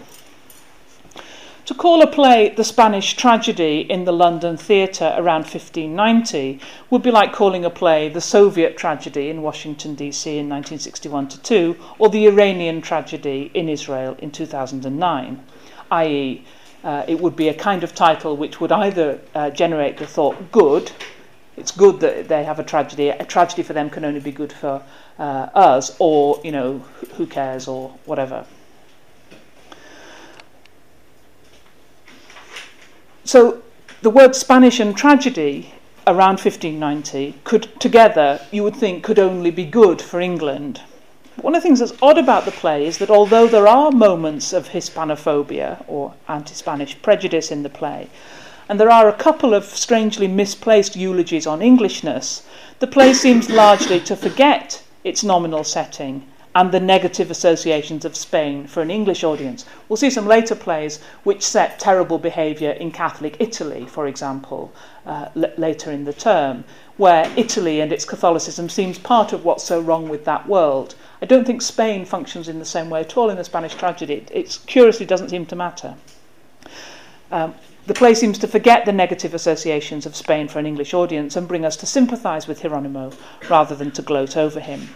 To 1.66 1.74
call 1.74 2.02
a 2.02 2.08
play 2.08 2.54
the 2.56 2.64
Spanish 2.64 3.16
tragedy 3.16 3.82
in 3.82 4.06
the 4.06 4.14
London 4.14 4.56
theatre 4.56 5.14
around 5.18 5.42
1590 5.42 6.62
would 6.90 7.04
be 7.04 7.12
like 7.12 7.34
calling 7.34 7.66
a 7.66 7.70
play 7.70 8.08
the 8.08 8.22
Soviet 8.22 8.78
tragedy 8.78 9.30
in 9.30 9.42
Washington, 9.42 9.94
D.C. 9.94 10.30
in 10.30 10.48
1961 10.48 11.28
2, 11.28 11.76
or 12.00 12.08
the 12.08 12.28
Iranian 12.28 12.82
tragedy 12.82 13.52
in 13.54 13.68
Israel 13.68 14.16
in 14.20 14.32
2009 14.32 15.44
i.e., 15.92 16.44
uh, 16.84 17.04
it 17.08 17.20
would 17.20 17.36
be 17.36 17.50
a 17.50 17.54
kind 17.54 17.84
of 17.84 17.94
title 17.94 18.38
which 18.38 18.62
would 18.62 18.72
either 18.72 19.20
uh, 19.36 19.50
generate 19.50 19.98
the 19.98 20.06
thought, 20.06 20.52
good, 20.52 20.92
it's 21.58 21.72
good 21.72 22.00
that 22.00 22.28
they 22.28 22.44
have 22.44 22.60
a 22.60 22.64
tragedy, 22.64 23.10
a 23.10 23.26
tragedy 23.26 23.64
for 23.64 23.74
them 23.74 23.90
can 23.90 24.06
only 24.06 24.20
be 24.20 24.32
good 24.32 24.54
for 24.54 24.84
uh, 25.18 25.22
us, 25.56 25.96
or, 26.00 26.40
you 26.44 26.52
know, 26.52 26.78
who 27.16 27.26
cares, 27.26 27.68
or 27.68 27.90
whatever. 28.06 28.46
So 33.24 33.64
the 34.02 34.12
word 34.12 34.36
Spanish 34.36 34.80
and 34.80 34.96
tragedy 34.96 35.74
around 36.06 36.40
1590 36.40 37.40
could 37.44 37.80
together, 37.80 38.40
you 38.52 38.64
would 38.64 38.76
think, 38.76 39.04
could 39.04 39.20
only 39.20 39.52
be 39.52 39.66
good 39.66 40.02
for 40.02 40.22
England. 40.22 40.82
One 41.42 41.54
of 41.54 41.62
the 41.62 41.68
things 41.68 41.80
that's 41.80 41.94
odd 42.02 42.18
about 42.18 42.46
the 42.46 42.52
play 42.52 42.88
is 42.88 42.98
that 42.98 43.12
although 43.12 43.46
there 43.46 43.68
are 43.68 43.92
moments 43.92 44.54
of 44.54 44.70
Hispanophobia 44.70 45.84
or 45.88 46.16
anti 46.28 46.56
Spanish 46.56 47.00
prejudice 47.04 47.52
in 47.52 47.62
the 47.62 47.70
play, 47.70 48.10
and 48.68 48.80
there 48.80 48.90
are 48.90 49.08
a 49.08 49.14
couple 49.14 49.54
of 49.54 49.66
strangely 49.66 50.28
misplaced 50.28 50.96
eulogies 50.96 51.46
on 51.46 51.62
Englishness, 51.62 52.42
the 52.80 52.88
play 52.88 53.14
seems 53.14 53.52
largely 53.52 54.00
to 54.00 54.16
forget 54.16 54.82
its 55.04 55.24
nominal 55.24 55.64
setting 55.64 56.26
and 56.56 56.72
the 56.72 56.80
negative 56.80 57.30
associations 57.30 58.04
of 58.04 58.16
Spain 58.16 58.66
for 58.66 58.82
an 58.82 58.90
English 58.90 59.24
audience. 59.24 59.64
We'll 59.88 59.98
see 59.98 60.10
some 60.10 60.26
later 60.26 60.56
plays 60.56 61.00
which 61.24 61.44
set 61.44 61.78
terrible 61.78 62.18
behaviour 62.18 62.72
in 62.72 62.90
Catholic 62.90 63.38
Italy, 63.40 63.86
for 63.86 64.08
example, 64.08 64.74
uh, 65.06 65.28
l- 65.36 65.52
later 65.56 65.92
in 65.92 66.06
the 66.06 66.14
term, 66.14 66.64
where 66.98 67.32
Italy 67.36 67.80
and 67.80 67.94
its 67.94 68.06
Catholicism 68.06 68.70
seems 68.70 68.98
part 68.98 69.34
of 69.34 69.46
what's 69.46 69.64
so 69.64 69.80
wrong 69.80 70.10
with 70.10 70.26
that 70.26 70.48
world. 70.48 70.96
I 71.22 71.26
don't 71.26 71.46
think 71.46 71.62
Spain 71.62 72.06
functions 72.06 72.48
in 72.48 72.60
the 72.60 72.66
same 72.66 72.90
way 72.90 73.02
at 73.02 73.18
all 73.18 73.30
in 73.30 73.38
the 73.38 73.44
Spanish 73.44 73.74
tragedy. 73.74 74.26
It 74.32 74.60
curiously 74.68 75.06
doesn't 75.06 75.30
seem 75.30 75.46
to 75.48 75.56
matter. 75.56 75.96
Um, 77.32 77.56
the 77.88 77.94
play 77.94 78.14
seems 78.14 78.38
to 78.40 78.48
forget 78.48 78.86
the 78.86 78.92
negative 78.92 79.34
associations 79.34 80.06
of 80.06 80.16
Spain 80.16 80.48
for 80.48 80.60
an 80.60 80.66
English 80.66 80.94
audience 80.94 81.36
and 81.36 81.48
bring 81.48 81.66
us 81.66 81.78
to 81.78 81.86
sympathise 81.86 82.48
with 82.48 82.62
Hieronymo 82.62 83.16
rather 83.50 83.76
than 83.76 83.92
to 83.92 84.02
gloat 84.02 84.38
over 84.38 84.60
him. 84.60 84.90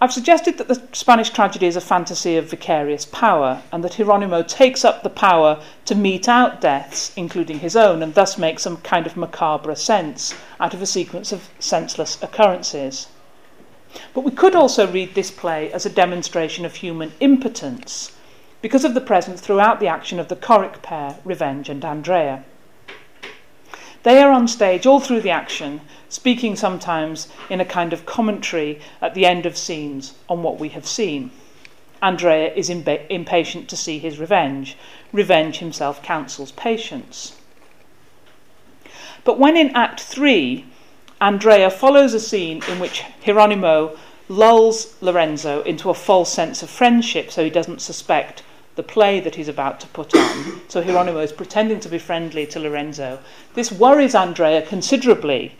I've 0.00 0.12
suggested 0.12 0.58
that 0.58 0.68
the 0.68 0.80
Spanish 0.92 1.30
tragedy 1.30 1.66
is 1.66 1.74
a 1.74 1.80
fantasy 1.80 2.36
of 2.36 2.50
vicarious 2.50 3.04
power, 3.04 3.62
and 3.72 3.82
that 3.82 3.94
Hieronymo 3.94 4.46
takes 4.46 4.84
up 4.84 5.02
the 5.02 5.10
power 5.10 5.60
to 5.86 5.96
mete 5.96 6.28
out 6.28 6.60
deaths, 6.60 7.12
including 7.16 7.58
his 7.58 7.74
own, 7.74 8.00
and 8.00 8.14
thus 8.14 8.38
make 8.38 8.60
some 8.60 8.76
kind 8.76 9.06
of 9.06 9.16
macabre 9.16 9.74
sense 9.74 10.34
out 10.60 10.72
of 10.72 10.82
a 10.82 10.86
sequence 10.86 11.32
of 11.32 11.48
senseless 11.58 12.16
occurrences. 12.22 13.08
But 14.14 14.22
we 14.22 14.30
could 14.30 14.54
also 14.54 14.90
read 14.90 15.14
this 15.14 15.30
play 15.30 15.72
as 15.72 15.86
a 15.86 15.90
demonstration 15.90 16.64
of 16.64 16.76
human 16.76 17.12
impotence 17.20 18.12
because 18.60 18.84
of 18.84 18.94
the 18.94 19.00
presence 19.00 19.40
throughout 19.40 19.80
the 19.80 19.86
action 19.86 20.18
of 20.18 20.28
the 20.28 20.36
choric 20.36 20.82
pair, 20.82 21.18
Revenge 21.24 21.68
and 21.68 21.84
Andrea. 21.84 22.44
They 24.02 24.22
are 24.22 24.30
on 24.30 24.48
stage 24.48 24.86
all 24.86 25.00
through 25.00 25.22
the 25.22 25.30
action, 25.30 25.80
speaking 26.08 26.56
sometimes 26.56 27.28
in 27.50 27.60
a 27.60 27.64
kind 27.64 27.92
of 27.92 28.06
commentary 28.06 28.80
at 29.02 29.14
the 29.14 29.26
end 29.26 29.44
of 29.44 29.56
scenes 29.56 30.14
on 30.28 30.42
what 30.42 30.58
we 30.58 30.70
have 30.70 30.86
seen. 30.86 31.30
Andrea 32.00 32.52
is 32.54 32.70
imba- 32.70 33.06
impatient 33.10 33.68
to 33.68 33.76
see 33.76 33.98
his 33.98 34.18
revenge. 34.18 34.76
Revenge 35.12 35.58
himself 35.58 36.02
counsels 36.02 36.52
patience. 36.52 37.36
But 39.24 39.38
when 39.38 39.56
in 39.56 39.74
Act 39.74 40.00
3, 40.00 40.64
Andrea 41.20 41.70
follows 41.70 42.14
a 42.14 42.20
scene 42.20 42.62
in 42.68 42.78
which 42.78 43.02
Hieronymo 43.24 43.96
lulls 44.28 44.94
Lorenzo 45.00 45.62
into 45.62 45.90
a 45.90 45.94
false 45.94 46.32
sense 46.32 46.62
of 46.62 46.70
friendship 46.70 47.30
so 47.30 47.42
he 47.42 47.50
doesn't 47.50 47.80
suspect 47.80 48.42
the 48.76 48.82
play 48.84 49.18
that 49.18 49.34
he's 49.34 49.48
about 49.48 49.80
to 49.80 49.88
put 49.88 50.14
on. 50.14 50.60
So 50.68 50.80
Hieronymo 50.82 51.22
is 51.22 51.32
pretending 51.32 51.80
to 51.80 51.88
be 51.88 51.98
friendly 51.98 52.46
to 52.46 52.60
Lorenzo. 52.60 53.18
This 53.54 53.72
worries 53.72 54.14
Andrea 54.14 54.62
considerably, 54.62 55.56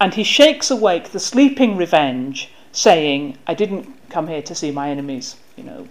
and 0.00 0.14
he 0.14 0.24
shakes 0.24 0.70
awake 0.70 1.10
the 1.10 1.20
sleeping 1.20 1.76
revenge, 1.76 2.50
saying, 2.72 3.36
I 3.46 3.52
didn't 3.52 4.08
come 4.08 4.28
here 4.28 4.42
to 4.42 4.54
see 4.54 4.70
my 4.70 4.88
enemies, 4.88 5.36
you 5.56 5.64
know, 5.64 5.88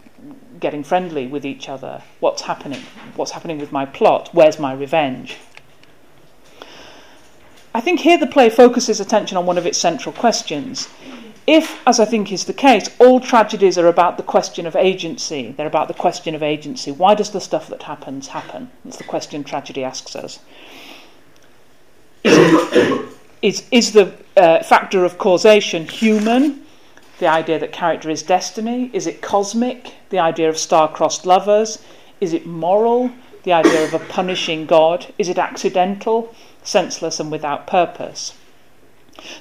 getting 0.60 0.84
friendly 0.84 1.28
with 1.28 1.46
each 1.46 1.70
other. 1.70 2.02
What's 2.20 2.42
happening? 2.42 2.82
What's 3.16 3.32
happening 3.32 3.60
with 3.60 3.72
my 3.72 3.86
plot? 3.86 4.30
Where's 4.34 4.58
my 4.58 4.74
revenge? 4.74 5.38
I 7.76 7.82
think 7.82 8.00
here 8.00 8.18
the 8.18 8.26
play 8.26 8.50
focuses 8.50 9.02
attention 9.02 9.38
on 9.38 9.46
one 9.46 9.58
of 9.58 9.66
its 9.66 9.78
central 9.78 10.14
questions. 10.14 10.88
If, 11.46 11.86
as 11.86 12.00
I 12.00 12.06
think 12.06 12.32
is 12.32 12.46
the 12.46 12.54
case, 12.54 12.90
all 13.00 13.20
tragedies 13.20 13.78
are 13.78 13.88
about 13.88 14.16
the 14.16 14.24
question 14.24 14.66
of 14.66 14.78
agency, 14.78 15.52
they're 15.52 15.68
about 15.68 15.90
the 15.90 15.94
question 15.94 16.36
of 16.36 16.42
agency, 16.42 16.94
why 16.94 17.16
does 17.16 17.32
the 17.32 17.42
stuff 17.42 17.68
that 17.68 17.84
happens 17.84 18.30
happen? 18.30 18.72
That's 18.86 18.96
the 18.96 19.04
question 19.04 19.44
tragedy 19.44 19.84
asks 19.84 20.16
us. 20.16 20.40
Is, 22.24 23.12
is, 23.42 23.68
is 23.72 23.92
the 23.92 24.14
uh, 24.38 24.64
factor 24.64 25.04
of 25.04 25.18
causation 25.18 25.86
human? 25.86 26.66
The 27.20 27.28
idea 27.28 27.60
that 27.60 27.74
character 27.74 28.10
is 28.10 28.24
destiny? 28.24 28.90
Is 28.94 29.06
it 29.06 29.22
cosmic? 29.22 29.96
The 30.12 30.20
idea 30.20 30.48
of 30.48 30.58
star-crossed 30.58 31.26
lovers? 31.26 31.84
Is 32.22 32.32
it 32.32 32.46
moral? 32.46 33.12
the 33.46 33.54
idea 33.54 33.84
of 33.86 33.94
a 33.94 34.00
punishing 34.00 34.66
God? 34.66 35.06
Is 35.20 35.30
it 35.30 35.38
accidental, 35.38 36.36
senseless, 36.66 37.20
and 37.20 37.32
without 37.32 37.68
purpose? 37.68 38.34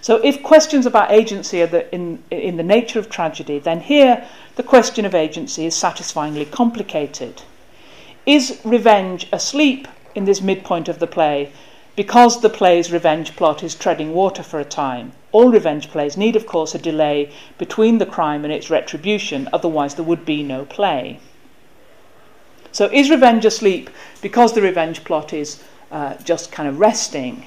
So, 0.01 0.17
if 0.23 0.41
questions 0.43 0.87
about 0.87 1.11
agency 1.11 1.61
are 1.61 1.67
the, 1.67 1.93
in, 1.93 2.23
in 2.31 2.57
the 2.57 2.63
nature 2.63 3.01
of 3.01 3.11
tragedy, 3.11 3.59
then 3.59 3.81
here 3.81 4.25
the 4.55 4.63
question 4.63 5.05
of 5.05 5.17
agency 5.17 5.67
is 5.67 5.75
satisfyingly 5.75 6.45
complicated. 6.45 7.43
Is 8.25 8.61
revenge 8.65 9.27
asleep 9.33 9.89
in 10.15 10.27
this 10.27 10.41
midpoint 10.41 10.89
of 10.89 11.01
the 11.01 11.09
play 11.09 11.51
because 11.97 12.41
the 12.41 12.49
play's 12.49 12.93
revenge 12.93 13.35
plot 13.35 13.65
is 13.65 13.75
treading 13.75 14.15
water 14.15 14.45
for 14.45 14.61
a 14.61 14.65
time? 14.65 15.13
All 15.33 15.51
revenge 15.51 15.91
plays 15.91 16.17
need, 16.17 16.37
of 16.37 16.47
course, 16.47 16.75
a 16.75 16.79
delay 16.79 17.31
between 17.59 17.99
the 17.99 18.07
crime 18.07 18.45
and 18.45 18.53
its 18.53 18.71
retribution, 18.71 19.49
otherwise, 19.53 19.97
there 19.97 20.05
would 20.05 20.25
be 20.25 20.45
no 20.45 20.65
play. 20.65 21.19
So, 22.71 22.89
is 22.93 23.11
revenge 23.11 23.45
asleep 23.45 23.91
because 24.23 24.53
the 24.53 24.63
revenge 24.63 25.03
plot 25.03 25.33
is 25.33 25.63
uh, 25.95 26.17
just 26.25 26.51
kind 26.51 26.69
of 26.69 26.81
resting? 26.81 27.47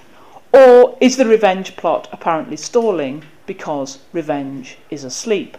Or 0.54 0.98
is 1.02 1.18
the 1.18 1.26
revenge 1.26 1.76
plot 1.76 2.08
apparently 2.14 2.56
stalling 2.56 3.26
because 3.46 4.00
revenge 4.14 4.78
is 4.90 5.04
asleep? 5.04 5.58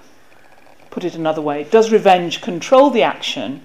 Put 0.91 1.05
it 1.05 1.15
another 1.15 1.43
way, 1.43 1.65
does 1.65 1.93
revenge 1.93 2.41
control 2.41 2.89
the 2.89 3.03
action? 3.03 3.61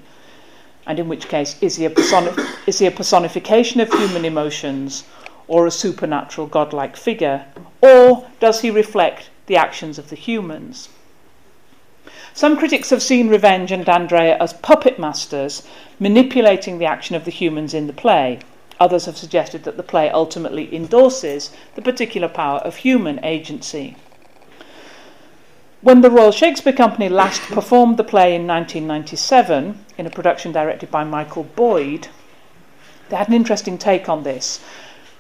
And 0.86 1.00
in 1.00 1.08
which 1.08 1.30
case, 1.30 1.56
is 1.62 1.78
he 1.78 1.86
a, 1.86 1.90
personi- 1.90 2.36
is 2.68 2.80
he 2.80 2.86
a 2.86 2.92
personification 2.92 3.80
of 3.80 3.94
human 3.94 4.26
emotions 4.26 5.06
or 5.48 5.66
a 5.66 5.72
supernatural 5.72 6.48
godlike 6.48 6.98
figure? 6.98 7.46
Or 7.82 8.28
does 8.42 8.60
he 8.60 8.70
reflect 8.70 9.30
the 9.46 9.56
actions 9.56 9.98
of 9.98 10.10
the 10.10 10.18
humans? 10.18 10.90
Some 12.34 12.58
critics 12.58 12.90
have 12.90 13.02
seen 13.02 13.30
Revenge 13.30 13.72
and 13.72 13.88
Andrea 13.88 14.36
as 14.42 14.52
puppet 14.52 15.00
masters 15.00 15.66
manipulating 15.98 16.78
the 16.78 16.86
action 16.86 17.16
of 17.16 17.24
the 17.24 17.32
humans 17.32 17.74
in 17.74 17.88
the 17.88 17.94
play. 17.94 18.40
Others 18.84 19.06
have 19.06 19.16
suggested 19.16 19.64
that 19.64 19.78
the 19.78 19.82
play 19.82 20.10
ultimately 20.10 20.76
endorses 20.76 21.52
the 21.76 21.82
particular 21.82 22.28
power 22.28 22.60
of 22.60 22.76
human 22.76 23.24
agency. 23.24 23.96
When 25.80 26.02
the 26.02 26.12
Royal 26.12 26.34
Shakespeare 26.34 26.74
Company 26.74 27.08
last 27.08 27.44
performed 27.44 27.96
the 27.96 28.04
play 28.04 28.36
in 28.36 28.46
1997 28.46 29.86
in 29.98 30.06
a 30.06 30.10
production 30.10 30.52
directed 30.52 30.92
by 30.92 31.06
Michael 31.06 31.44
Boyd, 31.44 32.10
they 33.08 33.16
had 33.16 33.30
an 33.30 33.34
interesting 33.34 33.78
take 33.78 34.10
on 34.10 34.24
this. 34.24 34.60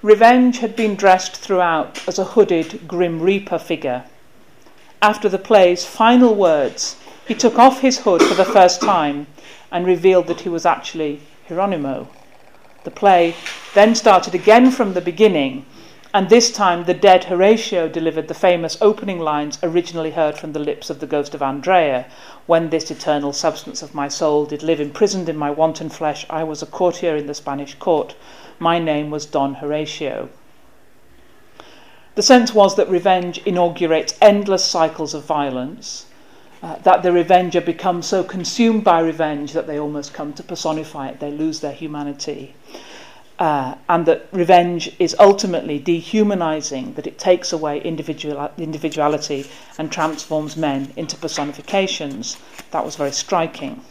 Revenge 0.01 0.59
had 0.59 0.75
been 0.75 0.95
dressed 0.95 1.37
throughout 1.37 2.05
as 2.05 2.19
a 2.19 2.31
hooded 2.35 2.85
Grim 2.85 3.21
Reaper 3.21 3.59
figure. 3.59 4.03
After 5.01 5.29
the 5.29 5.39
play's 5.39 5.85
final 5.85 6.35
words, 6.35 6.97
he 7.25 7.33
took 7.33 7.57
off 7.57 7.79
his 7.79 7.99
hood 7.99 8.23
for 8.23 8.33
the 8.35 8.43
first 8.43 8.81
time 8.81 9.27
and 9.71 9.85
revealed 9.85 10.27
that 10.27 10.41
he 10.41 10.49
was 10.49 10.65
actually 10.65 11.21
Hieronymo. 11.47 12.09
The 12.83 12.91
play 12.91 13.35
then 13.73 13.95
started 13.95 14.35
again 14.35 14.69
from 14.69 14.93
the 14.93 15.01
beginning, 15.01 15.65
and 16.13 16.29
this 16.29 16.51
time 16.51 16.83
the 16.83 16.93
dead 16.93 17.23
Horatio 17.23 17.87
delivered 17.87 18.27
the 18.27 18.33
famous 18.33 18.77
opening 18.81 19.19
lines 19.19 19.57
originally 19.63 20.11
heard 20.11 20.37
from 20.37 20.53
the 20.53 20.59
lips 20.59 20.89
of 20.89 20.99
the 20.99 21.07
ghost 21.07 21.33
of 21.33 21.41
Andrea. 21.41 22.05
When 22.45 22.69
this 22.69 22.91
eternal 22.91 23.33
substance 23.33 23.81
of 23.81 23.95
my 23.95 24.09
soul 24.09 24.45
did 24.45 24.63
live 24.63 24.79
imprisoned 24.79 25.29
in 25.29 25.37
my 25.37 25.49
wanton 25.49 25.89
flesh, 25.89 26.25
I 26.29 26.43
was 26.43 26.61
a 26.61 26.67
courtier 26.67 27.15
in 27.15 27.25
the 27.25 27.33
Spanish 27.33 27.73
court. 27.75 28.15
My 28.59 28.79
name 28.79 29.09
was 29.09 29.25
Don 29.25 29.55
Horatio. 29.55 30.29
The 32.15 32.21
sense 32.21 32.53
was 32.53 32.75
that 32.75 32.89
revenge 32.89 33.39
inaugurates 33.39 34.15
endless 34.21 34.63
cycles 34.63 35.13
of 35.13 35.23
violence, 35.23 36.05
uh, 36.63 36.77
that 36.77 37.03
the 37.03 37.11
revenger 37.11 37.59
becomes 37.59 38.05
so 38.07 38.23
consumed 38.23 38.85
by 38.85 39.01
revenge 39.01 39.51
that 39.51 39.67
they 39.67 39.77
almost 39.77 40.13
come 40.13 40.31
to 40.31 40.41
personify 40.41 41.09
it, 41.09 41.19
they 41.19 41.29
lose 41.29 41.59
their 41.59 41.73
humanity. 41.73 42.55
Uh, 43.37 43.75
and 43.89 44.05
that 44.05 44.27
revenge 44.31 44.95
is 44.97 45.13
ultimately 45.19 45.77
dehumanizing, 45.77 46.93
that 46.93 47.05
it 47.05 47.19
takes 47.19 47.51
away 47.51 47.81
individual, 47.81 48.49
individuality 48.57 49.45
and 49.77 49.91
transforms 49.91 50.55
men 50.55 50.93
into 50.95 51.17
personifications. 51.17 52.37
That 52.71 52.85
was 52.85 52.95
very 52.95 53.11
striking. 53.11 53.83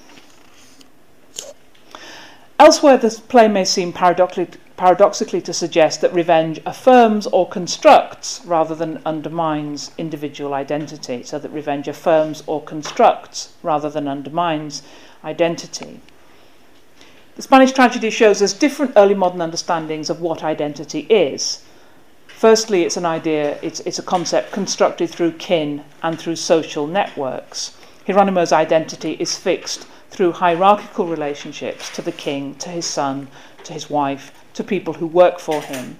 Elsewhere, 2.58 2.96
the 2.96 3.10
play 3.28 3.48
may 3.48 3.66
seem 3.66 3.92
paradoxically, 3.92 4.58
paradoxically 4.82 5.40
to 5.40 5.52
suggest 5.52 6.00
that 6.00 6.12
revenge 6.12 6.60
affirms 6.66 7.28
or 7.28 7.48
constructs 7.48 8.40
rather 8.44 8.74
than 8.74 9.00
undermines 9.06 9.92
individual 9.96 10.54
identity, 10.54 11.22
so 11.22 11.38
that 11.38 11.52
revenge 11.52 11.86
affirms 11.86 12.42
or 12.48 12.60
constructs 12.60 13.54
rather 13.62 13.88
than 13.88 14.08
undermines 14.08 14.82
identity. 15.22 16.00
The 17.36 17.42
Spanish 17.42 17.70
tragedy 17.70 18.10
shows 18.10 18.42
us 18.42 18.52
different 18.52 18.94
early 18.96 19.14
modern 19.14 19.40
understandings 19.40 20.10
of 20.10 20.20
what 20.20 20.42
identity 20.42 21.06
is. 21.08 21.62
Firstly, 22.26 22.82
it's 22.82 22.96
an 22.96 23.06
idea, 23.06 23.60
it's, 23.62 23.78
it's 23.86 24.00
a 24.00 24.02
concept 24.02 24.50
constructed 24.50 25.10
through 25.10 25.34
kin 25.34 25.84
and 26.02 26.18
through 26.18 26.34
social 26.34 26.88
networks. 26.88 27.78
Hieronymo's 28.08 28.52
identity 28.52 29.12
is 29.20 29.38
fixed 29.38 29.86
through 30.10 30.32
hierarchical 30.32 31.06
relationships 31.06 31.88
to 31.94 32.02
the 32.02 32.10
king, 32.10 32.56
to 32.56 32.68
his 32.68 32.84
son, 32.84 33.28
to 33.62 33.72
his 33.72 33.88
wife, 33.88 34.41
to 34.54 34.64
people 34.64 34.94
who 34.94 35.06
work 35.06 35.38
for 35.38 35.60
him. 35.62 35.98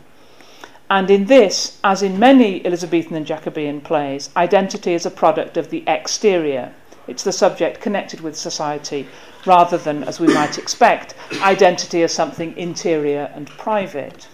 And 0.90 1.10
in 1.10 1.24
this, 1.24 1.78
as 1.82 2.02
in 2.02 2.18
many 2.18 2.64
Elizabethan 2.66 3.16
and 3.16 3.26
Jacobean 3.26 3.80
plays, 3.80 4.28
identity 4.36 4.92
is 4.92 5.06
a 5.06 5.10
product 5.10 5.56
of 5.56 5.70
the 5.70 5.84
exterior. 5.86 6.74
It's 7.08 7.24
the 7.24 7.32
subject 7.32 7.80
connected 7.80 8.20
with 8.20 8.36
society 8.36 9.08
rather 9.46 9.78
than, 9.78 10.04
as 10.04 10.20
we 10.20 10.26
might 10.28 10.58
expect, 10.58 11.14
identity 11.40 12.02
as 12.02 12.12
something 12.12 12.56
interior 12.56 13.30
and 13.34 13.48
private. 13.48 14.28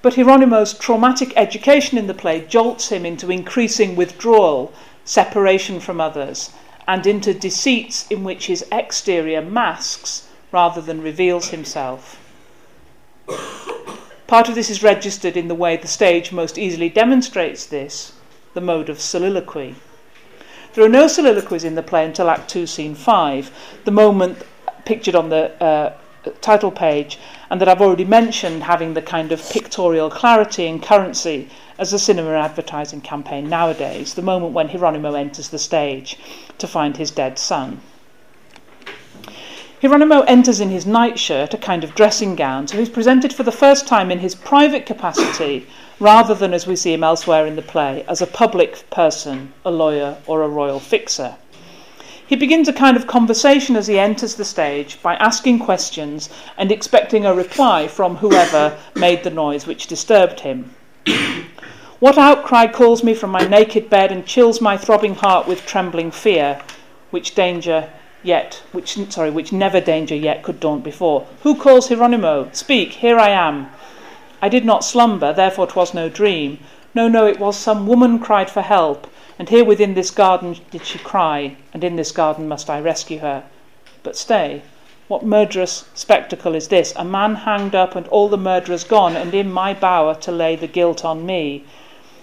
But 0.00 0.14
Hieronymo's 0.14 0.74
traumatic 0.78 1.32
education 1.34 1.98
in 1.98 2.06
the 2.06 2.14
play 2.14 2.42
jolts 2.42 2.90
him 2.90 3.04
into 3.04 3.30
increasing 3.30 3.96
withdrawal, 3.96 4.72
separation 5.04 5.80
from 5.80 6.00
others, 6.00 6.50
and 6.86 7.06
into 7.06 7.34
deceits 7.34 8.06
in 8.08 8.22
which 8.22 8.46
his 8.46 8.64
exterior 8.70 9.42
masks 9.42 10.28
rather 10.52 10.80
than 10.80 11.02
reveals 11.02 11.48
himself. 11.48 12.20
Part 14.34 14.48
of 14.48 14.56
this 14.56 14.68
is 14.68 14.82
registered 14.82 15.36
in 15.36 15.46
the 15.46 15.54
way 15.54 15.76
the 15.76 15.86
stage 15.86 16.32
most 16.32 16.58
easily 16.58 16.88
demonstrates 16.88 17.66
this, 17.66 18.14
the 18.52 18.60
mode 18.60 18.88
of 18.88 19.00
soliloquy. 19.00 19.76
There 20.72 20.84
are 20.84 20.88
no 20.88 21.06
soliloquies 21.06 21.62
in 21.62 21.76
the 21.76 21.84
play 21.84 22.04
until 22.04 22.28
Act 22.28 22.50
2, 22.50 22.66
Scene 22.66 22.96
5, 22.96 23.52
the 23.84 23.92
moment 23.92 24.42
pictured 24.84 25.14
on 25.14 25.28
the 25.28 25.52
uh, 25.62 25.92
title 26.40 26.72
page, 26.72 27.16
and 27.48 27.60
that 27.60 27.68
I've 27.68 27.80
already 27.80 28.04
mentioned 28.04 28.64
having 28.64 28.94
the 28.94 29.02
kind 29.02 29.30
of 29.30 29.50
pictorial 29.50 30.10
clarity 30.10 30.66
and 30.66 30.82
currency 30.82 31.48
as 31.78 31.92
a 31.92 31.98
cinema 32.00 32.32
advertising 32.32 33.02
campaign 33.02 33.48
nowadays, 33.48 34.14
the 34.14 34.22
moment 34.22 34.52
when 34.52 34.68
Hieronymo 34.70 35.16
enters 35.16 35.50
the 35.50 35.60
stage 35.60 36.18
to 36.58 36.66
find 36.66 36.96
his 36.96 37.12
dead 37.12 37.38
son. 37.38 37.80
Hieronymo 39.84 40.24
enters 40.26 40.60
in 40.60 40.70
his 40.70 40.86
nightshirt, 40.86 41.52
a 41.52 41.58
kind 41.58 41.84
of 41.84 41.94
dressing 41.94 42.36
gown, 42.36 42.66
so 42.66 42.78
he's 42.78 42.88
presented 42.88 43.34
for 43.34 43.42
the 43.42 43.52
first 43.52 43.86
time 43.86 44.10
in 44.10 44.18
his 44.18 44.34
private 44.34 44.86
capacity 44.86 45.66
rather 46.00 46.34
than 46.34 46.54
as 46.54 46.66
we 46.66 46.74
see 46.74 46.94
him 46.94 47.04
elsewhere 47.04 47.46
in 47.46 47.54
the 47.54 47.60
play, 47.60 48.02
as 48.08 48.22
a 48.22 48.26
public 48.26 48.88
person, 48.88 49.52
a 49.62 49.70
lawyer, 49.70 50.16
or 50.26 50.42
a 50.42 50.48
royal 50.48 50.80
fixer. 50.80 51.36
He 52.26 52.34
begins 52.34 52.66
a 52.66 52.72
kind 52.72 52.96
of 52.96 53.06
conversation 53.06 53.76
as 53.76 53.86
he 53.86 53.98
enters 53.98 54.36
the 54.36 54.44
stage 54.46 55.02
by 55.02 55.16
asking 55.16 55.58
questions 55.58 56.30
and 56.56 56.72
expecting 56.72 57.26
a 57.26 57.34
reply 57.34 57.86
from 57.86 58.16
whoever 58.16 58.78
made 58.94 59.22
the 59.22 59.28
noise 59.28 59.66
which 59.66 59.86
disturbed 59.86 60.40
him. 60.40 60.74
What 61.98 62.16
outcry 62.16 62.68
calls 62.68 63.04
me 63.04 63.12
from 63.12 63.32
my 63.32 63.46
naked 63.46 63.90
bed 63.90 64.10
and 64.10 64.24
chills 64.24 64.62
my 64.62 64.78
throbbing 64.78 65.16
heart 65.16 65.46
with 65.46 65.66
trembling 65.66 66.10
fear, 66.10 66.62
which 67.10 67.34
danger 67.34 67.90
yet, 68.24 68.62
which 68.72 68.98
sorry, 69.10 69.30
which 69.30 69.52
never 69.52 69.80
danger 69.80 70.14
yet 70.14 70.42
could 70.42 70.58
daunt 70.58 70.82
before? 70.82 71.26
Who 71.42 71.54
calls 71.54 71.88
Hieronymo? 71.88 72.54
Speak, 72.54 72.92
here 72.92 73.18
I 73.18 73.30
am. 73.30 73.70
I 74.42 74.48
did 74.48 74.64
not 74.64 74.84
slumber, 74.84 75.32
therefore 75.32 75.66
'twas 75.66 75.94
no 75.94 76.08
dream. 76.08 76.58
No, 76.94 77.08
no, 77.08 77.26
it 77.26 77.38
was 77.38 77.56
some 77.56 77.86
woman 77.86 78.18
cried 78.18 78.50
for 78.50 78.62
help, 78.62 79.06
and 79.38 79.48
here 79.48 79.64
within 79.64 79.94
this 79.94 80.10
garden 80.10 80.56
did 80.70 80.84
she 80.84 80.98
cry, 80.98 81.56
and 81.72 81.82
in 81.82 81.96
this 81.96 82.12
garden 82.12 82.46
must 82.46 82.70
I 82.70 82.80
rescue 82.80 83.18
her. 83.18 83.44
But 84.02 84.16
stay, 84.16 84.62
what 85.06 85.24
murderous 85.24 85.84
spectacle 85.94 86.54
is 86.54 86.68
this? 86.68 86.94
A 86.96 87.04
man 87.04 87.34
hanged 87.34 87.74
up 87.74 87.94
and 87.94 88.08
all 88.08 88.28
the 88.28 88.38
murderers 88.38 88.84
gone, 88.84 89.16
and 89.16 89.34
in 89.34 89.52
my 89.52 89.74
bower 89.74 90.14
to 90.14 90.32
lay 90.32 90.56
the 90.56 90.66
guilt 90.66 91.04
on 91.04 91.26
me. 91.26 91.64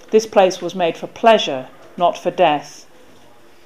This 0.10 0.26
place 0.26 0.62
was 0.62 0.74
made 0.74 0.98
for 0.98 1.08
pleasure, 1.08 1.68
not 1.96 2.18
for 2.18 2.32
death. 2.32 2.81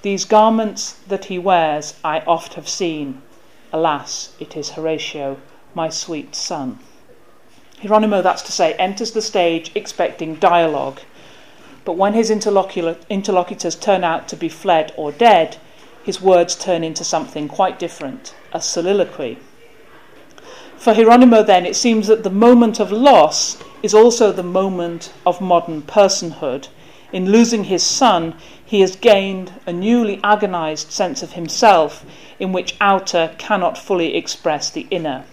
These 0.06 0.26
garments 0.26 0.98
that 1.08 1.26
he 1.26 1.40
wears 1.40 1.96
I 2.04 2.20
oft 2.28 2.54
have 2.54 2.70
seen. 2.70 3.24
Alas, 3.74 4.34
it 4.40 4.56
is 4.56 4.70
Horatio, 4.70 5.38
my 5.74 5.90
sweet 5.90 6.36
son. 6.36 6.78
Hieronymo, 7.82 8.22
that's 8.22 8.44
to 8.44 8.52
say, 8.52 8.74
enters 8.74 9.14
the 9.14 9.22
stage 9.24 9.72
expecting 9.74 10.36
dialogue, 10.36 11.00
but 11.86 11.98
when 11.98 12.14
his 12.14 12.30
interlocutors 12.30 13.76
turn 13.76 14.04
out 14.04 14.28
to 14.28 14.36
be 14.36 14.48
fled 14.48 14.94
or 14.96 15.12
dead, 15.12 15.58
his 16.04 16.22
words 16.22 16.54
turn 16.54 16.84
into 16.84 17.04
something 17.04 17.48
quite 17.48 17.80
different 17.80 18.36
a 18.54 18.62
soliloquy. 18.62 19.40
For 20.78 20.94
Hieronymo, 20.94 21.44
then, 21.44 21.66
it 21.66 21.76
seems 21.76 22.06
that 22.06 22.22
the 22.22 22.30
moment 22.30 22.80
of 22.80 22.92
loss 22.92 23.58
is 23.82 23.96
also 23.96 24.32
the 24.32 24.44
moment 24.44 25.12
of 25.26 25.42
modern 25.42 25.82
personhood. 25.82 26.68
In 27.16 27.32
losing 27.32 27.64
his 27.64 27.82
son, 27.82 28.36
he 28.66 28.82
has 28.82 28.98
gained 28.98 29.54
a 29.66 29.72
newly 29.72 30.20
agonized 30.22 30.92
sense 30.92 31.24
of 31.24 31.32
himself 31.32 32.06
in 32.40 32.52
which 32.52 32.76
outer 32.82 33.34
cannot 33.38 33.78
fully 33.78 34.18
express 34.18 34.70
the 34.70 34.86
inner. 34.92 35.24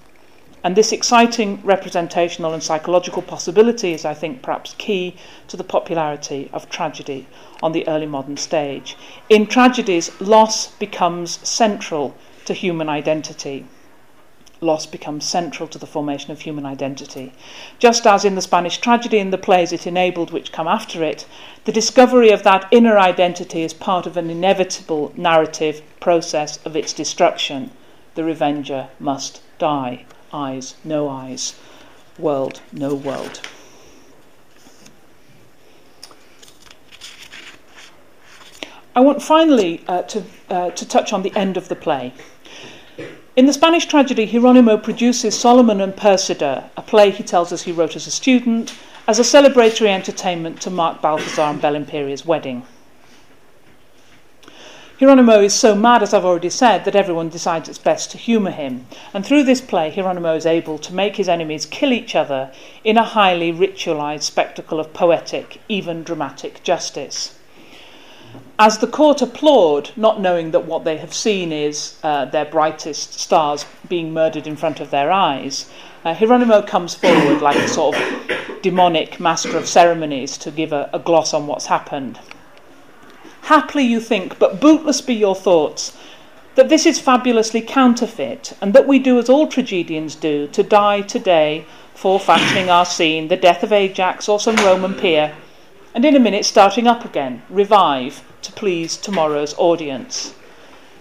And 0.62 0.76
this 0.76 0.92
exciting 0.92 1.60
representational 1.64 2.52
and 2.52 2.62
psychological 2.62 3.20
possibility 3.20 3.94
is, 3.94 4.04
I 4.04 4.14
think, 4.14 4.42
perhaps 4.42 4.76
key 4.78 5.16
to 5.48 5.56
the 5.56 5.64
popularity 5.64 6.48
of 6.52 6.70
tragedy 6.70 7.26
on 7.64 7.72
the 7.72 7.88
early 7.88 8.06
modern 8.06 8.36
stage. 8.36 8.96
In 9.28 9.48
tragedies, 9.48 10.20
loss 10.20 10.68
becomes 10.68 11.40
central 11.42 12.14
to 12.44 12.54
human 12.54 12.88
identity. 12.88 13.66
Loss 14.60 14.86
becomes 14.86 15.24
central 15.24 15.68
to 15.70 15.78
the 15.78 15.88
formation 15.88 16.30
of 16.30 16.42
human 16.42 16.64
identity. 16.64 17.32
Just 17.80 18.06
as 18.06 18.24
in 18.24 18.36
the 18.36 18.40
Spanish 18.40 18.78
tragedy 18.78 19.18
and 19.18 19.32
the 19.32 19.36
plays 19.36 19.72
it 19.72 19.88
enabled, 19.88 20.30
which 20.30 20.52
come 20.52 20.68
after 20.68 21.02
it, 21.02 21.26
the 21.64 21.72
discovery 21.72 22.30
of 22.30 22.42
that 22.42 22.66
inner 22.70 22.98
identity 22.98 23.62
is 23.62 23.72
part 23.72 24.06
of 24.06 24.16
an 24.16 24.30
inevitable 24.30 25.12
narrative 25.16 25.82
process 26.00 26.58
of 26.64 26.74
its 26.74 26.92
destruction. 26.92 27.70
The 28.14 28.24
revenger 28.24 28.88
must 28.98 29.40
die 29.58 30.04
eyes, 30.32 30.74
no 30.82 31.08
eyes, 31.08 31.54
world, 32.18 32.60
no 32.72 32.94
world. 32.94 33.40
I 38.94 39.00
want 39.00 39.22
finally 39.22 39.82
uh, 39.88 40.02
to, 40.02 40.24
uh, 40.50 40.70
to 40.70 40.88
touch 40.88 41.12
on 41.12 41.22
the 41.22 41.34
end 41.34 41.56
of 41.56 41.68
the 41.68 41.76
play. 41.76 42.12
In 43.36 43.46
the 43.46 43.52
Spanish 43.52 43.86
tragedy, 43.86 44.26
Hieronymo 44.26 44.82
produces 44.82 45.34
Soliman 45.34 45.82
and 45.82 45.96
Perseda, 45.96 46.68
a 46.76 46.82
play 46.82 47.10
he 47.10 47.22
tells 47.22 47.52
us 47.52 47.62
he 47.62 47.72
wrote 47.72 47.96
as 47.96 48.06
a 48.06 48.10
student, 48.10 48.74
as 49.06 49.18
a 49.18 49.22
celebratory 49.22 49.88
entertainment 49.88 50.60
to 50.60 50.70
mark 50.70 51.02
Balthazar 51.02 51.42
and 51.42 51.60
Belimperia's 51.60 52.24
wedding. 52.24 52.64
Hieronymo 55.00 55.42
is 55.42 55.52
so 55.52 55.74
mad, 55.74 56.00
as 56.04 56.14
I've 56.14 56.24
already 56.24 56.50
said, 56.50 56.84
that 56.84 56.94
everyone 56.94 57.28
decides 57.28 57.68
it's 57.68 57.76
best 57.76 58.12
to 58.12 58.18
humour 58.18 58.52
him. 58.52 58.86
And 59.12 59.26
through 59.26 59.42
this 59.42 59.60
play, 59.60 59.90
Hieronymo 59.90 60.36
is 60.36 60.46
able 60.46 60.78
to 60.78 60.94
make 60.94 61.16
his 61.16 61.28
enemies 61.28 61.66
kill 61.66 61.92
each 61.92 62.14
other 62.14 62.52
in 62.84 62.96
a 62.96 63.02
highly 63.02 63.50
ritualised 63.50 64.22
spectacle 64.22 64.78
of 64.78 64.92
poetic, 64.92 65.60
even 65.68 66.04
dramatic 66.04 66.62
justice. 66.62 67.36
As 68.58 68.78
the 68.78 68.86
court 68.86 69.22
applaud, 69.22 69.90
not 69.96 70.20
knowing 70.20 70.52
that 70.52 70.66
what 70.66 70.84
they 70.84 70.96
have 70.98 71.12
seen 71.12 71.52
is 71.52 71.98
uh, 72.02 72.26
their 72.26 72.44
brightest 72.44 73.18
stars 73.18 73.66
being 73.88 74.12
murdered 74.12 74.46
in 74.46 74.56
front 74.56 74.80
of 74.80 74.90
their 74.90 75.10
eyes, 75.10 75.68
uh, 76.04 76.14
Hieronymo 76.14 76.66
comes 76.66 76.94
forward 76.94 77.42
like 77.42 77.56
a 77.56 77.68
sort 77.68 77.96
of 77.96 78.62
demonic 78.62 79.18
master 79.18 79.56
of 79.56 79.68
ceremonies 79.68 80.38
to 80.38 80.50
give 80.50 80.72
a, 80.72 80.88
a 80.92 80.98
gloss 80.98 81.34
on 81.34 81.46
what's 81.46 81.66
happened. 81.66 82.18
Haply 83.42 83.84
you 83.84 84.00
think, 84.00 84.38
but 84.38 84.60
bootless 84.60 85.00
be 85.00 85.14
your 85.14 85.34
thoughts, 85.34 85.96
that 86.54 86.68
this 86.68 86.86
is 86.86 87.00
fabulously 87.00 87.60
counterfeit, 87.60 88.52
and 88.60 88.74
that 88.74 88.86
we 88.86 88.98
do 88.98 89.18
as 89.18 89.28
all 89.28 89.46
tragedians 89.46 90.14
do, 90.14 90.46
to 90.48 90.62
die 90.62 91.00
today 91.00 91.64
for 91.94 92.20
fashioning 92.20 92.70
our 92.70 92.86
scene, 92.86 93.28
the 93.28 93.36
death 93.36 93.62
of 93.62 93.72
Ajax 93.72 94.28
or 94.28 94.38
some 94.38 94.56
Roman 94.56 94.94
peer, 94.94 95.34
and 95.94 96.04
in 96.04 96.16
a 96.16 96.20
minute 96.20 96.44
starting 96.44 96.86
up 96.86 97.04
again, 97.04 97.42
revive, 97.50 98.22
to 98.42 98.52
please 98.52 98.96
tomorrow's 98.96 99.54
audience. 99.58 100.34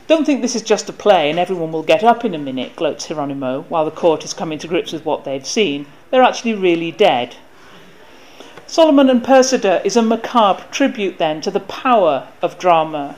Don't 0.08 0.26
think 0.26 0.42
this 0.42 0.56
is 0.56 0.62
just 0.62 0.90
a 0.90 0.94
play 0.94 1.30
and 1.30 1.40
everyone 1.40 1.72
will 1.72 1.84
get 1.84 2.04
up 2.04 2.26
in 2.26 2.36
a 2.36 2.38
minute, 2.38 2.76
gloats 2.76 3.08
Hieronymo, 3.08 3.64
while 3.70 3.86
the 3.86 3.92
court 3.92 4.26
is 4.26 4.34
coming 4.34 4.60
to 4.60 4.68
grips 4.68 4.92
with 4.92 5.06
what 5.06 5.24
they've 5.24 5.46
seen. 5.46 5.86
They're 6.10 6.24
actually 6.24 6.56
really 6.56 6.92
dead. 6.92 7.36
Soliman 8.68 9.10
and 9.10 9.24
Perseda 9.24 9.82
is 9.86 9.96
a 9.96 10.02
macabre 10.02 10.64
tribute 10.72 11.18
then 11.18 11.42
to 11.42 11.52
the 11.52 11.62
power 11.62 12.28
of 12.42 12.60
drama. 12.60 13.16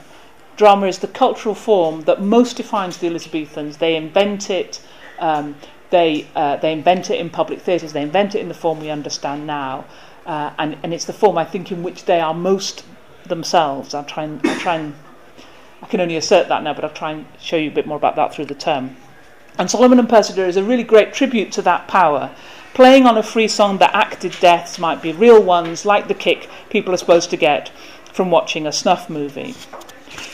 Drama 0.56 0.86
is 0.86 0.98
the 0.98 1.08
cultural 1.08 1.54
form 1.54 2.02
that 2.02 2.22
most 2.22 2.56
defines 2.56 2.98
the 2.98 3.08
Elizabethans. 3.08 3.78
They 3.78 3.96
invent 3.96 4.50
it. 4.50 4.80
Um, 5.18 5.56
they, 5.90 6.26
uh, 6.34 6.56
they 6.56 6.72
invent 6.72 7.10
it 7.10 7.20
in 7.20 7.30
public 7.30 7.60
theatres. 7.60 7.92
They 7.92 8.02
invent 8.02 8.34
it 8.34 8.40
in 8.40 8.48
the 8.48 8.54
form 8.54 8.80
we 8.80 8.90
understand 8.90 9.46
now, 9.46 9.84
uh, 10.26 10.52
and, 10.58 10.76
and 10.82 10.94
it's 10.94 11.04
the 11.04 11.12
form 11.12 11.38
I 11.38 11.44
think 11.44 11.70
in 11.70 11.82
which 11.82 12.04
they 12.04 12.20
are 12.20 12.34
most 12.34 12.84
themselves. 13.26 13.94
I'll 13.94 14.04
try 14.04 14.24
and 14.24 14.40
I'll 14.46 14.58
try 14.58 14.76
and 14.76 14.94
I 15.82 15.86
can 15.86 16.00
only 16.00 16.16
assert 16.16 16.48
that 16.48 16.62
now, 16.62 16.72
but 16.74 16.84
I'll 16.84 16.90
try 16.90 17.12
and 17.12 17.26
show 17.38 17.56
you 17.56 17.70
a 17.70 17.74
bit 17.74 17.86
more 17.86 17.96
about 17.96 18.16
that 18.16 18.34
through 18.34 18.46
the 18.46 18.54
term. 18.54 18.96
And 19.58 19.68
Soliman 19.68 19.98
and 19.98 20.08
Perseda 20.08 20.46
is 20.46 20.56
a 20.56 20.64
really 20.64 20.82
great 20.82 21.12
tribute 21.12 21.52
to 21.52 21.62
that 21.62 21.86
power 21.88 22.34
playing 22.74 23.06
on 23.06 23.16
a 23.16 23.22
free 23.22 23.46
song 23.46 23.78
that 23.78 23.94
acted 23.94 24.34
deaths 24.40 24.80
might 24.80 25.00
be 25.00 25.12
real 25.12 25.40
ones, 25.40 25.86
like 25.86 26.08
the 26.08 26.14
kick 26.14 26.48
people 26.70 26.92
are 26.92 26.98
supposed 26.98 27.30
to 27.30 27.36
get 27.36 27.70
from 28.12 28.30
watching 28.30 28.66
a 28.66 28.72
snuff 28.72 29.08
movie. 29.08 29.54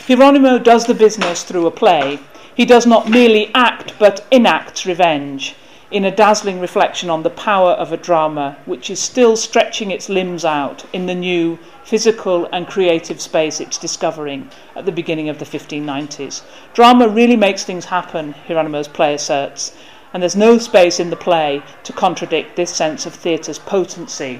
Hieronymo 0.07 0.63
does 0.63 0.87
the 0.87 0.93
business 0.93 1.43
through 1.43 1.67
a 1.67 1.71
play. 1.71 2.19
He 2.55 2.65
does 2.65 2.87
not 2.87 3.09
merely 3.09 3.51
act, 3.53 3.93
but 3.99 4.25
enacts 4.31 4.85
revenge 4.85 5.55
in 5.91 6.05
a 6.05 6.15
dazzling 6.15 6.61
reflection 6.61 7.09
on 7.09 7.21
the 7.21 7.29
power 7.29 7.71
of 7.71 7.91
a 7.91 7.97
drama 7.97 8.57
which 8.65 8.89
is 8.89 8.97
still 8.97 9.35
stretching 9.35 9.91
its 9.91 10.07
limbs 10.07 10.45
out 10.45 10.85
in 10.93 11.05
the 11.05 11.13
new 11.13 11.59
physical 11.83 12.47
and 12.53 12.65
creative 12.65 13.19
space 13.19 13.59
it's 13.59 13.77
discovering 13.77 14.49
at 14.73 14.85
the 14.85 14.91
beginning 14.91 15.27
of 15.27 15.37
the 15.37 15.45
1590s. 15.45 16.43
Drama 16.73 17.09
really 17.09 17.35
makes 17.35 17.65
things 17.65 17.85
happen, 17.85 18.33
Hieronymo's 18.47 18.87
play 18.87 19.13
asserts, 19.15 19.75
and 20.13 20.23
there's 20.23 20.35
no 20.35 20.57
space 20.57 20.97
in 20.97 21.09
the 21.09 21.17
play 21.17 21.61
to 21.83 21.91
contradict 21.91 22.55
this 22.55 22.73
sense 22.73 23.05
of 23.05 23.13
theatre's 23.13 23.59
potency. 23.59 24.39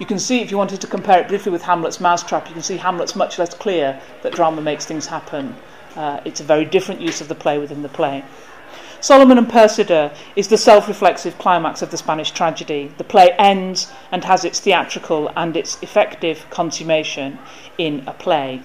You 0.00 0.06
can 0.06 0.18
see, 0.18 0.40
if 0.40 0.50
you 0.50 0.58
wanted 0.58 0.80
to 0.80 0.88
compare 0.88 1.20
it 1.20 1.28
briefly 1.28 1.52
with 1.52 1.62
Hamlet's 1.62 2.00
Mousetrap, 2.00 2.48
you 2.48 2.52
can 2.52 2.62
see 2.62 2.76
Hamlet's 2.76 3.16
much 3.16 3.38
less 3.38 3.54
clear 3.54 4.00
that 4.22 4.34
drama 4.34 4.60
makes 4.60 4.84
things 4.84 5.06
happen. 5.06 5.54
Uh, 5.94 6.20
it's 6.24 6.40
a 6.40 6.44
very 6.44 6.64
different 6.64 7.00
use 7.00 7.20
of 7.20 7.28
the 7.28 7.34
play 7.34 7.58
within 7.58 7.82
the 7.82 7.88
play. 7.88 8.22
Soliman 9.06 9.38
and 9.38 9.48
Perseda 9.48 10.12
is 10.34 10.48
the 10.48 10.58
self 10.58 10.88
reflexive 10.88 11.38
climax 11.38 11.80
of 11.80 11.92
the 11.92 11.96
Spanish 11.96 12.32
tragedy. 12.32 12.90
The 12.98 13.04
play 13.04 13.30
ends 13.38 13.92
and 14.10 14.24
has 14.24 14.44
its 14.44 14.58
theatrical 14.58 15.30
and 15.36 15.56
its 15.56 15.80
effective 15.80 16.44
consummation 16.50 17.38
in 17.78 18.02
a 18.08 18.12
play. 18.12 18.62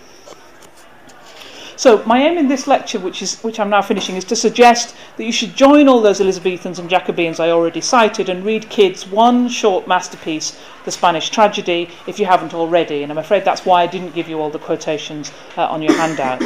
So 1.76 2.04
my 2.06 2.24
aim 2.24 2.40
in 2.40 2.48
this 2.48 2.66
lecture, 2.66 2.98
which, 2.98 3.22
is, 3.22 3.40
which 3.42 3.60
I'm 3.60 3.70
now 3.70 3.84
finishing, 3.84 4.16
is 4.16 4.26
to 4.26 4.36
suggest 4.36 4.96
that 5.18 5.26
you 5.26 5.32
should 5.32 5.56
join 5.56 5.88
all 5.88 6.02
those 6.02 6.20
Elizabethans 6.20 6.80
and 6.80 6.90
Jacobeans 6.90 7.40
I 7.40 7.52
already 7.52 7.82
cited 7.82 8.28
and 8.28 8.44
read 8.44 8.68
Kyd's 8.68 9.06
one 9.06 9.48
short 9.48 9.88
masterpiece, 9.88 10.60
The 10.86 10.92
Spanish 10.92 11.30
Tragedy, 11.30 11.88
if 12.08 12.18
you 12.18 12.26
haven't 12.26 12.56
already. 12.56 13.04
And 13.04 13.12
I'm 13.12 13.20
afraid 13.20 13.46
that's 13.46 13.64
why 13.64 13.84
I 13.84 13.88
didn't 13.88 14.16
give 14.16 14.28
you 14.28 14.42
all 14.42 14.50
the 14.50 14.58
quotations 14.58 15.32
uh, 15.56 15.68
on 15.68 15.84
your 15.84 15.94
handout. 15.94 16.42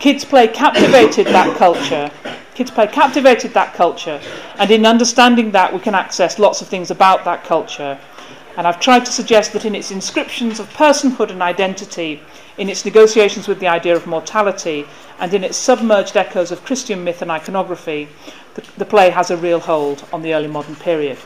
Kyd's 0.00 0.24
Play 0.24 0.48
captivated 0.48 1.26
that 1.26 1.58
culture. 1.58 2.10
Kyd's 2.54 2.70
Play 2.70 2.86
captivated 2.86 3.52
that 3.52 3.74
culture, 3.74 4.18
and 4.56 4.70
in 4.70 4.86
understanding 4.86 5.50
that, 5.50 5.74
we 5.74 5.78
can 5.78 5.94
access 5.94 6.38
lots 6.38 6.62
of 6.62 6.68
things 6.68 6.90
about 6.90 7.22
that 7.26 7.44
culture. 7.44 7.98
And 8.56 8.66
I've 8.66 8.80
tried 8.80 9.04
to 9.04 9.12
suggest 9.12 9.52
that 9.52 9.66
in 9.66 9.74
its 9.74 9.90
inscriptions 9.90 10.58
of 10.58 10.72
personhood 10.72 11.30
and 11.30 11.42
identity, 11.42 12.22
in 12.56 12.70
its 12.70 12.86
negotiations 12.86 13.46
with 13.46 13.60
the 13.60 13.68
idea 13.68 13.94
of 13.94 14.06
mortality, 14.06 14.86
and 15.18 15.34
in 15.34 15.44
its 15.44 15.58
submerged 15.58 16.16
echoes 16.16 16.50
of 16.50 16.64
Christian 16.64 17.04
myth 17.04 17.20
and 17.20 17.30
iconography, 17.30 18.08
the, 18.54 18.64
the 18.78 18.86
play 18.86 19.10
has 19.10 19.30
a 19.30 19.36
real 19.36 19.60
hold 19.60 20.02
on 20.14 20.22
the 20.22 20.32
early 20.32 20.48
modern 20.48 20.76
period. 20.76 21.18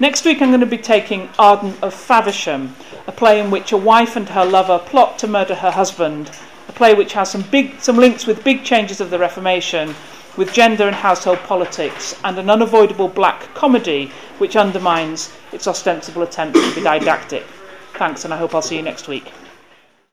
Next 0.00 0.24
week, 0.24 0.42
I'm 0.42 0.50
going 0.50 0.58
to 0.58 0.66
be 0.66 0.76
taking 0.76 1.28
Arden 1.38 1.74
of 1.82 1.94
Faversham, 1.94 2.74
a 3.06 3.12
play 3.12 3.38
in 3.38 3.52
which 3.52 3.70
a 3.70 3.76
wife 3.76 4.16
and 4.16 4.28
her 4.30 4.44
lover 4.44 4.80
plot 4.80 5.20
to 5.20 5.28
murder 5.28 5.54
her 5.54 5.70
husband, 5.70 6.32
a 6.68 6.72
play 6.72 6.94
which 6.94 7.14
has 7.14 7.30
some, 7.30 7.42
big, 7.42 7.80
some 7.80 7.96
links 7.96 8.26
with 8.26 8.44
big 8.44 8.64
changes 8.64 9.00
of 9.00 9.10
the 9.10 9.18
Reformation, 9.18 9.94
with 10.36 10.52
gender 10.52 10.86
and 10.86 10.94
household 10.94 11.38
politics, 11.40 12.14
and 12.24 12.38
an 12.38 12.50
unavoidable 12.50 13.08
black 13.08 13.52
comedy 13.54 14.12
which 14.38 14.56
undermines 14.56 15.32
its 15.52 15.66
ostensible 15.66 16.22
attempt 16.22 16.56
to 16.56 16.74
be 16.74 16.82
didactic. 16.82 17.44
Thanks, 17.94 18.24
and 18.24 18.32
I 18.32 18.36
hope 18.36 18.54
I'll 18.54 18.62
see 18.62 18.76
you 18.76 18.82
next 18.82 19.08
week. 19.08 19.32